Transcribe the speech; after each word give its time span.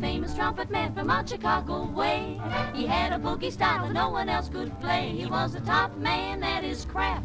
famous 0.00 0.34
trumpet 0.34 0.70
man 0.70 0.94
from 0.94 1.10
out 1.10 1.28
Chicago 1.28 1.84
way. 1.84 2.40
He 2.74 2.86
had 2.86 3.12
a 3.12 3.18
boogie 3.18 3.52
style 3.52 3.84
that 3.84 3.92
no 3.92 4.08
one 4.08 4.28
else 4.28 4.48
could 4.48 4.72
play. 4.80 5.12
He 5.16 5.26
was 5.26 5.52
the 5.52 5.60
top 5.60 5.96
man 5.98 6.42
at 6.42 6.64
his 6.64 6.86
craft. 6.86 7.24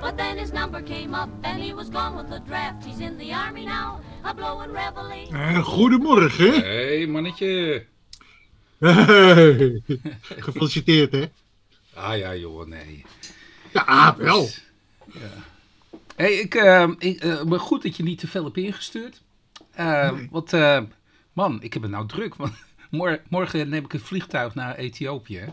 But 0.00 0.16
then 0.16 0.38
his 0.38 0.52
number 0.52 0.82
came 0.82 1.14
up 1.14 1.28
and 1.42 1.62
he 1.62 1.72
was 1.74 1.90
gone 1.90 2.16
with 2.16 2.30
the 2.30 2.40
draft. 2.40 2.84
He's 2.84 3.00
in 3.00 3.18
the 3.18 3.32
army 3.32 3.66
now, 3.66 4.00
a 4.24 4.34
blowing 4.34 4.72
reveille. 4.72 5.28
Eh, 5.32 5.62
goedemorgen. 5.64 6.52
Hé, 6.52 6.96
hey, 6.96 7.06
mannetje. 7.06 7.84
Hey. 8.78 9.82
Gefeliciteerd, 10.44 11.12
hè? 11.12 11.24
Ah 11.94 12.18
ja, 12.18 12.34
joh, 12.34 12.66
nee. 12.66 13.04
Ja, 13.72 14.14
wel. 14.16 14.48
Hé, 15.12 15.26
hey, 16.16 16.32
ik, 16.32 16.54
eh, 16.54 16.88
ik 16.98 17.20
eh, 17.22 17.42
maar 17.42 17.60
goed 17.60 17.82
dat 17.82 17.96
je 17.96 18.02
niet 18.02 18.18
te 18.18 18.28
veel 18.28 18.44
hebt 18.44 18.56
ingestuurd. 18.56 19.22
Eh, 19.70 20.10
Want, 20.30 20.52
eh, 20.52 20.80
man, 21.32 21.62
ik 21.62 21.72
heb 21.72 21.82
het 21.82 21.90
nou 21.90 22.06
druk. 22.06 22.34
Want 22.34 22.52
mor- 22.90 23.22
morgen 23.28 23.68
neem 23.68 23.84
ik 23.84 23.92
een 23.92 24.00
vliegtuig 24.00 24.54
naar 24.54 24.74
Ethiopië. 24.76 25.44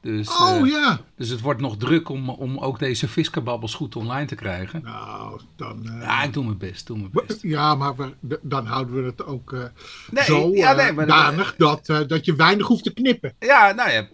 Dus, 0.00 0.28
Oh 0.28 0.56
eh, 0.62 0.70
ja. 0.70 1.00
dus 1.16 1.28
het 1.28 1.40
wordt 1.40 1.60
nog 1.60 1.76
druk 1.76 2.08
om, 2.08 2.28
om 2.28 2.58
ook 2.58 2.78
deze 2.78 3.08
viskerbabbels 3.08 3.74
goed 3.74 3.96
online 3.96 4.26
te 4.26 4.34
krijgen. 4.34 4.82
Nou, 4.82 5.40
dan. 5.56 5.86
eh, 5.88 6.00
Ja, 6.00 6.22
ik 6.22 6.32
doe 6.32 6.44
mijn 6.44 6.58
best, 6.58 6.86
doe 6.86 6.96
mijn 6.98 7.10
best. 7.12 7.42
ja, 7.42 7.74
maar 7.74 7.96
we- 7.96 8.38
dan 8.42 8.66
houden 8.66 8.94
we 8.94 9.02
het 9.08 9.24
ook 9.24 9.52
eh, 9.52 9.64
Nee, 10.10 10.24
zo 10.24 10.50
ja, 10.54 10.72
nee, 10.72 10.92
maar- 10.92 11.06
danig 11.06 11.54
dat, 11.56 11.86
dat 11.86 12.24
je 12.24 12.34
weinig 12.36 12.66
hoeft 12.66 12.84
te 12.84 12.92
knippen. 12.92 13.34
Ja, 13.38 13.72
nou 13.72 13.90
ja, 13.90 14.08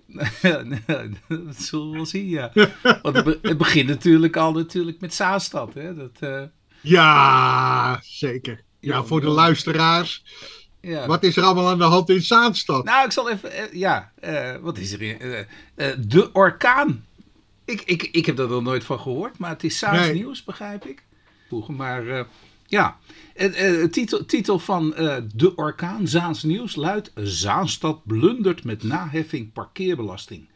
dat 1.29 1.57
zullen 1.62 1.91
we 1.91 1.96
wel 1.96 2.07
zien, 2.07 2.29
ja. 2.29 2.51
Want 3.02 3.16
het, 3.16 3.24
be- 3.24 3.38
het 3.43 3.59
begint 3.59 3.88
natuurlijk 3.88 4.37
al 4.37 4.52
natuurlijk 4.52 5.01
met 5.01 5.15
Zaanstad, 5.15 5.74
hè. 5.74 5.95
Dat, 5.95 6.19
Ja, 6.80 7.98
zeker. 8.02 8.63
Ja, 8.80 8.95
Ja, 8.95 9.04
voor 9.04 9.21
de 9.21 9.29
luisteraars. 9.29 10.24
Ja. 10.85 11.07
Wat 11.07 11.23
is 11.23 11.37
er 11.37 11.43
allemaal 11.43 11.68
aan 11.68 11.79
de 11.79 11.85
hand 11.85 12.10
in 12.10 12.23
Zaanstad? 12.23 12.85
Nou, 12.85 13.04
ik 13.04 13.13
zal 13.13 13.30
even. 13.30 13.52
eh, 13.52 13.73
ja, 13.73 14.13
eh, 14.21 14.57
wat 14.60 14.79
is 14.79 14.93
er? 14.93 15.02
in- 15.02 15.46
eh, 15.74 15.88
de 15.99 16.32
orkaan. 16.32 17.04
Ik, 17.65 17.80
ik, 17.82 18.02
ik 18.02 18.26
heb 18.26 18.37
daar 18.37 18.49
nog 18.49 18.63
nooit 18.63 18.85
van 18.85 19.01
gehoord, 19.01 19.38
maar 19.38 19.51
het 19.51 19.65
is 19.65 19.79
Saans 19.79 19.99
Nee. 19.99 20.13
nieuws, 20.13 20.45
begrijp 20.45 20.87
ik. 20.87 21.04
Vroeger, 21.49 21.74
maar 21.74 22.26
ja. 22.66 22.99
Titel, 23.91 24.24
titel 24.24 24.59
van 24.59 24.91
De 25.35 25.52
Orkaan, 25.57 26.09
Zaans 26.09 26.43
Nieuws, 26.43 26.74
luidt... 26.76 27.13
Zaanstad 27.15 28.01
blundert 28.07 28.65
met 28.65 28.82
naheffing 28.82 29.52
parkeerbelasting. 29.52 30.48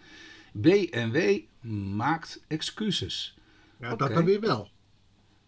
BNW 0.53 1.39
maakt 1.97 2.41
excuses. 2.49 3.37
Ja, 3.81 3.97
dat 3.97 4.15
dan 4.15 4.25
weer 4.25 4.41
wel. 4.41 4.71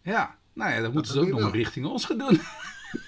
Ja, 0.03 0.37
nou 0.53 0.73
ja, 0.73 0.81
dan 0.81 0.93
moeten 0.93 1.13
ze 1.13 1.21
ook 1.21 1.29
nog 1.29 1.41
wel. 1.41 1.51
richting 1.53 1.87
ons 1.87 2.05
gaan 2.05 2.19
doen. 2.19 2.41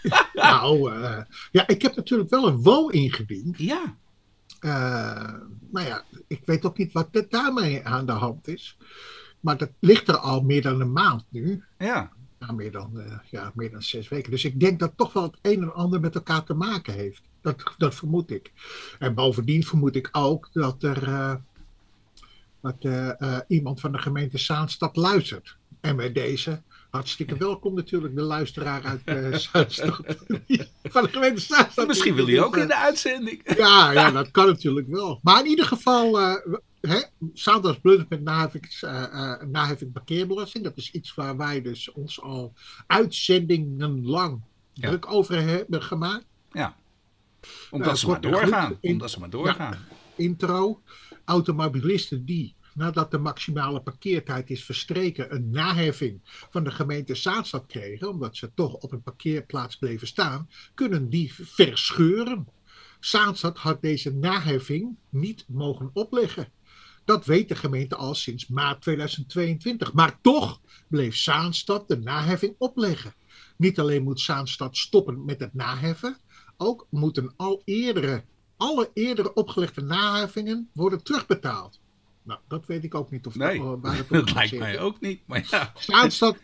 Nou, 0.32 0.92
eh, 0.92 1.20
ja, 1.50 1.68
ik 1.68 1.82
heb 1.82 1.96
natuurlijk 1.96 2.30
wel 2.30 2.46
een 2.46 2.62
WO 2.62 2.88
ingediend. 2.88 3.58
ja, 3.58 3.96
Eh, 4.60 5.34
nou 5.70 5.86
ja, 5.86 6.04
ik 6.26 6.42
weet 6.44 6.64
ook 6.64 6.78
niet 6.78 6.92
wat 6.92 7.08
er 7.12 7.26
daarmee 7.28 7.84
aan 7.84 8.06
de 8.06 8.12
hand 8.12 8.48
is. 8.48 8.76
Maar 9.40 9.56
dat 9.56 9.70
ligt 9.78 10.08
er 10.08 10.16
al 10.16 10.40
meer 10.40 10.62
dan 10.62 10.80
een 10.80 10.92
maand 10.92 11.24
nu. 11.28 11.64
ja. 11.78 12.10
Ja, 12.38 12.52
meer 12.52 12.72
dan, 12.72 13.00
eh, 13.00 13.18
ja, 13.30 13.52
meer 13.54 13.70
dan 13.70 13.82
zes 13.82 14.08
weken. 14.08 14.30
Dus 14.30 14.44
ik 14.44 14.60
denk 14.60 14.78
dat 14.78 14.92
toch 14.96 15.12
wel 15.12 15.22
het 15.22 15.38
een 15.42 15.62
en 15.62 15.74
ander 15.74 16.00
met 16.00 16.14
elkaar 16.14 16.44
te 16.44 16.54
maken 16.54 16.94
heeft. 16.94 17.22
Dat, 17.40 17.74
dat 17.78 17.94
vermoed 17.94 18.30
ik. 18.30 18.52
En 18.98 19.14
bovendien 19.14 19.64
vermoed 19.64 19.96
ik 19.96 20.08
ook 20.12 20.48
dat 20.52 20.82
er 20.82 21.40
dat, 22.60 22.86
iemand 23.48 23.80
van 23.80 23.92
de 23.92 23.98
gemeente 23.98 24.38
Zaanstad 24.38 24.96
luistert. 24.96 25.56
En 25.80 25.96
bij 25.96 26.12
deze 26.12 26.62
hartstikke 26.96 27.36
welkom 27.36 27.74
natuurlijk, 27.74 28.14
de 28.14 28.22
luisteraar 28.22 28.82
uit 28.84 29.00
eh 29.04 29.32
Zaanstad. 29.52 30.00
van 30.82 31.02
de 31.02 31.08
gemeente 31.08 31.40
Zaanstad. 31.40 31.86
Misschien 31.86 32.14
wil 32.14 32.26
hij 32.26 32.42
ook 32.42 32.56
in 32.56 32.66
de 32.66 32.76
uitzending. 32.76 33.56
Ja, 33.56 33.90
ja, 33.92 34.10
dat 34.10 34.30
kan 34.30 34.46
natuurlijk 34.46 34.88
wel. 34.88 35.20
Maar 35.22 35.40
in 35.44 35.46
ieder 35.50 35.64
geval, 35.64 36.20
eh 36.20 36.34
hè, 36.80 37.00
Blunt 37.82 38.08
met 38.08 38.22
naheffing, 38.22 38.78
eh, 38.80 39.02
eh, 39.02 39.42
naheffing 39.48 39.92
parkeerbelasting. 39.92 40.64
Dat 40.64 40.76
is 40.76 40.90
iets 40.90 41.14
waar 41.14 41.36
wij 41.36 41.62
dus 41.62 41.92
ons 41.92 42.20
al 42.20 42.52
uitzendingen 42.86 44.06
lang 44.06 44.40
Ja. 44.72 44.88
druk 44.88 45.12
over 45.12 45.42
hebben 45.42 45.82
gemaakt. 45.82 46.24
Ja. 46.50 46.60
Nou, 46.60 46.74
Omdat 47.70 47.98
ze 47.98 48.06
maar 48.08 48.20
doorgaan. 48.20 48.76
in- 48.80 48.92
Omdat 48.92 49.10
ze 49.10 49.20
maar 49.20 49.30
doorgaan. 49.30 49.76
Intro. 50.16 50.80
Automobilisten 51.24 52.24
die, 52.24 52.54
nadat 52.74 53.10
de 53.10 53.18
maximale 53.18 53.80
parkeertijd 53.80 54.50
is 54.50 54.64
verstreken, 54.64 55.34
een 55.34 55.50
naheffing 55.50 56.20
van 56.24 56.64
de 56.64 56.70
gemeente 56.70 57.14
Zaanstad 57.14 57.66
kregen, 57.66 58.08
omdat 58.08 58.36
ze 58.36 58.54
toch 58.54 58.74
op 58.74 58.92
een 58.92 59.02
parkeerplaats 59.02 59.76
bleven 59.76 60.06
staan, 60.06 60.48
kunnen 60.74 61.10
die 61.10 61.34
verscheuren. 61.34 62.46
Zaanstad 63.00 63.58
had 63.58 63.82
deze 63.82 64.14
naheffing 64.14 64.96
niet 65.08 65.44
mogen 65.48 65.90
opleggen. 65.92 66.48
Dat 67.04 67.24
weet 67.24 67.48
de 67.48 67.56
gemeente 67.56 67.96
al 67.96 68.14
sinds 68.14 68.46
maart 68.46 68.82
2022. 68.82 69.92
Maar 69.92 70.18
toch 70.20 70.60
bleef 70.88 71.16
Zaanstad 71.16 71.88
de 71.88 71.98
naheffing 71.98 72.54
opleggen. 72.58 73.14
Niet 73.56 73.80
alleen 73.80 74.02
moet 74.02 74.20
Zaanstad 74.20 74.76
stoppen 74.76 75.24
met 75.24 75.40
het 75.40 75.54
naheffen, 75.54 76.18
ook 76.56 76.86
moeten 76.90 77.34
al 77.36 77.62
eerdere, 77.64 78.24
alle 78.56 78.90
eerdere 78.94 79.34
opgelegde 79.34 79.82
naheffingen 79.82 80.70
worden 80.72 81.02
terugbetaald. 81.02 81.80
Nou, 82.24 82.40
dat 82.48 82.66
weet 82.66 82.84
ik 82.84 82.94
ook 82.94 83.10
niet 83.10 83.26
of 83.26 83.34
Nee, 83.34 83.58
dat, 83.58 83.78
waar 83.80 83.96
het 83.96 84.02
op 84.02 84.08
dat 84.08 84.32
lijkt 84.34 84.58
mij 84.58 84.78
ook 84.80 85.00
niet. 85.00 85.20
Maar 85.26 85.46
ja, 85.50 85.72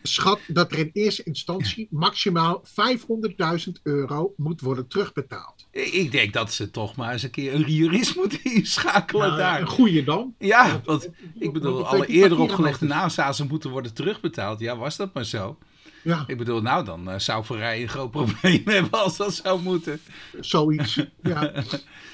schat 0.03 0.39
dat 0.47 0.71
er 0.71 0.77
in 0.77 0.89
eerste 0.93 1.23
instantie 1.23 1.87
maximaal 1.91 2.63
500.000 2.67 3.71
euro 3.83 4.33
moet 4.37 4.61
worden 4.61 4.87
terugbetaald. 4.87 5.67
ik 5.71 6.11
denk 6.11 6.33
dat 6.33 6.53
ze 6.53 6.71
toch 6.71 6.95
maar 6.95 7.11
eens 7.13 7.23
een 7.23 7.31
keer 7.31 7.53
een 7.53 7.71
jurist 7.71 8.15
moeten 8.15 8.43
inschakelen 8.55 9.27
Nou, 9.27 9.37
daar. 9.39 9.61
een 9.61 9.67
goede 9.67 10.03
dan. 10.03 10.35
Ja, 10.37 10.81
want 10.85 11.09
ik 11.39 11.53
bedoel, 11.53 11.87
alle 11.87 12.05
eerder 12.05 12.39
opgelegde 12.39 12.85
nazazen 12.85 13.47
moeten 13.47 13.69
worden 13.69 13.93
terugbetaald. 13.93 14.59
Ja, 14.59 14.77
was 14.77 14.95
dat 14.97 15.13
maar 15.13 15.25
zo. 15.25 15.57
Ja, 16.03 16.23
Ik 16.27 16.37
bedoel, 16.37 16.61
nou 16.61 16.85
dan 16.85 17.09
eh, 17.09 17.19
zou 17.19 17.45
Verrij 17.45 17.81
een 17.81 17.89
groot 17.89 18.11
probleem 18.11 18.61
hebben 18.75 18.91
als 18.99 19.17
dat 19.17 19.33
zou 19.33 19.61
moeten. 19.61 19.99
zoiets. 20.39 20.95
Ja, 21.23 21.53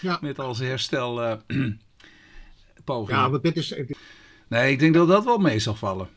ja. 0.02 0.18
Met 0.22 0.40
al 0.40 0.56
zijn 0.56 0.70
herstel 0.70 1.24
eh, 1.24 1.34
pogingen. 2.86 3.22
ja 3.22 3.30
want 3.30 3.44
dit 3.44 3.58
is, 3.58 3.76
Nee, 4.48 4.72
ik 4.72 4.80
denk 4.80 4.94
dat 4.94 5.08
dat 5.08 5.24
wel 5.24 5.38
mee 5.38 5.60
zal 5.60 5.76
vallen. 5.76 6.10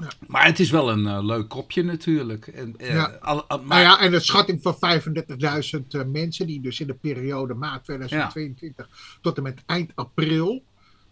Ja. 0.00 0.08
Maar 0.26 0.44
het 0.46 0.60
is 0.60 0.70
wel 0.70 0.90
een 0.90 1.06
eh, 1.06 1.18
leuk 1.24 1.48
kopje 1.48 1.82
natuurlijk. 1.82 2.46
En, 2.46 2.74
eh, 2.76 2.88
Ja. 2.94 3.04
al- 3.20 3.44
al- 3.44 3.58
maar, 3.62 3.66
Nou 3.66 3.80
ja, 3.80 4.00
en 4.06 4.14
een 4.14 4.20
schatting 4.20 4.62
van 4.62 4.76
35.000 4.78 5.94
eh, 5.94 6.04
mensen 6.04 6.46
die 6.46 6.60
dus 6.60 6.80
in 6.80 6.86
de 6.86 6.94
periode 6.94 7.54
maart 7.54 7.84
2022 7.84 8.88
tot 9.20 9.36
en 9.36 9.42
met 9.42 9.62
eind 9.66 9.92
april, 9.94 10.62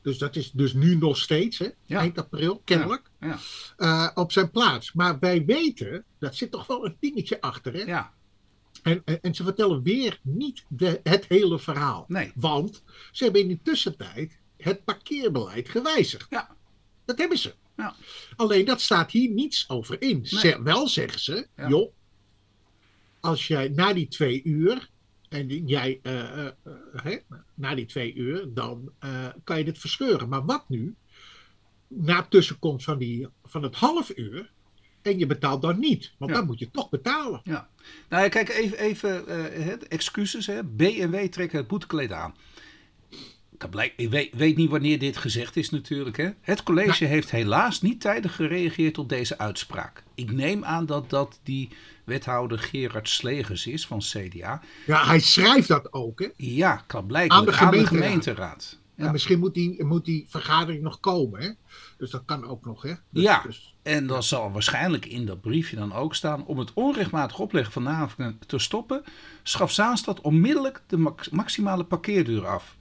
dus 0.02 0.18
dat 0.18 0.36
is 0.36 0.50
dus 0.50 0.72
nu 0.72 0.96
nog 0.96 1.16
steeds, 1.16 1.58
hè, 1.58 1.68
Ja. 1.84 1.98
eind 1.98 2.18
april, 2.18 2.60
kennelijk, 2.64 3.10
ja, 3.20 4.10
op 4.14 4.32
zijn 4.32 4.50
plaats. 4.50 4.92
Maar 4.92 5.18
wij 5.18 5.44
weten, 5.44 6.04
dat 6.18 6.34
zit 6.36 6.50
toch 6.50 6.66
wel 6.66 6.86
een 6.86 6.96
dingetje 7.00 7.40
achter, 7.40 7.72
hè? 7.72 7.82
ja, 7.82 8.12
En, 8.82 9.02
en, 9.04 9.18
en 9.22 9.34
ze 9.34 9.44
vertellen 9.44 9.82
weer 9.82 10.18
niet 10.22 10.64
de, 10.68 11.00
het 11.02 11.24
hele 11.28 11.58
verhaal. 11.58 12.04
Nee. 12.08 12.32
Want 12.34 12.82
ze 13.12 13.24
hebben 13.24 13.42
in 13.42 13.48
de 13.48 13.58
tussentijd 13.62 14.38
het 14.56 14.84
parkeerbeleid 14.84 15.68
gewijzigd. 15.68 16.26
ja, 16.30 16.56
Dat 17.04 17.18
hebben 17.18 17.38
ze. 17.38 17.54
ja. 17.76 17.94
Alleen 18.36 18.64
dat 18.64 18.80
staat 18.80 19.10
hier 19.10 19.30
niets 19.30 19.68
over 19.68 20.02
in. 20.02 20.26
Ze- 20.26 20.62
wel 20.62 20.88
zeggen 20.88 21.20
ze, 21.20 21.46
Ja. 21.56 21.68
joh, 21.68 21.92
als 23.20 23.46
jij 23.46 23.68
na 23.68 23.92
die 23.92 24.08
twee 24.08 24.42
uur, 24.44 24.88
en 25.28 25.66
jij 25.66 26.00
eh, 26.02 26.20
eh, 26.20 26.46
eh, 26.46 26.52
hè, 26.92 27.16
na 27.54 27.74
die 27.74 27.86
twee 27.86 28.14
uur, 28.14 28.46
dan 28.54 28.92
kan 29.44 29.58
je 29.58 29.64
dit 29.64 29.78
verscheuren. 29.78 30.28
Maar 30.28 30.44
wat 30.44 30.64
nu? 30.68 30.94
Na 31.88 32.22
tussenkomst 32.22 32.84
van, 32.84 32.98
die, 32.98 33.28
van 33.44 33.62
het 33.62 33.74
half 33.74 34.16
uur, 34.16 34.50
en 35.02 35.18
je 35.18 35.26
betaalt 35.26 35.62
dan 35.62 35.78
niet, 35.78 36.12
want 36.18 36.30
Ja. 36.30 36.36
dan 36.36 36.46
moet 36.46 36.58
je 36.58 36.70
toch 36.70 36.88
betalen. 36.88 37.40
Ja. 37.44 37.68
Nou 38.08 38.28
kijk, 38.28 38.48
even, 38.48 38.78
even 38.78 39.88
excuses. 39.88 40.46
Hè. 40.46 40.64
B&W 40.64 41.26
trekken 41.28 41.58
het 41.58 41.66
boetekleed 41.68 42.12
aan. 42.12 42.34
Ik, 43.96 44.10
weet, 44.10 44.34
weet 44.34 44.56
niet 44.56 44.70
wanneer 44.70 44.98
dit 44.98 45.16
gezegd 45.16 45.56
is 45.56 45.70
natuurlijk. 45.70 46.16
Hè. 46.16 46.30
Het 46.40 46.62
college 46.62 47.04
heeft 47.04 47.30
helaas 47.30 47.80
niet 47.82 48.00
tijdig 48.00 48.34
gereageerd 48.36 48.98
op 48.98 49.08
deze 49.08 49.38
uitspraak. 49.38 50.02
Ik 50.14 50.32
neem 50.32 50.64
aan 50.64 50.86
dat 50.86 51.10
dat 51.10 51.40
die 51.42 51.68
wethouder 52.04 52.58
Gerard 52.58 53.08
Slegers 53.08 53.66
is 53.66 53.86
van 53.86 53.98
CDA. 53.98 54.60
Ja, 54.86 55.06
hij 55.06 55.20
schrijft 55.20 55.68
dat 55.68 55.92
ook, 55.92 56.18
hè? 56.20 56.28
Ja, 56.36 56.84
Aan 56.86 57.08
de 57.08 57.18
aan 57.28 57.44
de 57.44 57.52
gemeenteraad. 57.52 57.86
gemeenteraad. 57.86 58.78
En 58.96 59.04
Ja. 59.04 59.12
misschien 59.12 59.38
moet 59.38 59.54
die, 59.54 59.84
moet 59.84 60.04
die 60.04 60.26
vergadering 60.28 60.82
nog 60.82 61.00
komen, 61.00 61.40
hè? 61.40 61.50
Dus 61.98 62.10
dat 62.10 62.22
kan 62.24 62.46
ook 62.46 62.64
nog, 62.64 62.82
hè? 62.82 62.94
Dus, 63.10 63.22
Ja. 63.22 63.42
dus- 63.46 63.74
En 63.82 64.06
dan 64.06 64.22
zal 64.22 64.52
waarschijnlijk 64.52 65.06
in 65.06 65.26
dat 65.26 65.40
briefje 65.40 65.76
dan 65.76 65.92
ook 65.92 66.14
staan... 66.14 66.46
om 66.46 66.58
het 66.58 66.70
onrechtmatig 66.74 67.38
opleggen 67.38 67.72
van 67.72 68.36
te 68.46 68.58
stoppen... 68.58 69.02
schaf 69.42 69.72
Zaanstad 69.72 70.20
onmiddellijk 70.20 70.82
de 70.86 70.96
max- 70.96 71.28
maximale 71.28 71.84
parkeerduur 71.84 72.46
af. 72.46 72.76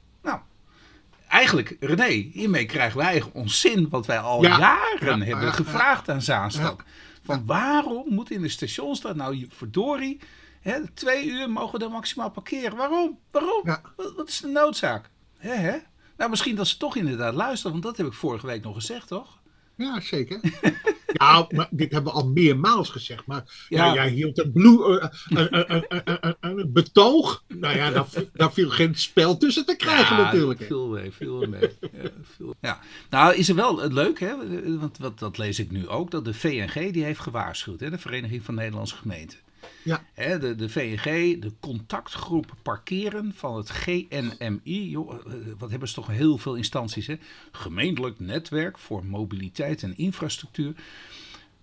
Eigenlijk, 1.34 1.76
René, 1.80 2.08
hiermee 2.08 2.66
krijgen 2.66 2.98
wij 2.98 3.24
ons 3.34 3.60
zin... 3.60 3.90
wat 3.90 4.06
wij 4.06 4.20
al 4.20 4.42
Ja. 4.42 4.58
jaren 4.60 5.20
Ja, 5.20 5.26
hebben 5.26 5.46
ja, 5.46 5.52
gevraagd 5.52 6.10
aan 6.10 6.22
Zaanstad. 6.22 6.84
Van 7.24 7.46
waarom 7.46 8.06
moet 8.10 8.32
in 8.32 8.42
de 8.42 8.50
stationsstraat 8.50 9.16
nou 9.16 9.48
verdorie... 9.50 10.20
Hè, 10.62 10.88
twee 10.88 11.26
uur 11.26 11.50
mogen 11.50 11.80
we 11.80 11.86
er 11.86 11.92
maximaal 11.92 12.30
parkeren. 12.30 12.78
Waarom? 12.78 13.20
Waarom? 13.32 13.62
Wat, 13.96 14.14
wat 14.16 14.28
is 14.28 14.40
de 14.40 14.48
noodzaak? 14.48 15.10
Hè, 15.38 15.54
hè? 15.54 15.78
Nou, 16.18 16.30
misschien 16.30 16.56
dat 16.56 16.68
ze 16.68 16.78
toch 16.78 16.96
inderdaad 16.96 17.34
luisteren, 17.34 17.72
want 17.72 17.84
dat 17.84 17.98
heb 17.98 18.06
ik 18.06 18.14
vorige 18.14 18.46
week 18.46 18.64
nog 18.64 18.76
gezegd, 18.76 19.08
toch? 19.08 19.40
Ja, 19.75 20.00
zeker. 20.00 20.40
ja, 21.20 21.48
maar 21.50 21.68
dit 21.72 21.92
hebben 21.92 22.14
we 22.14 22.20
al 22.20 22.28
meermaals 22.28 22.90
gezegd. 22.90 23.25
Maar 23.25 23.66
ja. 23.70 23.86
Ja. 23.86 23.94
jij 23.94 24.10
hield 24.10 24.38
een, 24.38 24.54
eh, 24.56 25.10
een, 25.30 25.86
een, 26.04 26.36
een, 26.40 26.72
betoog. 26.74 27.44
Nou 27.48 27.75
ja, 27.75 27.92
daar, 27.92 28.06
daar 28.34 28.54
viel 28.54 28.70
geen 28.70 28.96
spel 28.96 29.38
tussen 29.38 29.66
te 29.66 29.75
krijgen 29.75 30.18
Ja, 30.18 30.24
natuurlijk. 30.24 30.60
hè. 30.60 30.66
Viel 30.66 30.88
mee, 30.88 31.12
viel 31.12 31.48
mee. 31.48 31.70
ja, 31.81 32.10
viel- 32.36 32.56
ja. 32.62 32.80
Nou, 33.10 33.36
is 33.36 33.50
er 33.50 33.56
wel 33.56 33.80
het 33.80 33.94
leuk, 33.94 34.20
hè? 34.20 34.34
Want 34.78 34.98
wat, 34.98 35.20
dat 35.20 35.38
lees 35.38 35.60
ik 35.60 35.72
nu 35.72 35.88
ook, 35.88 36.12
dat 36.12 36.25
de 36.25 36.34
VNG 36.34 36.92
die 36.94 37.04
heeft 37.04 37.20
gewaarschuwd, 37.20 37.80
hè? 37.80 37.90
de 37.90 37.98
Vereniging 37.98 38.44
van 38.44 38.56
Nederlandse 38.56 38.96
Gemeenten. 38.96 39.38
Ja. 39.83 40.04
Hè, 40.13 40.39
de, 40.39 40.56
de 40.56 40.69
VNG, 40.69 41.39
de 41.42 41.51
contactgroep 41.60 42.54
parkeren 42.62 43.33
van 43.36 43.56
het 43.56 43.69
GNMI. 43.69 44.89
Joh, 44.89 45.13
eh, 45.13 45.33
wat 45.57 45.69
hebben 45.69 45.88
ze 45.88 45.94
toch 45.94 46.07
heel 46.07 46.38
veel 46.38 46.56
instanties, 46.56 47.07
hè? 47.07 47.15
Gemeentelijk 47.51 48.19
netwerk 48.19 48.77
voor 48.77 49.06
mobiliteit 49.06 49.83
en 49.83 49.98
infrastructuur. 49.98 50.74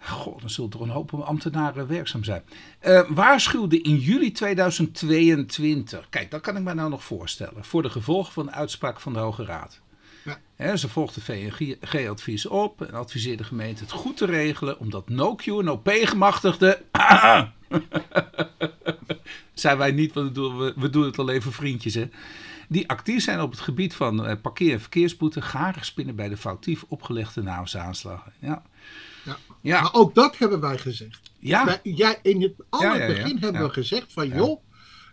God, 0.03 0.41
dan 0.41 0.51
zullen 0.51 0.71
toch 0.71 0.81
een 0.81 0.89
hoop 0.89 1.15
ambtenaren 1.15 1.87
werkzaam 1.87 2.25
zijn. 2.25 2.43
Eh, 2.79 3.03
waarschuwde 3.09 3.81
in 3.81 3.97
juli 3.97 4.33
2022. 4.33 6.07
Kijk, 6.09 6.31
dat 6.31 6.41
kan 6.41 6.57
ik 6.57 6.63
me 6.63 6.75
nou 6.75 6.91
nog 6.91 7.05
voorstellen. 7.05 7.65
Voor 7.65 7.83
de 7.83 7.91
gevolgen 7.91 8.33
van 8.33 8.47
de 8.47 8.53
uitspraak 8.53 9.01
van 9.01 9.13
de 9.13 9.19
Hoge 9.19 9.45
Raad. 9.45 9.81
Ja. 10.57 10.77
Ze 10.77 10.89
volgt 10.89 11.15
de 11.15 11.21
VNG-advies 11.21 12.47
op 12.47 12.83
en 12.83 12.95
adviseert 12.95 13.39
de 13.39 13.45
gemeente 13.45 13.83
het 13.83 13.93
goed 13.93 14.17
te 14.17 14.27
regelen, 14.27 14.79
omdat 14.79 15.09
no-Q 15.09 15.47
en 15.47 15.71
OP-gemachtigden. 15.71 16.77
zijn 19.55 19.79
wij 19.79 19.91
niet, 19.91 20.13
want 20.13 20.27
we 20.29 20.33
doen, 20.35 20.59
we, 20.59 20.73
we 20.77 20.91
doen 20.91 21.05
het 21.05 21.19
alleen 21.19 21.43
voor 21.43 21.53
vriendjes, 21.53 21.95
hè? 21.95 22.09
Die 22.69 22.89
actief 22.89 23.23
zijn 23.23 23.41
op 23.41 23.51
het 23.51 23.61
gebied 23.61 23.95
van 23.95 24.27
eh, 24.27 24.37
parkeer- 24.43 24.73
en 24.73 24.81
verkeersboete, 24.81 25.43
garen 25.43 25.85
spinnen 25.85 26.15
bij 26.15 26.29
de 26.29 26.37
foutief 26.37 26.85
opgelegde 26.89 27.43
naamsaanslagen. 27.43 28.33
Ja. 28.39 28.63
Ja. 29.25 29.37
Ja. 29.61 29.81
Maar 29.81 29.95
ook 29.95 30.15
dat 30.15 30.39
hebben 30.39 30.61
wij 30.61 30.79
gezegd. 30.79 31.21
Ja. 31.39 31.65
Wij, 31.65 31.81
jij, 31.83 32.19
in 32.23 32.43
het 32.43 32.53
ja, 32.81 32.95
ja. 32.95 33.07
begin 33.07 33.39
hebben 33.39 33.63
we 33.63 33.71
gezegd 33.71 34.13
van 34.13 34.29
joh, 34.29 34.61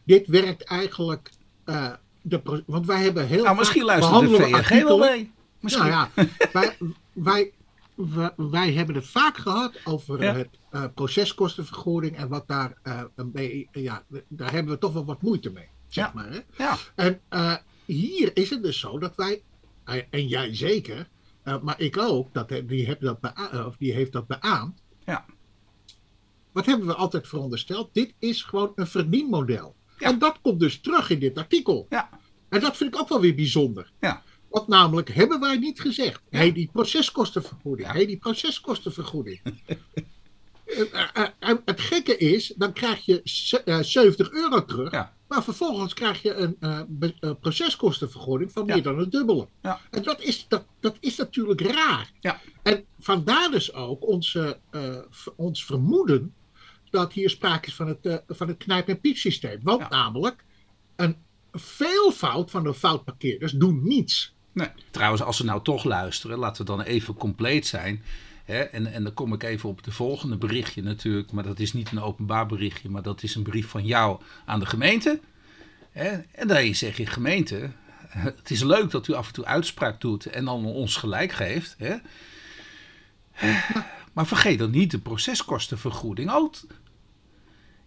dit 0.03 0.27
werkt 0.27 0.63
eigenlijk. 0.63 1.31
eh, 1.65 1.91
de, 2.21 2.63
want 2.65 2.85
wij 2.85 3.03
hebben 3.03 3.27
heel. 3.27 3.43
Nou, 3.43 3.57
misschien 3.57 3.83
luistert 3.83 4.19
de 4.19 4.35
VNG 4.35 4.83
wel 4.83 4.97
mee. 4.97 5.31
Misschien. 5.59 5.87
Nou 5.87 6.07
ja, 6.15 6.25
wij, 6.53 6.77
wij, 7.13 7.51
wij, 7.97 8.31
wij 8.35 8.73
hebben 8.73 8.95
het 8.95 9.07
vaak 9.07 9.37
gehad 9.37 9.79
over 9.83 10.23
Ja. 10.23 10.33
het 10.35 10.59
eh, 10.71 10.83
proceskostenvergoeding 10.95 12.17
en 12.17 12.27
wat 12.27 12.47
daar 12.47 12.77
eh, 12.83 13.01
een 13.15 13.67
ja, 13.71 14.03
daar 14.27 14.51
hebben 14.51 14.73
we 14.73 14.79
toch 14.79 14.93
wel 14.93 15.05
wat 15.05 15.21
moeite 15.21 15.49
mee, 15.51 15.67
zeg 15.87 16.05
Ja. 16.05 16.11
maar. 16.13 16.31
Hè? 16.31 16.39
Ja. 16.63 16.77
En 16.95 17.21
eh, 17.29 17.55
hier 17.85 18.31
is 18.33 18.49
het 18.49 18.63
dus 18.63 18.79
zo 18.79 18.99
dat 18.99 19.15
wij, 19.15 19.41
eh, 19.83 20.01
en 20.09 20.27
jij 20.27 20.55
zeker, 20.55 21.09
eh, 21.43 21.61
maar 21.61 21.79
ik 21.81 21.97
ook, 21.97 22.33
dat, 22.33 22.49
die, 22.65 22.87
heb 22.87 23.01
dat 23.01 23.17
eh, 23.21 23.65
of 23.67 23.77
die 23.77 23.93
heeft 23.93 24.11
dat 24.11 24.27
beaamd. 24.27 24.81
Ja. 25.05 25.25
Wat 26.51 26.65
hebben 26.65 26.87
we 26.87 26.93
altijd 26.95 27.27
verondersteld? 27.27 27.93
Dit 27.93 28.13
is 28.19 28.43
gewoon 28.43 28.71
een 28.75 28.87
verdienmodel. 28.87 29.75
Ja. 29.97 30.07
En 30.07 30.19
dat 30.19 30.39
komt 30.41 30.59
dus 30.59 30.79
terug 30.79 31.09
in 31.09 31.19
dit 31.19 31.37
artikel. 31.37 31.85
Ja. 31.89 32.09
En 32.49 32.59
dat 32.59 32.77
vind 32.77 32.93
ik 32.93 32.99
ook 33.01 33.09
wel 33.09 33.21
weer 33.21 33.35
bijzonder. 33.35 33.91
Ja. 33.99 34.23
Want 34.49 34.67
namelijk 34.67 35.09
hebben 35.09 35.39
wij 35.39 35.57
niet 35.57 35.79
gezegd. 35.81 36.21
Ja. 36.29 36.37
Hey, 36.37 36.51
die 36.51 36.69
proceskostenvergoeding. 36.73 37.87
Ja. 37.87 37.93
Hey, 37.93 38.05
die 38.05 38.17
proceskostenvergoeding. 38.17 39.39
Eh, 40.67 41.27
eh, 41.39 41.55
het 41.65 41.81
gekke 41.81 42.17
is, 42.17 42.53
dan 42.57 42.73
krijg 42.73 43.05
je 43.05 43.21
ze- 43.23 43.63
eh, 43.63 43.79
70 43.81 44.31
euro 44.31 44.65
terug. 44.65 44.91
Ja. 44.91 45.13
Maar 45.27 45.43
vervolgens 45.43 45.93
krijg 45.93 46.21
je 46.21 46.55
een 46.59 47.37
proceskostenvergoeding 47.39 48.51
van 48.51 48.65
Ja. 48.65 48.73
meer 48.73 48.83
dan 48.83 48.97
het 48.99 49.11
dubbele. 49.11 49.47
Ja. 49.61 49.79
En 49.91 50.03
dat 50.03 50.21
is, 50.21 50.45
dat, 50.47 50.65
dat 50.79 50.97
is 50.99 51.15
natuurlijk 51.15 51.61
raar. 51.61 52.11
Ja. 52.19 52.39
En 52.63 52.85
vandaar 52.99 53.51
dus 53.51 53.73
ook 53.73 54.07
onze, 54.07 54.59
ons 55.35 55.65
vermoeden 55.65 56.33
dat 56.89 57.13
hier 57.13 57.29
sprake 57.29 57.67
is 57.67 57.75
van 57.75 57.87
het, 57.87 58.21
van 58.27 58.47
het 58.47 58.57
knijp- 58.57 58.87
en 58.87 58.99
piepsysteem. 58.99 59.59
Want 59.63 59.89
namelijk, 59.89 60.45
een 60.95 61.17
veelvoud 61.51 62.51
van 62.51 62.63
de 62.63 62.73
foutparkeerders 62.73 63.51
doen 63.51 63.83
niets. 63.83 64.35
Nee. 64.57 64.69
Trouwens, 64.91 65.21
als 65.21 65.37
ze 65.37 65.45
nou 65.45 65.63
toch 65.63 65.83
luisteren, 65.83 66.37
laten 66.37 66.65
we 66.65 66.71
dan 66.71 66.81
even 66.81 67.13
compleet 67.13 67.67
zijn. 67.67 68.03
Hè? 68.43 68.59
En, 68.59 68.93
en 68.93 69.03
dan 69.03 69.13
kom 69.13 69.33
ik 69.33 69.43
even 69.43 69.69
op 69.69 69.83
de 69.83 69.91
volgende 69.91 70.37
berichtje 70.37 70.83
natuurlijk. 70.83 71.31
Maar 71.31 71.43
dat 71.43 71.59
is 71.59 71.73
niet 71.73 71.91
een 71.91 72.01
openbaar 72.01 72.45
berichtje, 72.45 72.89
maar 72.89 73.01
dat 73.01 73.23
is 73.23 73.35
een 73.35 73.43
brief 73.43 73.67
van 73.67 73.85
jou 73.85 74.21
aan 74.45 74.59
de 74.59 74.65
gemeente. 74.65 75.19
Hè? 75.91 76.17
En 76.31 76.47
daarin 76.47 76.75
zeg 76.75 76.97
je, 76.97 77.05
gemeente, 77.05 77.69
het 78.39 78.51
is 78.51 78.63
leuk 78.63 78.91
dat 78.91 79.07
u 79.07 79.13
af 79.13 79.27
en 79.27 79.33
toe 79.33 79.45
uitspraak 79.45 80.01
doet 80.01 80.25
en 80.25 80.45
dan 80.45 80.65
ons 80.65 80.95
gelijk 80.95 81.31
geeft. 81.31 81.75
Hè? 81.77 81.95
Maar 84.13 84.27
vergeet 84.27 84.59
dan 84.59 84.71
niet 84.71 84.91
de 84.91 84.99
proceskostenvergoeding 84.99 86.31
ook. 86.31 86.55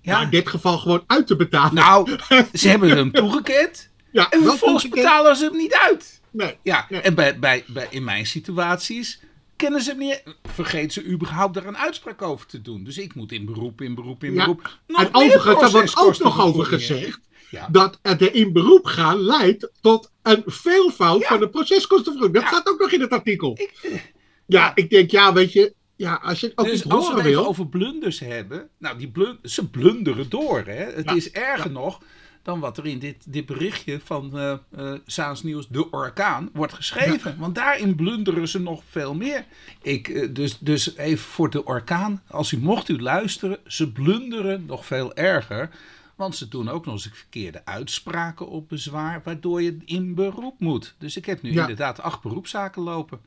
Ja. 0.01 0.21
in 0.23 0.31
dit 0.31 0.49
geval 0.49 0.79
gewoon 0.79 1.05
uit 1.07 1.27
te 1.27 1.37
betalen. 1.37 1.75
Nou, 1.75 2.19
ze 2.53 2.69
hebben 2.69 2.91
hem 2.91 3.13
toegekend. 3.13 3.91
ja, 4.11 4.31
En 4.31 4.43
vervolgens 4.43 4.89
betalen 4.89 5.37
ze 5.37 5.45
hem 5.45 5.57
niet 5.57 5.75
uit. 5.75 6.20
Nee. 6.31 6.57
Ja, 6.63 6.87
Nee. 6.89 7.01
en 7.01 7.15
bij, 7.15 7.39
bij, 7.39 7.65
bij, 7.67 7.87
in 7.91 8.05
mijn 8.05 8.27
situaties 8.27 9.21
kennen 9.57 9.81
ze 9.83 9.95
niet. 9.95 10.23
Vergeet 10.43 10.93
ze 10.93 11.05
überhaupt 11.07 11.55
daar 11.55 11.67
een 11.67 11.77
uitspraak 11.79 12.23
over 12.23 12.47
te 12.47 12.63
doen. 12.63 12.85
Dus 12.85 12.99
ik 12.99 13.15
moet 13.15 13.33
in 13.33 13.45
beroep, 13.45 13.81
in 13.81 13.95
beroep, 13.95 14.25
in 14.25 14.33
Ja. 14.33 14.39
beroep. 14.39 14.79
Nog 14.87 15.01
En 15.01 15.09
overigens, 15.15 15.61
daar 15.61 15.71
wordt 15.71 15.97
ook 15.97 16.19
nog 16.19 16.41
over 16.41 16.65
gezegd 16.65 17.21
Ja. 17.51 17.69
dat 17.71 17.99
het 18.03 18.21
in 18.23 18.53
beroep 18.53 18.85
gaan 18.87 19.19
leidt 19.21 19.71
tot 19.81 20.11
een 20.23 20.43
veelvoud 20.47 21.21
Ja. 21.21 21.27
van 21.29 21.41
de 21.41 21.49
proceskostenvergoeding. 21.49 22.45
Dat 22.45 22.53
staat 22.55 22.69
ook 22.69 22.81
nog 22.81 22.91
in 22.93 23.01
het 23.01 23.11
artikel. 23.11 23.53
Ik, 23.61 23.73
eh, 23.83 24.01
Ja, 24.47 24.73
ik 24.75 24.91
denk, 24.91 25.11
ja, 25.11 25.33
weet 25.33 25.53
je, 25.53 25.75
ja, 25.97 26.15
als 26.23 26.41
je 26.41 26.47
het 26.47 26.59
ook 26.59 26.67
dus 26.67 26.89
als 26.89 27.09
we 27.09 27.15
het 27.15 27.23
wil. 27.25 27.47
over 27.47 27.69
blunders 27.69 28.19
hebben. 28.21 28.69
Nou, 28.79 28.99
die 28.99 29.13
ze 29.43 29.69
blunderen 29.69 30.29
door. 30.31 30.63
Hè? 30.67 30.85
Het 30.85 31.11
is 31.13 31.31
erger 31.31 31.71
nog 31.71 32.01
dan 32.43 32.61
wat 32.61 32.79
er 32.79 32.87
in 32.87 32.99
dit, 32.99 33.33
dit 33.33 33.47
berichtje 33.47 34.01
van 34.05 34.33
Saans 35.07 35.43
Nieuws, 35.43 35.69
de 35.69 35.91
orkaan, 35.91 36.51
wordt 36.53 36.73
geschreven. 36.73 37.39
Want 37.39 37.55
daarin 37.55 37.95
blunderen 37.95 38.49
ze 38.49 38.61
nog 38.61 38.83
veel 38.89 39.15
meer. 39.15 39.45
Ik, 39.83 40.09
eh, 40.09 40.29
dus, 40.35 40.59
dus 40.59 40.97
even 40.97 41.25
voor 41.25 41.51
de 41.51 41.65
orkaan, 41.65 42.23
als 42.29 42.53
u 42.53 42.59
mocht 42.59 42.89
u 42.89 43.01
luisteren, 43.01 43.59
ze 43.67 43.93
blunderen 43.93 44.65
nog 44.67 44.87
veel 44.87 45.15
erger. 45.15 45.71
Want 46.15 46.37
ze 46.37 46.49
doen 46.49 46.69
ook 46.69 46.85
nog 46.85 46.95
eens 46.95 47.09
verkeerde 47.13 47.65
uitspraken 47.65 48.49
op 48.49 48.69
bezwaar, 48.69 49.21
waardoor 49.25 49.63
je 49.63 49.77
in 49.85 50.15
beroep 50.15 50.61
moet. 50.61 50.95
Dus 50.99 51.17
ik 51.17 51.25
heb 51.27 51.43
nu 51.43 51.53
Ja. 51.53 51.61
inderdaad 51.61 52.01
acht 52.01 52.23
beroepszaken 52.23 52.83
lopen. 52.83 53.21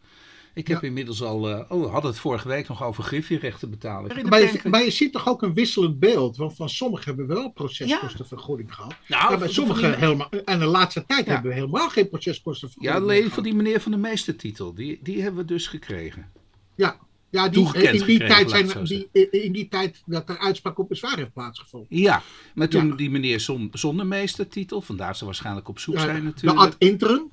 Ik 0.55 0.67
heb 0.67 0.81
Ja. 0.81 0.87
inmiddels 0.87 1.23
al, 1.23 1.49
eh, 1.49 1.71
oh, 1.71 1.81
we 1.83 1.87
hadden 1.89 2.11
het 2.11 2.19
vorige 2.19 2.47
week 2.47 2.67
nog 2.67 2.83
over 2.83 3.03
griffierechten 3.03 3.69
betalen. 3.69 4.27
Maar 4.29 4.41
je, 4.41 4.59
maar 4.69 4.83
je 4.83 4.91
ziet 4.91 5.11
toch 5.11 5.27
ook 5.29 5.41
een 5.41 5.53
wisselend 5.53 5.99
beeld. 5.99 6.37
Want 6.37 6.55
van 6.55 6.69
sommigen 6.69 7.05
hebben 7.05 7.27
we 7.27 7.33
wel 7.33 7.49
proceskostenvergoeding 7.51 8.75
gehad. 8.75 8.93
Nou, 9.07 9.21
maar 9.21 9.29
bij 9.29 9.37
van 9.37 9.47
die- 9.47 9.55
sommigen 9.55 9.99
helemaal. 9.99 10.29
En 10.45 10.59
de 10.59 10.65
laatste 10.65 11.05
tijd 11.05 11.25
Ja. 11.25 11.31
hebben 11.33 11.51
we 11.51 11.57
helemaal 11.57 11.89
geen 11.89 12.03
Ja, 12.03 12.09
proceskostenvergoeding. 12.09 13.03
alleen 13.03 13.21
meer 13.21 13.31
van 13.31 13.43
die 13.43 13.53
meneer 13.53 13.81
van 13.81 13.91
de 13.91 13.97
meestertitel. 13.97 14.73
Die, 14.73 14.99
die 15.03 15.21
hebben 15.21 15.41
we 15.41 15.47
dus 15.47 15.67
gekregen. 15.67 16.31
Ja, 16.75 16.97
ja 17.29 17.43
die, 17.43 17.51
toegekend 17.53 17.85
in, 17.85 17.91
die 17.91 18.17
gekregen, 18.19 18.47
tijd 18.47 18.69
zijn, 18.71 18.83
die, 18.85 19.29
in 19.31 19.51
die 19.51 19.67
tijd 19.69 20.01
dat 20.05 20.29
er 20.29 20.37
uitspraak 20.37 20.77
op 20.79 20.89
bezwaar 20.89 21.17
heeft 21.17 21.33
plaatsgevonden. 21.33 21.87
Ja, 21.97 22.21
maar 22.55 22.67
toen 22.67 22.87
Ja. 22.87 22.95
die 22.95 23.09
meneer 23.09 23.39
zon, 23.39 23.69
zonder 23.73 24.05
meestertitel, 24.07 24.81
vandaar 24.81 25.15
ze 25.15 25.25
waarschijnlijk 25.25 25.67
op 25.67 25.79
zoek 25.79 25.93
Ja, 25.95 25.99
zijn 26.01 26.15
de 26.15 26.21
natuurlijk. 26.21 26.59
ad 26.61 26.75
interim. 26.77 27.31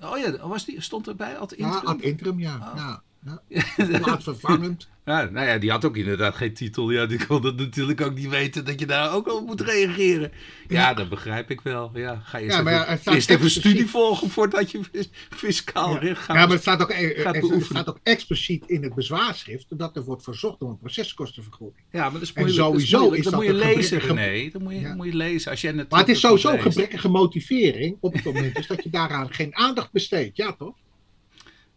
Oh 0.00 0.16
ja, 0.16 0.48
was 0.48 0.64
die, 0.64 0.80
stond 0.80 1.08
erbij 1.08 1.38
ad 1.38 1.54
Ja, 1.56 1.66
interim? 1.66 1.88
ad 1.88 2.00
interim, 2.00 2.38
ja. 2.40 2.56
Oh. 2.72 2.76
ja, 2.76 3.02
ja. 3.24 3.42
Plaatsvervangend. 4.02 4.90
Ja, 5.04 5.24
nou 5.24 5.46
ja, 5.46 5.58
die 5.58 5.70
had 5.70 5.84
ook 5.84 5.96
inderdaad 5.96 6.34
geen 6.34 6.54
titel. 6.54 6.90
Ja, 6.90 7.06
die 7.06 7.26
kon 7.26 7.42
dat 7.42 7.56
natuurlijk 7.56 8.00
ook 8.00 8.14
niet 8.14 8.28
weten 8.28 8.64
dat 8.64 8.80
je 8.80 8.86
daar 8.86 9.14
ook 9.14 9.28
op 9.32 9.46
moet 9.46 9.60
reageren. 9.60 10.32
Ja, 10.68 10.94
dat 10.94 11.08
begrijp 11.08 11.50
ik 11.50 11.60
wel. 11.60 11.90
Ja, 11.94 12.20
ga 12.24 12.38
eerst 12.38 12.56
Ja, 12.56 12.62
maar 12.62 12.88
even, 12.88 13.06
er 13.06 13.12
eerst 13.14 13.30
even 13.30 13.50
studie 13.50 13.86
volgen 13.86 14.30
voordat 14.30 14.70
je 14.70 14.80
fis- 14.92 15.10
fiscaal 15.30 15.98
recht 15.98 16.22
gaat. 16.22 16.36
Ja, 16.36 16.42
maar 16.42 16.50
het 16.52 16.60
staat, 16.60 16.82
ook, 16.82 16.90
eh, 16.90 17.20
gaat 17.22 17.32
beoefenen. 17.40 17.64
staat 17.64 17.88
ook 17.88 17.98
expliciet 18.02 18.64
in 18.66 18.82
het 18.82 18.94
bezwaarschrift 18.94 19.78
dat 19.78 19.96
er 19.96 20.02
wordt 20.04 20.22
verzocht 20.22 20.60
om 20.62 20.68
een 20.70 20.78
proceskostenvergoeding. 20.78 21.84
Ja, 21.90 22.02
maar 22.02 22.12
dat 22.12 22.22
is 22.22 22.32
En 22.32 22.42
moeilijk. 22.42 22.58
is 22.60 22.88
sowieso 22.88 23.10
is 23.12 23.24
dat 23.24 23.34
moet 23.34 23.44
je 23.44 23.54
lezen, 23.54 23.98
René. 23.98 24.50
Dat 24.52 24.62
moet 24.62 24.72
je, 24.72 24.80
Ja. 24.80 24.94
moet 24.94 25.06
je 25.06 25.16
lezen. 25.16 25.50
Als 25.50 25.60
jij 25.60 25.72
het 25.76 25.90
Maar 25.90 26.00
het 26.00 26.08
is 26.08 26.20
sowieso 26.20 26.50
leest. 26.50 26.62
gebrekkige 26.62 27.08
motivering 27.08 27.96
op 28.00 28.12
het 28.12 28.24
moment 28.24 28.54
dus 28.54 28.66
dat 28.66 28.82
je 28.82 28.90
daaraan 28.90 29.32
geen 29.32 29.56
aandacht 29.56 29.92
besteedt. 29.92 30.36
Ja, 30.36 30.52
toch? 30.52 30.74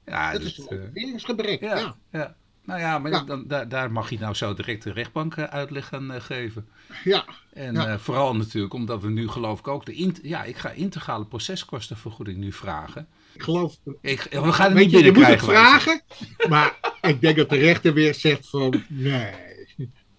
Ja, 0.06 0.32
Dat 0.32 0.42
dat, 0.42 0.52
is 0.52 0.58
een 0.58 0.68
eh, 0.68 0.78
motiveringsgebrek. 0.80 1.60
ja, 1.62 1.78
Ja. 1.78 1.96
ja. 2.12 2.36
Nou 2.66 2.80
ja, 2.80 3.00
maar 3.00 3.12
Ja. 3.12 3.24
Dan, 3.24 3.48
daar, 3.48 3.68
daar 3.70 3.92
mag 3.92 4.10
je 4.10 4.20
nou 4.20 4.34
zo 4.34 4.54
direct 4.54 4.84
de 4.84 4.92
rechtbank 4.92 5.36
eh, 5.36 5.44
uitleg 5.44 5.88
gaan 5.88 6.12
eh, 6.12 6.22
geven. 6.22 6.68
Ja. 7.04 7.26
En 7.54 7.74
Ja. 7.74 8.00
vooral 8.00 8.36
natuurlijk 8.36 8.74
omdat 8.74 9.02
we 9.02 9.10
nu 9.10 9.28
geloof 9.28 9.60
ik 9.60 9.68
ook 9.68 9.86
de... 9.86 10.14
ja, 10.22 10.44
ik 10.44 10.58
ga 10.58 10.70
integrale 10.72 11.26
proceskostenvergoeding 11.26 12.38
nu 12.38 12.52
vragen. 12.52 13.08
Ik 13.34 13.44
geloof. 13.44 13.76
Ik, 14.02 14.22
we 14.32 14.52
gaan 14.54 14.66
het 14.66 14.74
Weet 14.74 14.84
niet 14.86 14.92
je, 15.00 15.04
je 15.06 15.12
moet 15.12 15.26
het 15.26 15.44
vragen, 15.44 16.02
maar 16.50 16.76
ik 17.02 17.22
denk 17.22 17.38
dat 17.38 17.50
de 17.50 17.58
rechter 17.58 17.94
weer 17.94 18.14
zegt 18.14 18.50
van 18.50 18.84
nee. 18.90 19.34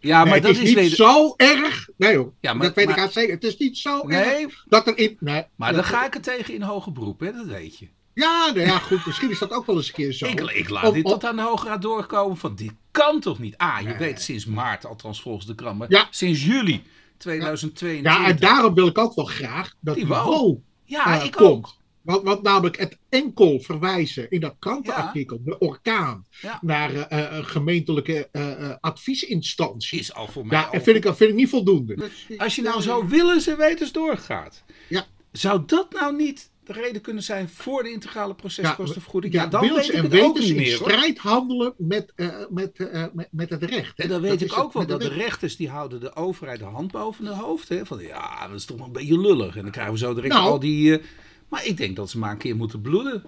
Ja, 0.01 0.19
maar 0.25 0.33
Nee, 0.33 0.41
dat 0.41 0.51
het 0.57 0.63
is, 0.65 0.75
is 0.75 0.83
niet 0.83 0.93
zo 0.93 1.35
erg. 1.37 1.89
Nee 1.97 2.17
hoor, 2.17 2.33
Ja, 2.41 2.55
maar- 2.55 2.67
dat 2.67 2.75
weet 2.77 2.89
ik 2.89 2.99
aan 2.99 3.11
zeker. 3.11 3.35
Het 3.35 3.45
is 3.45 3.57
niet 3.57 3.79
zo 3.79 4.09
erg 4.09 4.27
Nee, 4.27 4.47
dat 4.69 4.87
er 4.87 4.99
in... 4.99 5.17
Nee, 5.21 5.45
maar 5.57 5.73
dan 5.75 5.85
ga 5.85 6.07
ik 6.07 6.15
er 6.15 6.21
tegen 6.21 6.55
in 6.55 6.63
hoger 6.63 6.93
beroep, 6.93 7.21
hè? 7.21 7.33
dat 7.33 7.47
weet 7.47 7.79
je. 7.79 7.89
Ja, 8.17 8.51
nou 8.55 8.67
ja, 8.67 8.79
goed. 8.79 9.07
Misschien 9.07 9.31
is 9.31 9.39
dat 9.39 9.51
ook 9.53 9.67
wel 9.67 9.77
eens 9.77 9.89
een 9.89 9.95
keer 9.95 10.13
zo. 10.13 10.27
Ik, 10.27 10.41
ik 10.41 10.69
laat 10.69 10.85
Om- 10.89 10.95
dit 10.95 11.05
om- 11.05 11.11
tot 11.11 11.25
aan 11.25 11.37
de 11.37 11.43
Hoge 11.43 11.67
Raad 11.69 11.83
doorkomen 11.83 12.37
van 12.37 12.55
dit 12.55 12.73
kan 12.91 13.21
toch 13.21 13.39
niet? 13.39 13.57
Ah, 13.57 13.77
je 13.81 13.87
Nee. 13.89 13.97
weet 13.97 14.21
sinds 14.23 14.45
maart, 14.47 14.87
althans 14.87 15.21
volgens 15.23 15.47
de 15.47 15.55
krant, 15.55 15.79
maar 15.79 15.91
Ja. 15.91 16.07
sinds 16.11 16.45
juli 16.45 16.83
2022. 17.19 18.13
Ja, 18.13 18.27
en 18.27 18.37
daarom 18.37 18.75
wil 18.75 18.87
ik 18.87 18.99
ook 18.99 19.15
wel 19.15 19.25
graag 19.25 19.75
dat 19.81 19.95
Die. 19.95 20.07
WO 20.07 20.63
Ja, 20.85 21.19
eh, 21.19 21.25
ik 21.25 21.33
komt. 21.33 21.49
ook. 21.51 21.75
Want, 22.03 22.23
want 22.23 22.43
namelijk 22.43 22.79
het 22.79 22.99
enkel 23.09 23.61
verwijzen 23.61 24.31
in 24.31 24.41
dat 24.41 24.55
krantenartikel, 24.59 25.41
de 25.45 25.59
orkaan, 25.59 26.27
Ja. 26.41 26.59
naar 26.63 26.95
eh, 26.95 27.25
eh, 27.25 27.37
een 27.37 27.45
gemeentelijke 27.47 28.29
eh, 28.33 28.71
adviesinstantie. 28.81 29.99
Is 29.99 30.15
al 30.15 30.27
voor 30.29 30.47
mij. 30.47 30.59
Ja, 30.59 30.65
al 30.65 30.81
vind 30.81 30.97
ik, 30.97 31.15
vind 31.15 31.31
ik 31.31 31.35
niet 31.35 31.49
voldoende. 31.49 32.11
Als 32.39 32.55
je 32.57 32.63
nou 32.63 32.81
zo 32.83 33.07
willens 33.07 33.47
en 33.47 33.57
wetens 33.57 33.93
doorgaat, 33.93 34.65
Ja. 34.89 35.07
zou 35.33 35.63
dat 35.67 35.93
nou 35.93 36.17
niet 36.17 36.51
de 36.67 36.73
reden 36.73 37.01
kunnen 37.03 37.23
zijn 37.23 37.49
voor 37.49 37.83
de 37.83 37.91
integrale 37.91 38.35
proceskostenvergoeding? 38.35 39.33
Ja, 39.35 39.43
Ja, 39.43 39.49
dan 39.49 39.61
weet 39.61 39.89
ik 39.89 40.03
het 40.03 40.21
ook 40.21 40.39
niet 40.39 40.57
meer. 40.57 40.77
strijd 40.77 41.19
handelen 41.19 41.75
met, 41.79 42.13
eh, 42.17 42.29
met, 42.51 42.77
eh, 42.91 43.05
met, 43.13 43.29
met 43.31 43.51
het 43.51 43.63
recht. 43.63 43.97
hè. 43.97 44.03
En 44.03 44.09
dan 44.09 44.21
weet 44.21 44.31
Dat 44.31 44.41
ik 44.41 44.51
het, 44.51 44.59
ook 44.65 44.73
wel 44.73 44.87
dat 44.87 45.03
het 45.03 45.09
de 45.11 45.15
recht. 45.17 45.21
rechters 45.29 45.57
die 45.57 45.69
houden 45.69 46.01
de 46.01 46.15
overheid 46.17 46.59
de 46.59 46.65
hand 46.65 46.93
boven 46.93 47.25
de 47.25 47.35
hoofd. 47.35 47.69
Hè? 47.69 47.87
Van 47.87 47.99
ja, 48.03 48.47
dat 48.49 48.57
is 48.57 48.65
toch 48.65 48.77
wel 48.77 48.87
een 48.87 48.93
beetje 48.93 49.21
lullig. 49.21 49.57
En 49.57 49.63
dan 49.63 49.71
krijgen 49.71 49.93
we 49.93 49.99
zo 49.99 50.15
direct 50.15 50.33
Nou. 50.35 50.47
al 50.51 50.59
die. 50.61 50.99
eh, 50.99 51.05
maar 51.49 51.67
ik 51.67 51.77
denk 51.77 51.97
dat 51.97 52.11
ze 52.11 52.19
maar 52.19 52.31
een 52.31 52.39
keer 52.39 52.57
moeten 52.57 52.81
bloeden. 52.81 53.23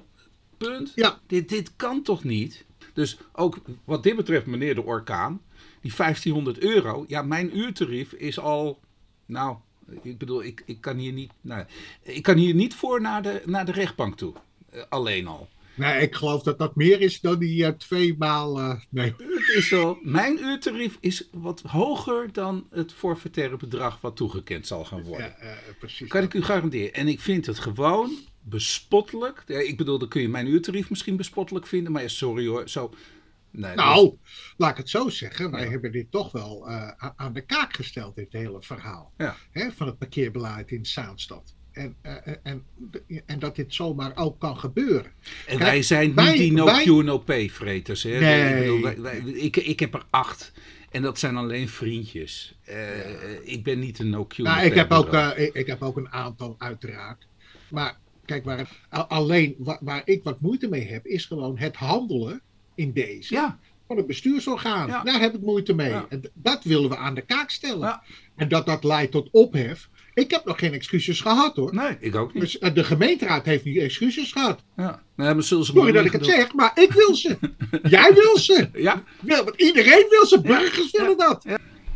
Punt. 0.56 0.92
Ja. 0.94 1.18
Dit, 1.26 1.48
dit 1.48 1.72
kan 1.76 2.02
toch 2.02 2.24
niet? 2.24 2.64
Dus 2.94 3.18
ook 3.32 3.58
wat 3.84 4.02
dit 4.02 4.16
betreft, 4.16 4.46
meneer 4.46 4.74
de 4.74 4.82
orkaan, 4.84 5.40
die 5.80 5.92
1500 5.96 6.58
euro. 6.58 7.04
Ja, 7.08 7.22
mijn 7.22 7.58
uurtarief 7.58 8.12
is 8.12 8.38
al. 8.38 8.78
Nou, 9.26 9.56
ik 10.02 10.18
bedoel, 10.18 10.44
ik, 10.44 10.62
ik, 10.66 10.80
kan, 10.80 10.96
hier 10.96 11.12
niet, 11.12 11.32
nou, 11.40 11.64
ik 12.02 12.22
kan 12.22 12.36
hier 12.36 12.54
niet 12.54 12.74
voor 12.74 13.00
naar 13.00 13.22
de, 13.22 13.42
naar 13.44 13.64
de 13.64 13.72
rechtbank 13.72 14.16
toe. 14.16 14.32
Eh, 14.70 14.82
alleen 14.88 15.26
al. 15.26 15.48
Nee, 15.74 16.02
ik 16.02 16.14
geloof 16.14 16.42
dat 16.42 16.58
dat 16.58 16.76
meer 16.76 17.00
is 17.00 17.20
dan 17.20 17.38
die 17.38 17.64
eh, 17.64 17.72
twee 17.72 18.14
maal. 18.18 18.58
eh, 18.58 18.80
nee. 18.88 19.14
Het 19.18 19.56
is 19.56 19.68
zo, 19.68 19.98
mijn 20.02 20.38
uurtarief 20.42 20.96
is 21.00 21.28
wat 21.32 21.60
hoger 21.60 22.32
dan 22.32 22.66
het 22.70 22.92
forfaitaire 22.92 23.56
bedrag 23.56 24.00
wat 24.00 24.16
toegekend 24.16 24.66
zal 24.66 24.84
gaan 24.84 25.02
worden. 25.02 25.34
Ja, 25.40 25.54
precies. 25.78 26.08
Kan 26.08 26.22
ik 26.22 26.34
u 26.34 26.42
garanderen. 26.42 26.94
En 26.94 27.08
ik 27.08 27.20
vind 27.20 27.46
het 27.46 27.58
gewoon 27.58 28.10
bespottelijk. 28.42 29.42
Ja, 29.46 29.58
ik 29.58 29.76
bedoel, 29.76 29.98
dan 29.98 30.08
kun 30.08 30.20
je 30.22 30.28
mijn 30.28 30.46
uurtarief 30.46 30.90
misschien 30.90 31.16
bespottelijk 31.16 31.66
vinden. 31.66 31.92
Maar 31.92 32.02
ja, 32.02 32.08
sorry 32.08 32.46
hoor, 32.46 32.68
zo... 32.68 32.94
Nee, 33.50 33.74
Nou, 33.74 34.16
laat 34.56 34.70
ik 34.70 34.76
het 34.76 34.88
zo 34.88 35.08
zeggen. 35.08 35.50
Wij 35.50 35.64
Ja. 35.64 35.70
hebben 35.70 35.92
dit 35.92 36.10
toch 36.10 36.32
wel 36.32 36.68
eh, 36.68 36.90
aan 37.16 37.32
de 37.32 37.40
kaak 37.40 37.74
gesteld, 37.74 38.14
dit 38.16 38.32
hele 38.32 38.62
verhaal. 38.62 39.12
Ja. 39.16 39.36
Hè, 39.50 39.70
van 39.72 39.86
het 39.86 39.98
parkeerbeleid 39.98 40.70
in 40.70 40.86
Zaanstad. 40.86 41.54
En, 41.72 41.96
eh, 42.02 42.14
en, 42.42 42.64
en 43.26 43.38
dat 43.38 43.56
dit 43.56 43.74
zomaar 43.74 44.12
ook 44.16 44.38
kan 44.40 44.56
gebeuren. 44.58 45.10
en 45.46 45.56
kijk, 45.56 45.58
wij 45.58 45.82
zijn 45.82 46.14
wij- 46.14 46.24
niet 46.30 46.38
die 46.38 46.52
no 46.52 46.64
wij- 46.64 46.84
Q 46.84 46.86
no 46.86 47.18
pay 47.18 47.50
vreters. 47.50 48.02
Hè? 48.02 48.18
Nee. 48.20 48.52
Ik, 48.54 48.58
bedoel, 48.60 48.80
wij- 48.82 49.00
wij- 49.00 49.32
ik, 49.32 49.56
ik 49.56 49.80
heb 49.80 49.94
er 49.94 50.04
acht. 50.10 50.52
En 50.90 51.02
dat 51.02 51.18
zijn 51.18 51.36
alleen 51.36 51.68
vriendjes. 51.68 52.58
Eh, 52.64 52.76
Ik 53.42 53.64
ben 53.64 53.78
niet 53.78 53.98
een 53.98 54.10
no 54.10 54.24
Q 54.26 54.36
no 54.38 54.44
Nou, 54.44 54.64
ik 54.64 54.74
heb, 54.74 54.90
ook, 54.92 55.12
eh, 55.12 55.30
ik, 55.36 55.54
ik 55.54 55.66
heb 55.66 55.82
ook 55.82 55.96
een 55.96 56.12
aantal, 56.12 56.54
uiteraard. 56.58 57.26
Maar 57.70 57.98
kijk, 58.24 58.44
waar 58.44 58.86
alleen 59.08 59.54
waar, 59.58 59.78
waar 59.80 60.02
ik 60.04 60.22
wat 60.22 60.40
moeite 60.40 60.68
mee 60.68 60.86
heb, 60.88 61.06
is 61.06 61.24
gewoon 61.24 61.58
het 61.58 61.76
handelen 61.76 62.42
in 62.78 62.92
deze. 62.92 63.34
Ja, 63.34 63.58
van 63.86 63.96
het 63.96 64.06
bestuursorgaan. 64.06 64.88
Ja. 64.88 65.02
Daar 65.02 65.20
heb 65.20 65.34
ik 65.34 65.40
moeite 65.40 65.74
mee. 65.74 65.90
Ja. 65.90 66.06
En 66.08 66.30
dat 66.34 66.64
willen 66.64 66.90
we 66.90 66.96
aan 66.96 67.14
de 67.14 67.20
kaak 67.22 67.50
stellen. 67.50 68.00
En 68.36 68.48
dat 68.48 68.66
dat 68.66 68.84
leidt 68.84 69.12
tot 69.12 69.28
ophef. 69.30 69.88
Ik 70.14 70.30
heb 70.30 70.44
nog 70.44 70.58
geen 70.58 70.72
excuses 70.72 71.20
gehad 71.20 71.56
hoor. 71.56 71.74
nee, 71.74 71.96
ik 72.00 72.14
ook 72.14 72.34
niet. 72.34 72.42
Dus 72.42 72.58
eh, 72.58 72.74
de 72.74 72.84
gemeenteraad 72.84 73.44
heeft 73.44 73.64
niet 73.64 73.76
excuses 73.76 74.32
gehad. 74.32 74.62
Ja. 74.76 75.02
Nee, 75.16 75.34
maar 75.34 75.42
zullen 75.42 75.64
ze 75.64 75.72
Sorry 75.72 75.92
dat 75.92 76.04
ik 76.04 76.12
het 76.12 76.24
zeg, 76.24 76.54
maar 76.54 76.70
ik 76.74 76.92
wil 76.92 77.14
ze. 77.14 77.38
Jij 77.82 78.14
wil 78.14 78.38
ze. 78.38 78.68
Ja, 78.72 79.04
want 79.24 79.54
iedereen 79.56 80.06
wil 80.10 80.26
ze. 80.26 80.40
Burgers 80.40 80.90
willen 80.90 81.16
dat. 81.16 81.44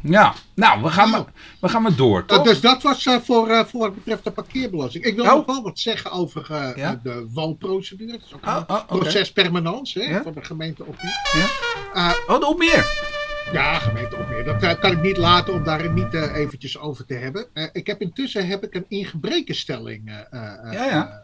Ja. 0.02 0.34
Nou, 0.54 0.82
we 0.82 0.88
gaan, 0.88 1.10
Nou. 1.10 1.22
maar, 1.24 1.32
we 1.60 1.68
gaan 1.68 1.82
maar 1.82 1.96
door, 1.96 2.24
toch? 2.24 2.38
Uh, 2.38 2.44
dus 2.44 2.60
dat 2.60 2.82
was 2.82 3.06
eh, 3.06 3.16
voor, 3.22 3.48
eh, 3.48 3.64
voor 3.64 3.80
wat 3.80 3.94
betreft 3.94 4.24
de 4.24 4.30
parkeerbelasting. 4.30 5.04
Ik 5.04 5.14
wil 5.16 5.24
Oh. 5.24 5.32
nog 5.32 5.46
wel 5.46 5.62
wat 5.62 5.78
zeggen 5.78 6.10
over 6.10 6.46
Ja? 6.50 6.74
eh, 6.74 6.90
de 7.02 7.26
woonprocedure. 7.32 8.12
Dat 8.12 8.20
is 8.26 8.34
ook 8.34 8.46
Oh, 8.46 8.56
een 8.66 8.74
oh, 8.76 8.86
proces 8.86 9.32
hè, 9.34 10.00
Ja? 10.02 10.22
van 10.22 10.32
de 10.32 10.44
gemeente 10.44 10.84
Opnieuw. 10.84 11.10
Ja? 11.32 11.46
Uh, 11.94 12.34
Oh, 12.34 12.40
nog 12.40 12.56
meer. 12.58 13.10
Ja, 13.52 13.78
gemeente 13.78 14.16
Opmeer. 14.16 14.44
Dat 14.60 14.78
kan 14.78 14.92
ik 14.92 15.02
niet 15.02 15.16
laten 15.16 15.54
om 15.54 15.64
daar 15.64 15.92
niet 15.92 16.14
eventjes 16.14 16.78
over 16.78 17.04
te 17.06 17.14
hebben. 17.14 17.46
Ik 17.72 17.86
heb 17.86 18.00
intussen 18.00 18.46
heb 18.46 18.64
ik 18.64 18.74
een 18.74 18.84
ingebrekenstelling 18.88 20.02
Ja, 20.70 20.84
ja. 20.84 21.22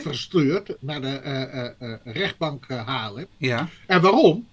verstuurd 0.00 0.76
naar 0.80 1.00
de 1.00 1.74
rechtbank 2.04 2.68
Haarlem. 2.68 3.26
Ja, 3.36 3.68
En 3.86 4.00
waarom? 4.00 4.46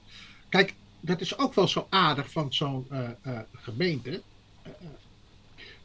Kijk, 0.49 0.73
dat 0.99 1.21
is 1.21 1.37
ook 1.37 1.53
wel 1.53 1.67
zo 1.67 1.87
aardig 1.89 2.31
van 2.31 2.53
zo'n 2.53 2.85
eh, 2.89 3.09
eh, 3.21 3.39
gemeente. 3.51 4.23
Eh, 4.61 4.71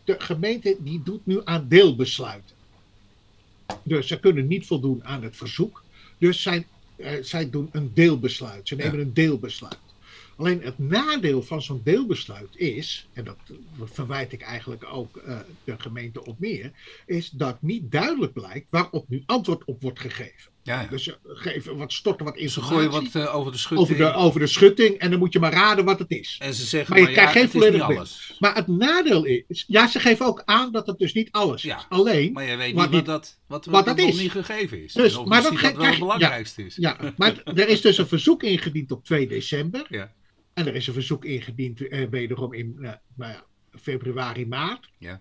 de 0.04 0.20
gemeente 0.20 0.76
die 0.80 1.02
doet 1.02 1.26
nu 1.26 1.40
aan 1.44 1.68
deelbesluiten. 1.68 2.56
Dus 3.84 4.06
ze 4.06 4.20
kunnen 4.20 4.46
niet 4.46 4.66
voldoen 4.66 5.04
aan 5.04 5.22
het 5.22 5.36
verzoek. 5.36 5.84
Dus 6.18 6.42
zij, 6.42 6.68
zij 7.20 7.50
doen 7.50 7.68
een 7.72 7.94
deelbesluit. 7.94 8.68
Ze 8.68 8.74
nemen 8.74 8.98
Ja. 8.98 9.04
een 9.04 9.12
deelbesluit. 9.12 9.80
Alleen 10.36 10.62
het 10.62 10.78
nadeel 10.78 11.42
van 11.42 11.62
zo'n 11.62 11.82
deelbesluit 11.82 12.56
is, 12.56 13.08
en 13.12 13.24
dat 13.24 13.38
verwijt 13.78 14.32
ik 14.32 14.42
eigenlijk 14.42 14.84
ook 14.84 15.22
de 15.64 15.78
gemeente 15.78 16.24
op 16.24 16.38
meer, 16.38 16.72
is 17.06 17.30
dat 17.30 17.62
niet 17.62 17.90
duidelijk 17.90 18.32
blijkt 18.32 18.66
waarop 18.70 19.08
nu 19.08 19.22
antwoord 19.26 19.64
op 19.64 19.82
wordt 19.82 20.00
gegeven. 20.00 20.51
Ja, 20.62 20.80
ja. 20.80 20.86
Dus 20.88 21.02
ze 21.02 21.18
geven 21.24 21.76
wat 21.76 21.92
storten 21.92 22.24
wat 22.24 22.34
Ze 22.36 22.40
informatie 22.42 22.74
gooien 22.76 22.90
wat 22.90 23.14
eh, 23.14 23.34
over 23.36 23.52
de 23.52 23.58
schutting. 23.58 23.90
over, 23.90 23.96
de, 23.96 24.12
over 24.12 24.40
de 24.40 24.46
schutting 24.46 24.94
en 24.98 25.10
dan 25.10 25.18
moet 25.18 25.32
je 25.32 25.38
maar 25.40 25.52
raden 25.52 25.84
wat 25.84 25.98
het 25.98 26.10
is. 26.10 26.38
En 26.42 26.54
ze 26.54 26.64
zeggen, 26.64 26.94
Maar 26.94 27.02
maar, 27.02 27.10
je 27.10 27.16
ja, 27.16 27.22
krijgt 27.26 27.40
geen 27.40 27.50
volledig 27.60 27.86
beeld. 27.86 27.98
alles. 27.98 28.36
Maar 28.38 28.54
het 28.54 28.66
nadeel 28.66 29.24
is, 29.24 29.64
ja, 29.66 29.86
ze 29.86 30.00
geven 30.00 30.26
ook 30.26 30.42
aan 30.44 30.72
dat 30.72 30.86
het 30.86 30.98
dus 30.98 31.12
niet 31.12 31.30
alles 31.30 31.64
is. 31.64 31.86
Alleen, 31.88 32.32
Maar 32.32 32.44
jij 32.46 32.56
weet 32.56 32.74
Wat 32.74 32.90
niet 32.90 33.06
wat 33.06 33.06
dat, 33.06 33.38
wat, 33.46 33.64
wat 33.64 33.74
wat 33.86 33.96
dat 33.96 34.06
is. 34.06 34.20
niet 34.20 34.30
gegeven 34.30 34.84
is. 34.84 34.92
Dus, 34.92 35.24
maar 35.24 35.42
dat 35.42 35.52
dat 35.60 35.72
wel 35.76 35.84
het 35.86 35.98
belangrijkste 35.98 36.64
is. 36.66 36.76
ja, 36.76 36.96
maar 37.16 37.42
er 37.44 37.68
is 37.68 37.80
dus 37.80 37.98
een 37.98 38.06
verzoek 38.08 38.42
ingediend 38.42 38.90
op 38.92 39.04
2 39.04 39.28
december. 39.28 39.86
Ja. 39.88 40.12
En 40.54 40.66
er 40.66 40.74
is 40.74 40.86
een 40.86 40.92
verzoek 40.94 41.24
ingediend 41.24 41.88
eh, 41.88 42.08
wederom 42.10 42.52
in 42.52 42.76
eh, 42.80 42.90
nou 43.16 43.34
februari, 43.80 44.46
maart. 44.46 44.90
Ja. 44.98 45.20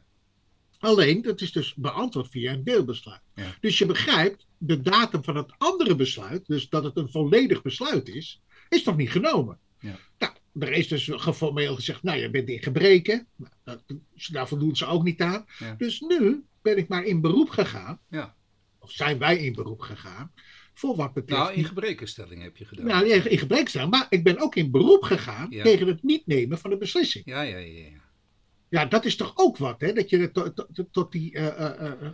Alleen, 0.79 1.21
dat 1.21 1.41
is 1.41 1.51
dus 1.51 1.73
beantwoord 1.75 2.27
via 2.29 2.51
een 2.53 2.63
deelbesluit. 2.63 3.21
Ja. 3.35 3.55
Dus 3.59 3.77
je 3.77 3.85
begrijpt, 3.85 4.45
de 4.63 4.81
datum 4.81 5.23
van 5.23 5.35
het 5.35 5.51
andere 5.57 5.95
besluit, 5.95 6.45
dus 6.45 6.69
dat 6.69 6.83
het 6.83 6.97
een 6.97 7.09
volledig 7.09 7.61
besluit 7.61 8.07
is, 8.07 8.41
is 8.69 8.83
nog 8.83 8.97
niet 8.97 9.11
genomen. 9.11 9.57
Ja. 9.79 9.95
Nou, 10.17 10.33
er 10.59 10.71
is 10.71 10.87
dus 10.87 11.09
geformeel 11.11 11.75
gezegd, 11.75 12.03
nou, 12.03 12.17
je 12.19 12.29
bent 12.29 12.49
in 12.49 12.63
gebreken. 12.63 13.27
Nou, 13.35 13.51
dat, 13.63 13.83
daar 14.31 14.47
voldoen 14.47 14.75
ze 14.75 14.85
ook 14.85 15.03
niet 15.03 15.21
aan. 15.21 15.45
Ja. 15.59 15.75
Dus 15.77 15.99
nu 15.99 16.43
ben 16.61 16.77
ik 16.77 16.87
maar 16.87 17.03
in 17.03 17.21
beroep 17.21 17.49
gegaan, 17.49 17.99
Ja. 18.09 18.35
of 18.79 18.91
zijn 18.91 19.17
wij 19.17 19.37
in 19.37 19.53
beroep 19.53 19.79
gegaan, 19.81 20.31
voor 20.73 20.95
wat 20.95 21.13
betreft... 21.13 21.41
Nou, 21.41 21.53
in 21.53 21.65
gebrekenstelling 21.65 22.41
heb 22.41 22.57
je 22.57 22.65
gedaan. 22.65 22.85
nou, 22.85 23.07
in 23.09 23.37
gebrek 23.37 23.69
staan, 23.69 23.89
maar 23.89 24.05
ik 24.09 24.23
ben 24.23 24.37
ook 24.39 24.55
in 24.55 24.71
beroep 24.71 25.03
gegaan 25.03 25.47
Ja. 25.49 25.63
tegen 25.63 25.87
het 25.87 26.03
niet 26.03 26.27
nemen 26.27 26.57
van 26.57 26.69
de 26.69 26.77
beslissing. 26.77 27.25
Ja, 27.25 27.41
ja, 27.41 27.57
ja. 27.57 27.77
ja. 27.89 27.99
Ja, 28.69 28.85
dat 28.85 29.05
is 29.05 29.15
toch 29.15 29.33
ook 29.35 29.57
wat, 29.57 29.81
hè? 29.81 29.93
Dat 29.93 30.09
je 30.09 30.31
tot, 30.31 30.55
tot, 30.55 30.85
tot 30.91 31.11
die. 31.11 31.33
eh, 31.33 31.47
eh, 31.47 31.91
eh. 31.91 32.09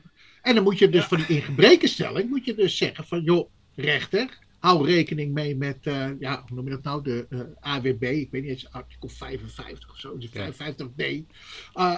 En 0.48 0.56
dan 0.56 0.64
moet 0.64 0.80
je 0.80 0.90
dus 0.90 1.02
Ja. 1.02 1.08
van 1.08 1.18
die 1.18 1.28
ingebrekenstelling, 1.36 2.30
moet 2.30 2.46
je 2.46 2.56
dus 2.56 2.78
zeggen 2.78 3.04
van, 3.08 3.22
joh, 3.22 3.50
rechter, 3.76 4.38
hou 4.60 4.86
rekening 4.86 5.34
mee 5.34 5.56
met, 5.56 5.78
eh, 5.82 6.08
ja, 6.20 6.44
hoe 6.48 6.56
noem 6.56 6.66
je 6.66 6.72
dat 6.72 6.84
nou, 6.84 7.04
de 7.04 7.26
eh, 7.30 7.40
AWB, 7.60 8.04
ik 8.04 8.32
weet 8.32 8.42
niet 8.42 8.52
eens, 8.52 8.72
artikel 8.72 9.10
55 9.10 9.90
of 9.90 9.98
zo, 10.00 10.18
dus 10.18 10.30
Ja. 10.34 10.52
55D. 10.54 11.26
Eh, 11.74 11.96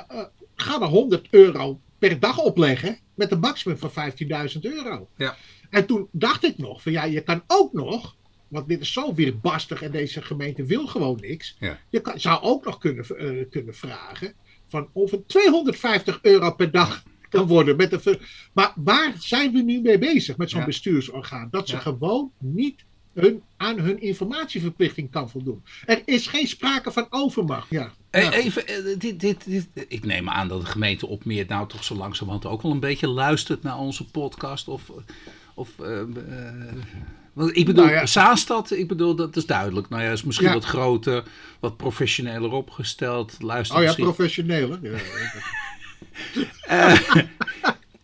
ga 0.55 0.77
maar 0.77 0.89
100 0.89 1.27
euro 1.29 1.79
per 1.99 2.19
dag 2.19 2.37
opleggen 2.37 2.97
met 3.15 3.31
een 3.31 3.39
maximum 3.39 3.77
van 3.77 3.91
15.000 3.91 4.65
euro. 4.65 5.09
Ja. 5.17 5.35
En 5.69 5.85
toen 5.85 6.07
dacht 6.11 6.43
ik 6.43 6.57
nog 6.57 6.81
van, 6.81 6.91
ja, 6.91 7.03
je 7.03 7.21
kan 7.21 7.43
ook 7.47 7.73
nog, 7.73 8.15
want 8.47 8.67
dit 8.67 8.81
is 8.81 8.93
zo 8.93 9.13
weerbastig 9.13 9.81
en 9.81 9.91
deze 9.91 10.21
gemeente 10.21 10.63
wil 10.65 10.87
gewoon 10.87 11.17
niks. 11.21 11.55
Ja. 11.59 11.79
Je 11.89 11.99
kan, 11.99 12.19
zou 12.19 12.41
ook 12.41 12.65
nog 12.65 12.77
kunnen, 12.77 13.05
kunnen 13.49 13.75
vragen 13.75 14.33
van 14.67 14.89
of 14.93 15.11
het 15.11 15.27
250 15.27 16.19
euro 16.21 16.51
per 16.51 16.71
dag 16.71 17.03
kan 17.29 17.47
worden. 17.47 17.75
Met 17.75 17.89
de 17.89 17.99
ver- 17.99 18.49
maar 18.53 18.73
waar 18.75 19.13
zijn 19.19 19.51
we 19.51 19.61
nu 19.61 19.81
mee 19.81 19.97
bezig 19.97 20.37
met 20.37 20.49
zo'n 20.49 20.59
Ja. 20.59 20.65
bestuursorgaan? 20.65 21.47
Dat 21.51 21.69
ze 21.69 21.75
Ja. 21.75 21.81
gewoon 21.81 22.31
niet 22.37 22.83
hun, 23.13 23.41
aan 23.57 23.79
hun 23.79 24.01
informatieverplichting 24.01 25.11
kan 25.11 25.29
voldoen. 25.29 25.63
Er 25.85 26.01
is 26.05 26.27
geen 26.27 26.47
sprake 26.47 26.91
van 26.91 27.07
overmacht. 27.09 27.67
Ja. 27.69 27.91
Ja. 28.11 28.31
Even, 28.33 28.67
eh, 28.67 28.75
dit, 28.97 29.19
dit, 29.19 29.45
dit, 29.45 29.67
ik 29.87 30.05
neem 30.05 30.29
aan 30.29 30.47
dat 30.47 30.61
de 30.61 30.67
gemeente 30.67 31.07
Opmeer 31.07 31.45
nou 31.47 31.67
toch 31.67 31.83
zo 31.83 31.95
langzamerhand 31.95 32.45
ook 32.45 32.61
wel 32.61 32.71
een 32.71 32.79
beetje 32.79 33.07
luistert 33.07 33.63
naar 33.63 33.77
onze 33.77 34.05
podcast. 34.05 34.67
Of, 34.67 34.91
Of, 35.55 35.69
want 37.33 37.57
ik 37.57 37.65
bedoel, 37.65 37.83
Nou 37.85 37.95
ja. 37.95 38.05
Zaanstad, 38.05 38.71
ik 38.71 38.87
bedoel, 38.87 39.15
dat 39.15 39.35
is 39.35 39.45
duidelijk. 39.45 39.89
Nou 39.89 40.03
ja, 40.03 40.11
is 40.11 40.23
misschien 40.23 40.47
Ja. 40.47 40.53
wat 40.53 40.63
groter, 40.65 41.23
wat 41.59 41.77
professioneler 41.77 42.51
opgesteld. 42.51 43.35
Luister 43.41 43.75
Oh 43.75 43.81
ja, 43.81 43.87
misschien. 43.87 44.05
professioneel. 44.13 44.69
hè? 44.81 44.89
Ja, 46.67 46.97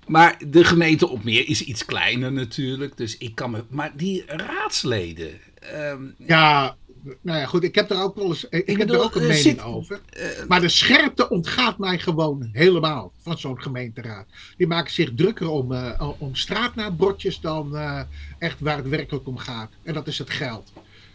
Maar 0.08 0.42
de 0.48 0.64
gemeente 0.64 1.08
Opmeer 1.10 1.48
is 1.48 1.62
iets 1.62 1.86
kleiner 1.86 2.32
natuurlijk. 2.32 2.98
Dus 2.98 3.18
ik 3.18 3.36
kan 3.36 3.52
me. 3.52 3.64
Maar 3.70 3.92
die 3.96 4.24
raadsleden. 4.28 5.40
ehm, 5.60 6.02
ja, 6.18 6.76
nou 7.22 7.40
ja, 7.40 7.46
goed. 7.46 7.64
Ik 7.64 7.76
heb 7.76 7.90
er 7.92 8.02
ook 8.02 8.16
wel 8.16 8.26
eens. 8.28 8.44
Ik, 8.50 8.68
heb 8.68 8.78
bedoel, 8.78 8.96
er 8.96 9.02
ook 9.04 9.16
een 9.16 9.22
eh, 9.22 9.28
mening 9.28 9.44
zit- 9.44 9.64
over. 9.64 10.02
eh, 10.10 10.28
Maar 10.48 10.62
de 10.62 10.70
scherpte 10.70 11.30
ontgaat 11.30 11.78
mij 11.78 12.00
gewoon 12.00 12.50
helemaal 12.54 13.12
van 13.22 13.38
zo'n 13.38 13.62
gemeenteraad. 13.62 14.26
Die 14.58 14.68
maken 14.68 14.94
zich 14.94 15.12
drukker 15.16 15.48
om, 15.50 15.72
eh, 15.74 16.12
om 16.18 16.36
straatnaambordjes 16.36 17.40
dan 17.40 17.76
eh, 17.78 18.02
echt 18.40 18.60
waar 18.60 18.78
het 18.78 18.88
werkelijk 18.90 19.28
om 19.28 19.38
gaat. 19.38 19.72
En 19.84 19.94
dat 19.94 20.08
is 20.08 20.18
het 20.18 20.30
geld. 20.30 20.72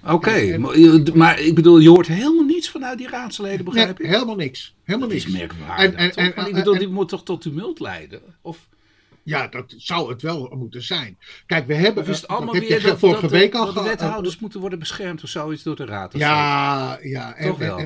Oké, 0.06 0.30
en- 0.30 1.02
maar, 1.18 1.40
ik 1.40 1.54
bedoel, 1.54 1.78
je 1.78 1.88
hoort 1.88 2.06
helemaal 2.06 2.44
niets 2.44 2.68
vanuit 2.70 2.98
die 2.98 3.08
raadsleden, 3.08 3.54
Nee, 3.56 3.64
begrijp 3.64 4.00
ik? 4.00 4.06
helemaal 4.06 4.36
niks. 4.36 4.74
Helemaal 4.84 5.08
Dat 5.08 5.16
is 5.16 5.26
niks. 5.26 5.38
merkwaardig. 5.38 5.84
En- 5.94 6.14
en- 6.16 6.34
en- 6.36 6.46
ik 6.46 6.54
bedoel, 6.54 6.78
die 6.78 6.88
moet 6.88 7.08
toch 7.08 7.24
tot 7.24 7.40
tumult 7.42 7.80
leiden? 7.80 8.22
Of, 8.42 8.68
Ja, 9.22 9.46
dat 9.48 9.74
zou 9.76 10.10
het 10.10 10.22
wel 10.22 10.54
moeten 10.58 10.82
zijn. 10.82 11.18
Kijk, 11.46 11.66
we 11.66 11.74
hebben. 11.74 12.02
of 12.02 12.08
is 12.08 12.16
het 12.20 12.28
dat 12.28 12.36
allemaal 12.36 12.54
heb 12.54 12.68
weer 12.68 12.82
dat, 12.82 12.98
vorige 12.98 13.20
dat, 13.20 13.30
week 13.30 13.54
al 13.54 13.64
dat 13.64 13.74
de 13.74 13.82
wethouders 13.82 14.38
moeten 14.38 14.60
worden 14.60 14.78
beschermd 14.78 15.22
of 15.22 15.28
zoiets 15.28 15.62
door 15.62 15.76
de 15.76 15.84
raad? 15.84 16.12
Ja, 16.16 16.98
ja. 17.02 17.34
Toch 17.42 17.58
wel. 17.58 17.78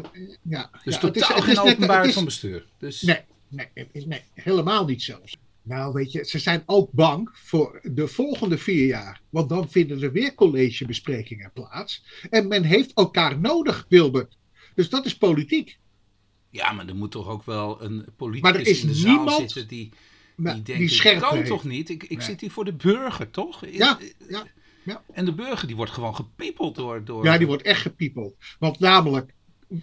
ja. 0.42 0.70
Dus 0.84 0.94
ja, 0.94 1.00
totaal 1.00 1.06
het 1.06 1.16
is- 1.16 1.28
het 1.28 1.42
geen 1.44 1.52
is 1.52 1.58
openbaarheid 1.72 2.08
is- 2.08 2.14
van 2.14 2.24
bestuur. 2.24 2.64
Dus, 2.78 3.02
Nee, 3.02 3.18
nee, 3.48 3.68
is- 3.92 4.04
nee, 4.06 4.20
helemaal 4.34 4.84
niet 4.84 5.02
zelfs. 5.02 5.36
Nou, 5.64 5.92
weet 5.92 6.12
je, 6.12 6.24
ze 6.24 6.38
zijn 6.38 6.62
ook 6.66 6.92
bang 6.92 7.30
voor 7.32 7.80
de 7.82 8.08
volgende 8.08 8.58
vier 8.58 8.86
jaar. 8.86 9.20
Want 9.30 9.48
dan 9.48 9.70
vinden 9.70 10.02
er 10.02 10.12
weer 10.12 10.34
collegebesprekingen 10.34 11.50
plaats. 11.52 12.04
En 12.30 12.48
men 12.48 12.62
heeft 12.62 12.92
elkaar 12.92 13.38
nodig, 13.40 13.86
Wilbert. 13.88 14.36
Dus 14.74 14.88
dat 14.88 15.06
is 15.06 15.16
politiek. 15.16 15.78
Ja, 16.50 16.72
maar 16.72 16.86
er 16.88 16.96
moet 16.96 17.10
toch 17.10 17.28
ook 17.28 17.44
wel 17.44 17.82
een 17.82 18.06
politicus 18.16 18.68
is 18.68 18.82
in 18.82 18.88
de 18.88 18.94
zaal 18.94 19.14
niemand 19.14 19.38
zitten 19.38 19.68
die, 19.68 19.92
die 20.36 20.52
die, 20.52 20.62
denkt, 20.62 20.80
dit 20.80 20.90
scherp 20.92 21.20
kan 21.20 21.36
heeft. 21.36 21.48
toch 21.48 21.64
niet? 21.64 21.88
Ik, 21.88 22.02
ik 22.02 22.18
Nee. 22.18 22.26
zit 22.26 22.40
hier 22.40 22.50
voor 22.50 22.64
de 22.64 22.72
burger, 22.74 23.30
toch? 23.30 23.66
Ja, 23.66 23.98
ja, 24.84 25.02
En 25.12 25.24
de 25.24 25.34
burger 25.34 25.66
die 25.66 25.76
wordt 25.76 25.92
gewoon 25.92 26.14
gepiepeld 26.14 26.74
door... 26.74 27.04
door 27.04 27.24
ja, 27.24 27.38
die 27.38 27.46
wordt 27.46 27.62
echt 27.62 27.80
gepiepeld. 27.80 28.34
Want 28.58 28.78
namelijk, 28.78 29.34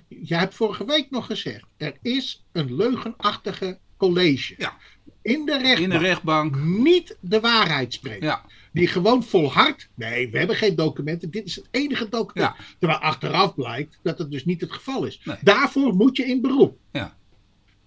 jij 0.07 0.39
hebt 0.39 0.55
vorige 0.55 0.85
week 0.85 1.09
nog 1.09 1.25
gezegd, 1.25 1.65
er 1.77 1.97
is 2.01 2.45
een 2.51 2.75
leugenachtige 2.75 3.79
college. 3.97 4.55
Ja. 4.57 4.77
In 5.21 5.45
de 5.45 5.51
in 5.51 5.59
rechtbank. 5.61 5.91
de 5.91 5.97
rechtbank. 5.97 6.55
Niet 6.59 7.17
de 7.19 7.39
waarheid 7.39 7.93
spreekt. 7.93 8.23
Ja, 8.23 8.41
Die 8.73 8.87
gewoon 8.87 9.23
volhardt. 9.23 9.89
Nee, 9.95 10.29
we 10.31 10.37
hebben 10.37 10.55
geen 10.55 10.75
documenten. 10.75 11.31
Dit 11.31 11.45
is 11.45 11.55
het 11.55 11.67
enige 11.71 12.09
document. 12.09 12.55
Ja. 12.57 12.63
Terwijl 12.79 12.99
achteraf 12.99 13.55
blijkt 13.55 13.99
dat 14.03 14.17
het 14.17 14.31
dus 14.31 14.45
niet 14.45 14.61
het 14.61 14.71
geval 14.71 15.05
is. 15.05 15.21
Nee. 15.23 15.37
Daarvoor 15.41 15.93
moet 15.95 16.17
je 16.17 16.25
in 16.25 16.41
beroep. 16.41 16.77
Ja. 16.91 17.15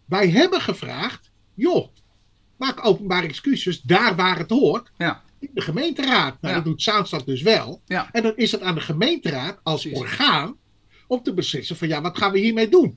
Wij 0.05 0.29
hebben 0.31 0.61
gevraagd, 0.61 1.31
joh, 1.55 1.89
maak 2.57 2.87
openbare 2.87 3.27
excuses 3.27 3.81
daar 3.81 4.17
waar 4.17 4.39
het 4.39 4.51
hoort. 4.51 4.91
ja, 4.99 5.23
In 5.39 5.51
de 5.55 5.61
gemeenteraad. 5.61 6.41
Nou, 6.41 6.55
Ja. 6.55 6.61
dat 6.61 6.65
doet 6.65 6.83
Zaanstad 6.83 7.27
dus 7.27 7.43
wel. 7.43 7.83
ja. 7.87 8.09
En 8.13 8.23
dan 8.23 8.33
is 8.37 8.53
het 8.53 8.61
aan 8.61 8.75
de 8.75 8.81
gemeenteraad 8.81 9.61
als 9.63 9.81
Precies. 9.83 10.01
orgaan 10.01 10.57
om 11.07 11.23
te 11.23 11.35
beslissen 11.35 11.77
van 11.77 11.89
ja, 11.89 12.01
wat 12.01 12.19
gaan 12.19 12.33
we 12.33 12.39
hiermee 12.39 12.69
doen? 12.69 12.95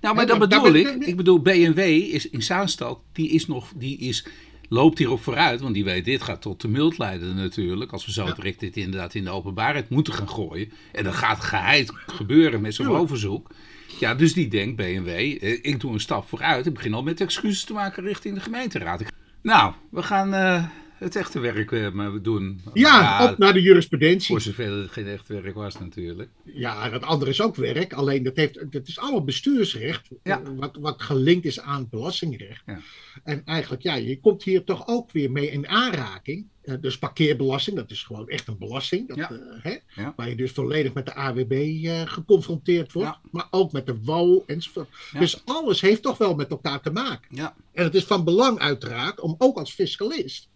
Nou, 0.00 0.14
maar 0.14 0.26
dat 0.26 0.38
bedoel 0.38 0.74
ik. 0.74 0.88
Ik 0.88 1.16
bedoel, 1.16 1.40
BMW 1.40 1.78
is 2.14 2.28
in 2.28 2.42
Zaanstad, 2.42 3.00
die 3.12 3.30
is 3.30 3.46
nog, 3.46 3.72
die 3.76 3.98
is, 3.98 4.26
loopt 4.68 4.98
hierop 4.98 5.22
vooruit. 5.22 5.60
Want 5.60 5.74
die 5.74 5.84
weet, 5.84 6.04
dit 6.04 6.22
gaat 6.22 6.42
tot 6.42 6.58
tumult 6.58 6.98
leiden 6.98 7.34
natuurlijk. 7.34 7.92
Als 7.92 8.06
we 8.06 8.12
zo 8.12 8.32
direct 8.34 8.60
dit 8.60 8.76
inderdaad 8.76 9.14
in 9.14 9.24
de 9.24 9.30
openbaarheid 9.30 9.88
moeten 9.88 10.12
gaan 10.12 10.28
gooien. 10.28 10.72
En 10.92 11.04
dat 11.04 11.14
gaat 11.14 11.40
geheid 11.40 11.92
gebeuren 12.06 12.60
met 12.60 12.74
zo'n 12.74 12.96
overzoek. 12.96 13.50
Ja, 14.00 14.14
dus 14.14 14.32
die 14.32 14.48
denkt, 14.48 14.76
BMW, 14.76 15.08
eh, 15.08 15.58
ik 15.62 15.80
doe 15.80 15.92
een 15.92 16.00
stap 16.00 16.28
vooruit. 16.28 16.66
Ik 16.66 16.74
begin 16.74 16.94
al 16.94 17.02
met 17.02 17.20
excuses 17.20 17.64
te 17.64 17.72
maken 17.72 18.04
richting 18.04 18.34
de 18.34 18.40
gemeenteraad. 18.40 19.02
Nou, 19.42 19.72
we 19.90 20.02
gaan 20.02 20.34
eh, 20.34 20.64
het 21.02 21.16
echte 21.16 21.40
werk 21.40 21.72
eh, 21.72 21.90
maar 21.90 22.22
doen. 22.22 22.60
Ja, 22.74 23.30
op 23.30 23.38
naar 23.38 23.52
de 23.52 23.62
jurisprudentie. 23.62 24.26
Voor 24.26 24.40
zover 24.40 24.70
het 24.72 24.90
geen 24.90 25.06
echt 25.06 25.28
werk 25.28 25.54
was 25.54 25.78
natuurlijk. 25.78 26.28
Ja, 26.44 26.88
dat 26.88 27.02
andere 27.02 27.30
is 27.30 27.40
ook 27.40 27.56
werk. 27.56 27.92
Alleen 27.92 28.22
dat, 28.22 28.36
heeft, 28.36 28.72
dat 28.72 28.88
is 28.88 28.98
allemaal 28.98 29.24
bestuursrecht. 29.24 30.08
Ja. 30.22 30.40
eh, 30.42 30.48
Wat, 30.56 30.76
wat 30.80 31.02
gelinkt 31.02 31.44
is 31.44 31.60
aan 31.60 31.88
belastingrecht. 31.90 32.62
Ja. 32.66 32.80
En 33.24 33.42
eigenlijk, 33.44 33.82
ja, 33.82 33.94
je 33.94 34.20
komt 34.20 34.42
hier 34.42 34.64
toch 34.64 34.86
ook 34.86 35.12
weer 35.12 35.30
mee 35.30 35.50
in 35.50 35.68
aanraking. 35.68 36.46
Eh, 36.62 36.74
dus 36.80 36.98
parkeerbelasting, 36.98 37.76
dat 37.76 37.90
is 37.90 38.02
gewoon 38.02 38.28
echt 38.28 38.48
een 38.48 38.58
belasting. 38.58 39.08
Dat, 39.08 39.16
Ja. 39.16 39.30
hè, 39.62 39.76
Ja. 39.94 40.12
Waar 40.16 40.28
je 40.28 40.36
dus 40.36 40.50
volledig 40.50 40.92
met 40.94 41.06
de 41.06 41.14
AWB 41.14 41.86
geconfronteerd 42.08 42.92
wordt. 42.92 43.08
Ja. 43.08 43.20
Maar 43.30 43.46
ook 43.50 43.72
met 43.72 43.86
de 43.86 43.96
WO 44.02 44.42
enzovoort. 44.46 44.88
Dus 45.18 45.42
alles 45.44 45.80
heeft 45.80 46.02
toch 46.02 46.18
wel 46.18 46.34
met 46.34 46.50
elkaar 46.50 46.80
te 46.80 46.90
maken. 46.90 47.36
Ja, 47.36 47.54
En 47.72 47.84
het 47.84 47.94
is 47.94 48.04
van 48.04 48.24
belang 48.24 48.58
uiteraard 48.58 49.20
om 49.20 49.34
ook 49.38 49.58
als 49.58 49.72
fiscalist, 49.72 50.48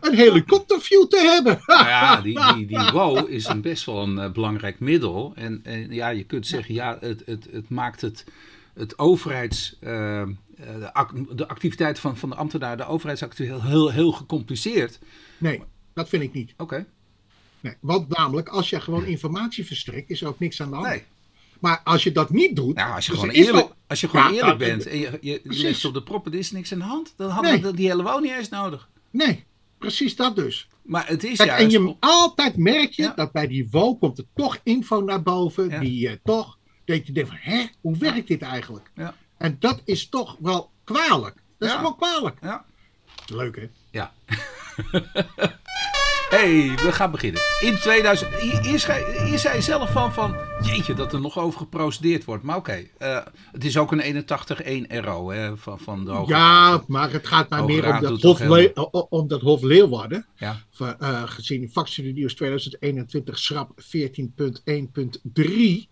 Een 0.00 0.14
helikopterview 0.14 1.04
te 1.06 1.16
hebben. 1.18 1.60
Nou 1.66 1.86
ja, 1.86 2.20
die, 2.20 2.54
die, 2.54 2.66
die 2.66 2.90
WO 2.92 3.14
is 3.26 3.46
een 3.46 3.60
best 3.60 3.84
wel 3.84 4.02
een 4.02 4.18
eh, 4.18 4.30
belangrijk 4.32 4.80
middel. 4.80 5.32
En, 5.34 5.60
en 5.64 5.92
ja, 5.92 6.08
je 6.08 6.24
kunt 6.24 6.46
zeggen, 6.46 6.74
ja, 6.74 6.96
het, 7.00 7.22
het, 7.26 7.48
het 7.52 7.68
maakt 7.68 8.00
het, 8.00 8.24
het 8.74 8.98
overheids... 8.98 9.76
eh, 9.80 10.20
eh, 10.20 10.28
de, 10.56 11.24
de 11.34 11.48
activiteit 11.48 11.98
van, 11.98 12.16
van 12.16 12.28
de 12.28 12.34
ambtenaar, 12.36 12.76
de 12.76 12.86
overheidsactiviteit, 12.86 13.62
heel, 13.62 13.90
heel 13.90 14.12
gecompliceerd. 14.12 14.98
Nee, 15.38 15.62
dat 15.94 16.08
vind 16.08 16.22
ik 16.22 16.32
niet. 16.32 16.54
Oké, 16.56 16.86
Nee, 17.60 17.74
want 17.80 18.08
namelijk, 18.08 18.48
als 18.48 18.70
je 18.70 18.80
gewoon 18.80 19.04
informatie 19.04 19.66
verstrekt, 19.66 20.10
is 20.10 20.20
er 20.22 20.28
ook 20.28 20.38
niks 20.38 20.62
aan 20.62 20.68
de 20.70 20.74
hand. 20.76 20.88
nee. 20.88 21.04
Maar 21.60 21.80
als 21.84 22.02
je 22.02 22.12
dat 22.12 22.30
niet 22.30 22.56
doet. 22.56 22.74
Nou, 22.74 22.94
als 22.94 23.04
je 23.06 23.10
dus 23.10 23.20
gewoon 23.20 23.34
er 23.34 23.40
eerlijk, 23.40 23.66
wel- 23.66 23.76
als 23.92 24.00
je 24.00 24.08
gewoon 24.08 24.24
Ja, 24.24 24.30
eerlijk 24.40 24.58
dat- 24.58 24.68
bent 24.68 24.86
en 24.86 24.98
je, 24.98 25.18
je 25.20 25.40
legt 25.42 25.84
op 25.84 25.94
de 25.94 26.02
proppen, 26.02 26.32
er 26.32 26.38
is 26.38 26.50
niks 26.50 26.72
aan 26.72 26.78
de 26.78 26.84
hand. 26.84 27.12
Dan 27.16 27.30
hadden 27.30 27.52
Nee. 27.52 27.62
we 27.62 27.74
die 27.74 27.88
hele 27.88 28.02
WO 28.02 28.18
niet 28.18 28.32
eens 28.32 28.48
nodig. 28.48 28.88
Nee, 29.10 29.44
precies 29.78 30.16
dat 30.16 30.36
dus. 30.36 30.68
Maar 30.82 31.06
het 31.08 31.24
is 31.24 31.36
Kijk, 31.36 31.48
juist... 31.48 31.64
en 31.64 31.70
je 31.70 31.96
altijd 32.00 32.56
merk 32.56 32.90
je 32.92 33.02
Ja. 33.02 33.12
dat 33.14 33.32
bij 33.32 33.46
die 33.46 33.68
WO 33.70 33.94
komt 33.96 34.18
er 34.18 34.24
toch 34.34 34.58
info 34.62 35.00
naar 35.00 35.22
boven. 35.22 35.68
Ja. 35.68 35.80
Die 35.80 36.08
eh, 36.08 36.16
toch, 36.24 36.58
dat 36.84 37.06
je 37.06 37.12
denkt 37.12 37.28
van, 37.28 37.38
hè, 37.40 37.64
hoe 37.80 37.96
werkt 37.98 38.28
dit 38.28 38.42
eigenlijk? 38.42 38.90
Ja. 38.94 39.14
En 39.38 39.56
dat 39.58 39.82
is 39.84 40.08
toch 40.08 40.36
wel 40.40 40.70
kwalijk. 40.84 41.34
Dat 41.58 41.68
is 41.68 41.74
Ja. 41.74 41.76
gewoon 41.76 41.96
kwalijk. 41.96 42.38
Ja. 42.42 42.64
Leuk 43.26 43.56
hè? 43.56 43.68
Ja. 43.90 44.12
hey, 46.36 46.74
we 46.84 46.92
gaan 46.92 47.10
beginnen. 47.10 47.40
In 47.60 47.76
2000. 47.76 48.34
Hier, 48.34 48.60
hier 48.60 48.78
schij- 48.80 49.24
hier 49.26 49.38
zei 49.38 49.56
je 49.56 49.62
zelf 49.62 49.90
van, 49.92 50.12
van. 50.12 50.36
Jeetje, 50.62 50.94
dat 50.94 51.12
er 51.12 51.20
nog 51.20 51.38
over 51.38 51.58
geprocedeerd 51.58 52.24
wordt. 52.24 52.42
Maar 52.42 52.56
oké, 52.56 52.82
eh, 52.98 53.18
het 53.52 53.64
is 53.64 53.76
ook 53.76 53.92
een 53.92 54.00
81-1 54.00 54.86
RO 55.04 55.30
hè, 55.30 55.56
van, 55.56 55.78
van 55.80 56.04
de 56.04 56.10
Hoge 56.10 56.30
Ja, 56.30 56.38
Raad. 56.70 56.88
maar 56.88 57.12
het 57.12 57.26
gaat 57.26 57.48
Hoge 57.60 57.72
meer 57.72 57.94
om 57.94 58.00
dat, 58.00 58.22
Hof 58.22 58.38
om 59.08 59.28
dat 59.28 59.40
Hof 59.40 59.62
Leeuwarden. 59.62 60.26
Ja. 60.36 60.60
Van, 60.70 60.94
eh, 61.00 61.22
gezien 61.26 61.70
nieuws 62.14 62.34
2021 62.34 63.38
schrap 63.38 63.70
14.1.3. 63.76 65.88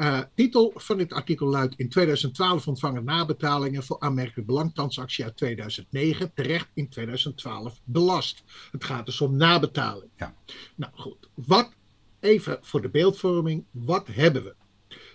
Eh, 0.00 0.20
titel 0.34 0.72
van 0.74 0.98
dit 0.98 1.12
artikel 1.12 1.46
luidt: 1.46 1.74
In 1.76 1.88
2012 1.88 2.68
ontvangen 2.68 3.04
nabetalingen 3.04 3.82
voor 3.82 4.00
aanmerkelijk 4.00 4.46
belangtransactie 4.46 5.24
uit 5.24 5.36
2009 5.36 6.32
terecht 6.34 6.68
in 6.74 6.88
2012 6.88 7.80
belast. 7.84 8.44
Het 8.72 8.84
gaat 8.84 9.06
dus 9.06 9.20
om 9.20 9.36
nabetaling. 9.36 10.10
Ja. 10.16 10.34
Nou 10.74 10.92
goed, 10.94 11.28
wat 11.34 11.72
even 12.20 12.58
voor 12.60 12.82
de 12.82 12.88
beeldvorming, 12.88 13.64
wat 13.70 14.06
hebben 14.06 14.44
we? 14.44 14.54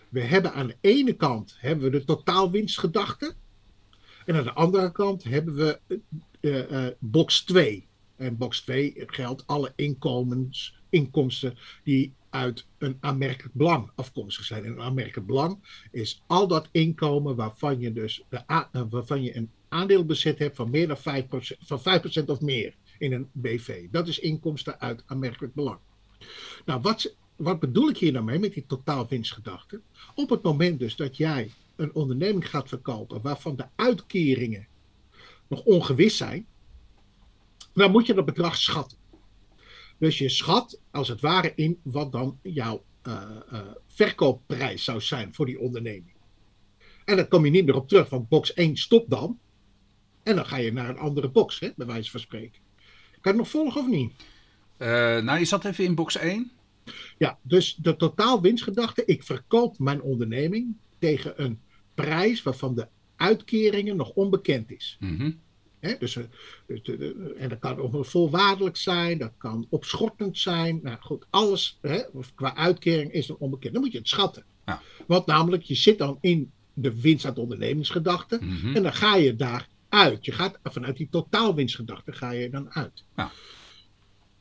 We 0.10 0.22
hebben 0.22 0.54
aan 0.54 0.68
de 0.68 0.78
ene 0.82 1.14
kant 1.14 1.56
hebben 1.60 1.92
we 1.92 1.98
de 1.98 2.06
totaalwinstgedachte. 2.06 3.34
En 4.26 4.36
aan 4.36 4.44
de 4.44 4.54
andere 4.54 4.92
kant 4.92 5.24
hebben 5.24 5.56
we 5.56 5.80
eh, 6.40 6.88
eh, 6.88 6.94
box 7.00 7.44
2. 7.44 7.88
En 8.16 8.38
box 8.38 8.62
2 8.62 8.94
geldt 9.06 9.48
alle 9.48 9.74
inkomens, 9.76 10.80
inkomsten 10.96 11.58
die 11.84 12.14
uit 12.30 12.66
een 12.78 12.98
aanmerkelijk 13.00 13.54
belang 13.54 13.92
afkomstig 13.96 14.46
zijn. 14.46 14.66
En 14.66 14.72
een 14.72 14.82
aanmerkelijk 14.82 15.28
belang 15.28 15.58
is 15.92 16.22
al 16.28 16.48
dat 16.48 16.68
inkomen 16.72 17.36
waarvan 17.36 17.80
je 17.80 17.94
dus 17.94 18.24
de 18.30 18.42
eh, 18.48 18.64
waarvan 18.90 19.24
je 19.24 19.36
een 19.36 19.50
aandeelbezit 19.70 20.40
hebt 20.40 20.56
van 20.56 20.70
meer 20.70 20.88
dan 20.88 20.98
5%, 20.98 21.02
van 21.60 21.80
5% 21.80 22.26
of 22.26 22.42
meer 22.42 22.76
in 22.98 23.14
een 23.14 23.30
BV. 23.32 23.88
Dat 23.92 24.08
is 24.08 24.20
inkomsten 24.20 24.80
uit 24.80 25.04
aanmerkelijk 25.06 25.54
belang. 25.54 25.80
Nou, 26.66 26.82
wat, 26.82 27.16
wat 27.36 27.60
bedoel 27.60 27.90
ik 27.90 27.98
hier 27.98 28.12
nou 28.12 28.26
mee 28.26 28.40
met 28.40 28.54
die 28.54 28.66
totaalwinstgedachte? 28.68 29.82
Op 30.16 30.30
het 30.30 30.42
moment 30.42 30.80
dus 30.80 30.96
dat 30.96 31.18
jij 31.18 31.52
een 31.76 31.94
onderneming 31.94 32.50
gaat 32.50 32.70
verkopen 32.70 33.22
waarvan 33.22 33.56
de 33.56 33.66
uitkeringen 33.76 34.68
nog 35.48 35.64
ongewis 35.64 36.18
zijn, 36.18 36.46
dan 37.74 37.92
moet 37.92 38.06
je 38.06 38.14
dat 38.14 38.26
bedrag 38.26 38.58
schatten. 38.58 38.98
Dus 39.98 40.18
je 40.18 40.30
schat 40.30 40.80
als 40.92 41.08
het 41.08 41.22
ware 41.22 41.52
in 41.56 41.80
wat 41.84 42.12
dan 42.12 42.40
jouw 42.42 42.84
eh, 43.02 43.22
eh, 43.52 43.60
verkoopprijs 43.88 44.84
zou 44.84 45.02
zijn 45.02 45.34
voor 45.34 45.46
die 45.46 45.60
onderneming. 45.60 46.14
En 47.06 47.16
dan 47.16 47.28
kom 47.28 47.46
je 47.46 47.52
niet 47.52 47.66
meer 47.66 47.76
op 47.76 47.88
terug, 47.88 48.10
want 48.10 48.30
box 48.30 48.54
1 48.54 48.78
stopt 48.78 49.10
dan. 49.10 49.40
En 50.24 50.36
dan 50.36 50.46
ga 50.46 50.58
je 50.58 50.74
naar 50.74 50.90
een 50.90 50.98
andere 50.98 51.30
box, 51.30 51.60
hè, 51.60 51.70
bij 51.76 51.86
wijze 51.86 52.12
van 52.12 52.20
spreken. 52.20 52.62
Kan 53.22 53.32
je 53.32 53.38
nog 53.38 53.50
volgen 53.50 53.82
of 53.82 53.88
niet? 53.88 54.12
Eh, 54.78 54.88
nou, 55.22 55.40
je 55.40 55.46
zat 55.46 55.66
even 55.66 55.84
in 55.84 55.96
box 55.96 56.18
1. 56.18 56.52
Ja, 57.18 57.38
dus 57.42 57.76
de 57.76 57.96
totaal 57.96 58.42
winstgedachte. 58.42 59.06
Ik 59.06 59.24
verkoop 59.24 59.80
mijn 59.80 60.02
onderneming 60.02 60.76
tegen 61.00 61.44
een 61.44 61.60
prijs 61.94 62.44
waarvan 62.44 62.76
de 62.76 62.88
uitkeringen 63.16 63.96
nog 63.96 64.10
onbekend 64.10 64.72
is. 64.72 64.98
Mhm. 65.00 65.32
Dus, 66.00 66.16
eh, 66.16 66.24
dus 66.68 66.84
de- 66.84 66.98
de- 66.98 67.36
en 67.38 67.50
dat 67.50 67.60
kan 67.60 67.78
ook 67.80 68.06
voorwaardelijk 68.06 68.78
zijn, 68.78 69.18
dat 69.18 69.32
kan 69.38 69.68
opschortend 69.70 70.38
zijn. 70.38 70.80
Nou 70.84 70.98
goed, 71.00 71.26
alles 71.30 71.78
hè, 71.82 72.02
qua 72.36 72.56
uitkering 72.56 73.12
is 73.12 73.28
nog 73.28 73.38
onbekend. 73.38 73.74
Dan 73.74 73.82
moet 73.84 73.92
je 73.92 73.98
het 73.98 74.08
schatten. 74.08 74.44
Ja. 74.66 74.82
Want 75.08 75.26
namelijk, 75.26 75.64
je 75.64 75.76
zit 75.76 75.98
dan 75.98 76.18
in 76.22 76.52
de 76.74 77.02
winst 77.02 77.26
uit 77.26 77.38
ondernemingsgedachte 77.38 78.38
Mhm. 78.42 78.76
en 78.76 78.84
dan 78.84 78.94
ga 78.94 79.16
je 79.16 79.36
daar 79.36 79.68
uit. 79.90 80.26
Je 80.26 80.32
gaat 80.32 80.60
vanuit 80.64 80.98
die 80.98 81.08
totaalwinstgedachte 81.12 82.12
ga 82.12 82.32
je 82.32 82.50
dan 82.50 82.74
uit. 82.74 83.04
Ja. 83.16 83.32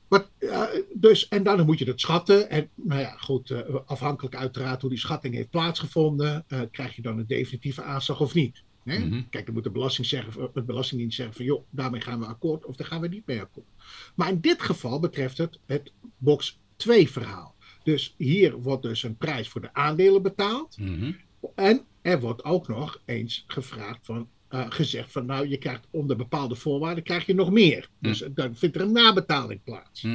Wat, 0.08 0.30
eh, 0.38 0.62
dus, 0.92 1.28
en 1.28 1.42
dan 1.42 1.66
moet 1.66 1.78
je 1.78 1.84
het 1.84 2.00
schatten. 2.00 2.50
En 2.50 2.68
nou 2.74 3.00
ja, 3.00 3.16
goed, 3.16 3.50
eh, 3.50 3.60
afhankelijk 3.86 4.36
uiteraard 4.36 4.80
hoe 4.80 4.90
die 4.90 4.98
schatting 4.98 5.34
heeft 5.34 5.50
plaatsgevonden, 5.50 6.44
eh, 6.48 6.60
krijg 6.70 6.96
je 6.96 7.02
dan 7.02 7.18
een 7.18 7.26
definitieve 7.26 7.82
aanslag 7.82 8.20
of 8.20 8.34
niet. 8.34 8.62
Hè? 8.84 8.98
Mhm. 8.98 9.22
Kijk, 9.30 9.44
dan 9.44 9.54
moet 9.54 9.64
de 9.64 9.70
belasting 9.70 10.06
zeggen, 10.06 10.50
de 10.54 10.62
Belastingdienst 10.62 11.16
zeggen 11.16 11.34
van 11.34 11.44
joh, 11.44 11.64
daarmee 11.70 12.00
gaan 12.00 12.20
we 12.20 12.26
akkoord 12.26 12.64
of 12.64 12.76
daar 12.76 12.86
gaan 12.86 13.00
we 13.00 13.08
niet 13.08 13.26
mee 13.26 13.40
akkoord. 13.40 13.66
Maar 14.14 14.28
in 14.28 14.40
dit 14.40 14.62
geval 14.62 15.00
betreft 15.00 15.38
het 15.38 15.58
het 15.66 15.92
box 16.18 16.58
2 16.76 17.10
verhaal. 17.10 17.54
Dus 17.82 18.14
hier 18.18 18.60
wordt 18.60 18.82
dus 18.82 19.02
een 19.02 19.16
prijs 19.16 19.48
voor 19.48 19.60
de 19.60 19.74
aandelen 19.74 20.22
betaald. 20.22 20.78
Mhm. 20.78 21.12
En 21.54 21.84
er 22.02 22.20
wordt 22.20 22.44
ook 22.44 22.68
nog 22.68 23.02
eens 23.04 23.44
gevraagd 23.46 23.98
van, 24.02 24.28
eh, 24.48 24.66
gezegd 24.68 25.12
van 25.12 25.26
nou, 25.26 25.48
je 25.48 25.58
krijgt 25.58 25.86
onder 25.90 26.16
bepaalde 26.16 26.54
voorwaarden 26.54 27.04
krijg 27.04 27.26
je 27.26 27.34
nog 27.34 27.50
meer. 27.50 27.88
Dus 27.98 28.24
dan 28.34 28.56
vindt 28.56 28.76
er 28.76 28.82
een 28.82 28.92
nabetaling 28.92 29.62
plaats. 29.64 30.06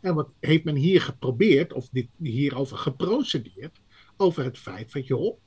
En 0.00 0.14
wat 0.14 0.28
heeft 0.40 0.64
men 0.64 0.76
hier 0.76 1.00
geprobeerd, 1.00 1.72
of 1.72 1.88
dit, 1.92 2.06
hierover 2.16 2.76
geprocedeerd, 2.76 3.80
over 4.16 4.44
het 4.44 4.58
feit 4.58 4.90
van 4.90 5.02
joh, 5.02 5.38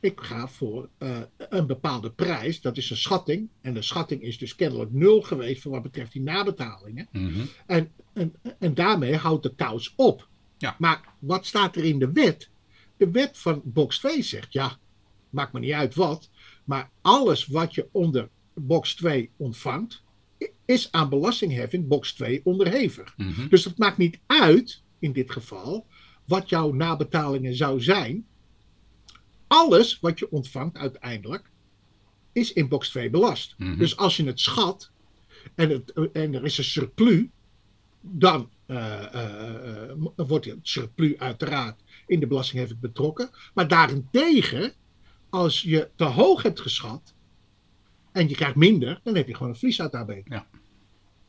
ik 0.00 0.20
ga 0.20 0.48
voor 0.48 0.88
eh, 0.98 1.18
een 1.36 1.66
bepaalde 1.66 2.10
prijs, 2.10 2.60
dat 2.60 2.76
is 2.76 2.90
een 2.90 2.96
schatting. 2.96 3.48
En 3.60 3.74
de 3.74 3.82
schatting 3.82 4.22
is 4.22 4.38
dus 4.38 4.54
kennelijk 4.54 4.92
nul 4.92 5.22
geweest 5.22 5.62
voor 5.62 5.70
wat 5.72 5.82
betreft 5.82 6.12
die 6.12 6.22
nabetalingen. 6.22 7.08
Mhm. 7.12 7.44
En, 7.66 7.92
en, 8.12 8.34
en 8.58 8.74
daarmee 8.74 9.16
houdt 9.16 9.42
de 9.42 9.54
kous 9.54 9.92
op. 9.96 10.28
Ja. 10.58 10.76
Maar 10.78 11.00
wat 11.18 11.46
staat 11.46 11.76
er 11.76 11.84
in 11.84 11.98
de 11.98 12.12
wet? 12.12 12.50
De 12.96 13.10
wet 13.10 13.38
van 13.38 13.60
box 13.64 13.98
2 13.98 14.22
zegt, 14.22 14.52
ja, 14.52 14.78
maakt 15.30 15.52
me 15.52 15.60
niet 15.60 15.72
uit 15.72 15.94
wat, 15.94 16.30
maar 16.64 16.90
alles 17.00 17.46
wat 17.46 17.74
je 17.74 17.88
onder 17.92 18.28
box 18.54 18.94
2 18.94 19.30
ontvangt, 19.36 20.02
is 20.64 20.92
aan 20.92 21.08
belastingheffing 21.08 21.88
box 21.88 22.12
2 22.12 22.40
onderhevig. 22.44 23.14
Mhm. 23.16 23.48
Dus 23.48 23.64
het 23.64 23.78
maakt 23.78 23.96
niet 23.96 24.18
uit, 24.26 24.82
in 24.98 25.12
dit 25.12 25.30
geval, 25.30 25.86
wat 26.24 26.48
jouw 26.48 26.72
nabetalingen 26.72 27.54
zou 27.54 27.80
zijn. 27.80 28.26
Alles 29.50 29.98
wat 30.00 30.18
je 30.18 30.30
ontvangt 30.30 30.76
uiteindelijk, 30.76 31.50
is 32.32 32.52
in 32.52 32.68
box 32.68 32.88
2 32.88 33.10
belast. 33.10 33.54
Mhm. 33.58 33.78
Dus 33.78 33.96
als 33.96 34.16
je 34.16 34.24
het 34.24 34.40
schat 34.40 34.90
en, 35.54 35.70
het, 35.70 35.92
en 36.12 36.34
er 36.34 36.44
is 36.44 36.58
een 36.58 36.64
surplus, 36.64 37.24
dan 38.00 38.50
eh, 38.66 39.14
eh, 39.14 39.90
wordt 40.16 40.44
het 40.44 40.58
surplus 40.62 41.18
uiteraard 41.18 41.80
in 42.06 42.20
de 42.20 42.26
belastingheffing 42.26 42.80
betrokken. 42.80 43.30
Maar 43.54 43.68
daarentegen, 43.68 44.72
als 45.30 45.62
je 45.62 45.88
te 45.96 46.04
hoog 46.04 46.42
hebt 46.42 46.60
geschat 46.60 47.14
en 48.12 48.28
je 48.28 48.34
krijgt 48.34 48.56
minder, 48.56 49.00
dan 49.04 49.14
heb 49.14 49.26
je 49.26 49.34
gewoon 49.34 49.48
een 49.48 49.58
verlies 49.58 49.80
uit 49.80 49.92
daarbij. 49.92 50.22
Ja. 50.28 50.46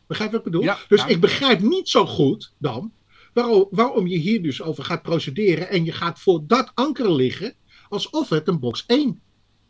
Begrijp 0.08 0.32
je 0.32 0.38
wat 0.38 0.46
ik 0.46 0.52
bedoel? 0.52 0.68
Ja, 0.68 0.78
dus 0.88 1.02
ja. 1.02 1.08
ik 1.08 1.20
begrijp 1.20 1.60
niet 1.60 1.90
zo 1.90 2.06
goed 2.06 2.54
dan 2.58 2.92
waarom, 3.34 3.68
waarom 3.72 4.08
je 4.08 4.18
hier 4.18 4.44
dus 4.44 4.62
over 4.62 4.84
gaat 4.84 5.02
procederen 5.02 5.70
en 5.70 5.86
je 5.86 5.92
gaat 5.92 6.20
voor 6.20 6.44
dat 6.48 6.72
anker 6.74 7.14
liggen 7.14 7.56
alsof 7.92 8.30
het 8.30 8.48
een 8.48 8.60
box 8.60 8.84
1 8.88 9.22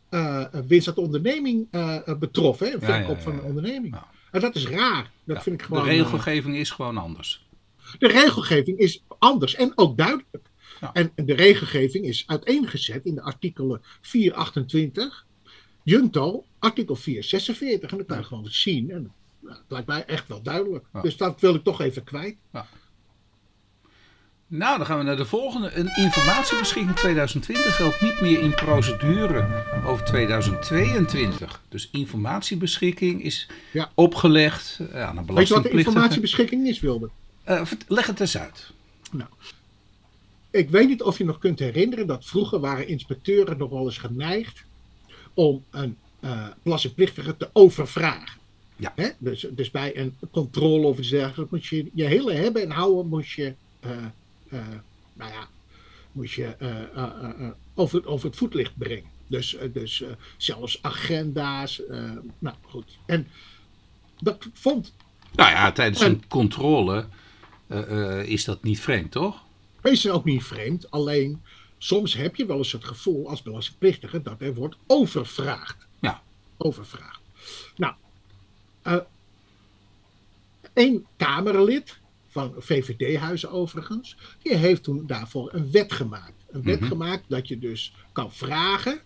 eh, 0.08 0.44
winst 0.66 0.86
uit 0.88 0.98
onderneming 0.98 1.66
eh, 1.70 2.08
eh, 2.08 2.18
betrof, 2.18 2.58
hè, 2.58 2.66
een 2.66 2.80
Ja, 2.80 2.86
verkoop 2.86 3.08
ja, 3.08 3.16
ja, 3.16 3.22
van 3.22 3.32
een 3.32 3.40
ja. 3.40 3.44
onderneming. 3.46 3.94
Ja. 3.94 4.06
En 4.30 4.40
dat 4.40 4.54
is 4.54 4.66
raar. 4.66 5.10
Dat 5.24 5.36
Ja, 5.36 5.42
vind 5.42 5.54
ik 5.54 5.60
De 5.60 5.66
gewoon. 5.74 5.88
eh, 5.88 5.96
regelgeving 5.96 6.56
is 6.56 6.70
gewoon 6.70 6.96
anders. 6.98 7.46
de 7.98 8.08
regelgeving 8.08 8.78
is 8.78 9.04
anders 9.18 9.54
en 9.54 9.72
ook 9.74 9.96
duidelijk. 9.96 10.50
Ja. 10.80 10.92
En 10.92 11.12
de 11.14 11.34
regelgeving 11.34 12.04
is 12.04 12.24
uiteengezet 12.26 13.04
in 13.04 13.14
de 13.14 13.22
artikelen 13.22 13.80
428, 14.00 15.26
Junto, 15.84 16.44
artikel 16.58 16.94
446. 16.96 17.90
En 17.90 17.96
dat 17.98 18.06
kan 18.06 18.18
je 18.18 18.24
gewoon 18.24 18.46
zien. 18.46 18.90
En 18.90 19.12
het 19.46 19.62
lijkt 19.68 19.86
mij 19.86 20.04
echt 20.04 20.28
wel 20.28 20.42
duidelijk. 20.42 20.84
Ja. 20.92 21.00
Dus 21.00 21.16
dat 21.16 21.40
wil 21.40 21.54
ik 21.54 21.64
toch 21.64 21.80
even 21.80 22.04
kwijt. 22.04 22.36
Nou, 24.54 24.76
dan 24.76 24.86
gaan 24.86 24.98
we 24.98 25.04
naar 25.04 25.16
de 25.16 25.24
volgende. 25.24 25.70
Een 25.74 25.90
informatiebeschikking 25.96 26.96
2020 26.96 27.76
geldt 27.76 28.00
niet 28.00 28.20
meer 28.20 28.40
in 28.40 28.54
procedure 28.54 29.64
over 29.86 30.04
2022. 30.04 31.62
Dus 31.68 31.88
informatiebeschikking 31.92 33.22
is 33.22 33.48
Ja. 33.72 33.90
opgelegd 33.94 34.78
eh, 34.92 35.02
aan 35.02 35.16
een 35.16 35.26
Weet 35.26 35.48
je 35.48 35.54
wat 35.54 35.62
de 35.62 35.68
belastingplichtige. 35.68 35.78
informatiebeschikking 35.88 36.66
is, 36.66 36.80
Wilbert? 36.80 37.12
Eh, 37.42 37.62
leg 37.88 38.06
het 38.06 38.20
eens 38.20 38.38
uit. 38.38 38.70
Nou, 39.12 39.28
ik 40.50 40.70
weet 40.70 40.88
niet 40.88 41.02
of 41.02 41.18
je 41.18 41.24
nog 41.24 41.38
kunt 41.38 41.58
herinneren 41.58 42.06
dat 42.06 42.24
vroeger 42.24 42.60
waren 42.60 42.88
inspecteuren 42.88 43.58
nog 43.58 43.70
wel 43.70 43.84
eens 43.84 43.98
geneigd 43.98 44.64
om 45.34 45.64
een 45.70 45.96
eh 46.20 46.46
belastingplichtige 46.62 47.36
te 47.36 47.48
overvragen. 47.52 48.38
Ja. 48.76 48.92
Hè? 48.96 49.08
Dus, 49.18 49.46
dus 49.50 49.70
bij 49.70 49.96
een 49.98 50.16
controle 50.30 50.86
of 50.86 50.98
iets 50.98 51.08
dergelijks 51.08 51.52
moet 51.52 51.66
je 51.66 51.90
je 51.94 52.04
hele 52.04 52.32
hebben 52.32 52.62
en 52.62 52.70
houden 52.70 53.08
moet 53.08 53.30
je, 53.30 53.54
nou 55.12 55.32
ja, 55.32 55.48
moet 56.12 56.30
je 56.30 56.44
eh, 56.46 56.80
eh, 56.82 56.86
eh, 56.96 57.46
eh, 57.46 57.50
over, 57.74 58.06
over 58.06 58.26
het 58.26 58.36
voetlicht 58.36 58.76
brengen. 58.76 59.10
Dus, 59.26 59.54
eh, 59.54 59.72
dus 59.72 60.02
eh, 60.02 60.10
zelfs 60.36 60.82
agenda's, 60.82 61.86
eh, 61.86 62.10
nou 62.38 62.56
goed. 62.62 62.98
En 63.06 63.28
dat 64.20 64.48
vond 64.52 64.92
Nou 65.36 65.50
ja, 65.50 65.72
tijdens 65.72 66.00
En- 66.00 66.10
een 66.10 66.28
controle 66.28 67.06
eh, 67.66 68.18
eh, 68.20 68.28
is 68.28 68.44
dat 68.44 68.62
niet 68.62 68.80
vreemd, 68.80 69.10
toch? 69.10 69.42
Is 69.82 70.08
ook 70.10 70.24
niet 70.24 70.44
vreemd, 70.44 70.90
alleen 70.90 71.42
soms 71.78 72.14
heb 72.14 72.36
je 72.36 72.46
wel 72.46 72.56
eens 72.56 72.72
het 72.72 72.84
gevoel 72.84 73.28
als 73.28 73.42
belastingplichtige 73.42 74.22
dat 74.22 74.40
er 74.40 74.54
wordt 74.54 74.76
overvraagd. 74.86 75.86
Ja. 76.00 76.22
Overvraagd. 76.56 77.20
Nou, 77.76 77.94
eh 78.82 78.96
een 80.74 81.06
Kamerlid 81.16 81.98
van 82.32 82.54
VVD-huizen 82.58 83.50
overigens, 83.50 84.16
die 84.42 84.54
heeft 84.56 84.82
toen 84.82 85.06
daarvoor 85.06 85.50
een 85.54 85.70
wet 85.70 85.92
gemaakt. 85.92 86.44
Een 86.50 86.62
wet 86.62 86.80
Mhm. 86.80 86.88
gemaakt 86.88 87.24
dat 87.28 87.48
je 87.48 87.58
dus 87.58 87.94
kan 88.12 88.32
vragen 88.32 89.00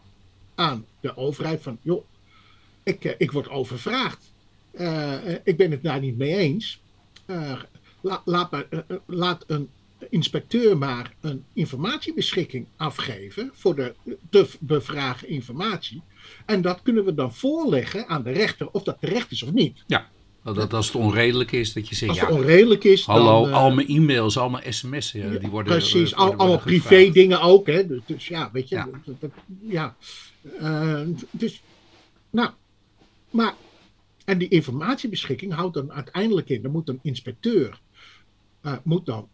aan 0.55 0.85
de 1.01 1.17
overheid 1.17 1.63
van, 1.63 1.79
joh, 1.83 2.05
ik, 2.83 3.05
eh, 3.05 3.15
ik 3.19 3.33
word 3.33 3.49
overvraagd. 3.49 4.33
Eh, 4.71 5.33
eh, 5.35 5.41
ik 5.45 5.57
ben 5.57 5.71
het 5.71 5.83
daar 5.83 6.01
niet 6.01 6.17
mee 6.17 6.37
eens. 6.37 6.81
La- 8.01 8.23
laat, 8.25 8.51
maar, 8.51 8.67
laat 9.07 9.45
een 9.47 9.69
inspecteur 10.11 10.79
maar 10.79 11.15
een 11.21 11.45
informatiebeschikking 11.53 12.67
afgeven 12.77 13.51
voor 13.55 13.75
de 13.75 13.95
te 14.31 14.49
bevragen 14.61 15.29
informatie. 15.29 16.03
En 16.47 16.63
dat 16.63 16.83
kunnen 16.83 17.05
we 17.05 17.15
dan 17.15 17.35
voorleggen 17.35 18.07
aan 18.09 18.23
de 18.23 18.31
rechter 18.31 18.71
of 18.71 18.83
dat 18.83 19.01
terecht 19.01 19.31
is 19.31 19.43
of 19.43 19.53
niet. 19.53 19.85
Ja. 19.87 20.09
Dat, 20.47 20.55
dat 20.57 20.73
als 20.75 20.87
het 20.87 20.97
onredelijk 20.97 21.53
is, 21.53 21.73
dat 21.73 21.89
je 21.89 21.95
zegt, 21.95 22.11
Als 22.11 22.21
ja, 22.21 22.27
het 22.27 22.35
onredelijk 22.35 22.85
is, 22.85 23.05
hallo, 23.05 23.43
dan... 23.43 23.51
eh, 23.51 23.57
al 23.57 23.71
mijn 23.71 23.89
e-mails, 23.89 24.39
al 24.39 24.49
mijn 24.51 24.73
sms'en, 24.75 25.33
ja, 25.33 25.39
die 25.39 25.49
worden... 25.49 25.73
Precies, 25.73 26.13
eh, 26.13 26.19
al, 26.19 26.25
worden- 26.27 26.41
allemaal 26.41 26.65
privé 26.65 27.11
dingen 27.11 27.41
ook. 27.41 27.67
Hè? 27.67 27.87
Dus, 27.87 28.01
dus 28.07 28.29
ja, 28.29 28.51
weet 28.53 28.69
je. 28.69 28.75
Ja. 28.75 28.89
dat- 29.05 29.21
dat- 29.21 29.31
ja. 29.67 29.97
Eh, 30.61 31.01
dus, 31.31 31.63
nou, 32.31 32.51
maar, 33.31 33.55
en 34.25 34.39
die 34.39 34.49
informatiebeschikking 34.49 35.53
houdt 35.55 35.75
dan 35.75 35.93
uiteindelijk 35.93 36.49
in, 36.49 36.63
dan 36.63 36.73
moet 36.73 36.89
een 36.89 36.99
inspecteur, 37.03 37.81
eh, 38.61 38.73
moet 38.83 39.07
dan 39.07 39.29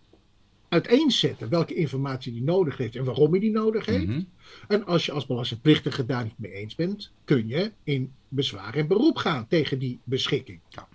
uiteenzetten 0.68 1.48
welke 1.48 1.74
informatie 1.74 2.32
die 2.32 2.42
nodig 2.42 2.76
heeft 2.76 2.96
en 2.96 3.04
waarom 3.04 3.30
hij 3.30 3.40
die 3.40 3.50
nodig 3.50 3.86
heeft. 3.86 4.06
Mhm. 4.06 4.22
En 4.68 4.86
als 4.86 5.06
je 5.06 5.12
als 5.12 5.26
belastingplichtige 5.26 6.06
daar 6.06 6.24
niet 6.24 6.38
mee 6.38 6.52
eens 6.52 6.74
bent, 6.74 7.10
kun 7.24 7.48
je 7.48 7.72
in 7.84 8.12
bezwaar 8.28 8.74
en 8.74 8.86
beroep 8.86 9.16
gaan 9.16 9.46
tegen 9.48 9.78
die 9.78 9.98
beschikking. 10.04 10.60
Ja. 10.68 10.88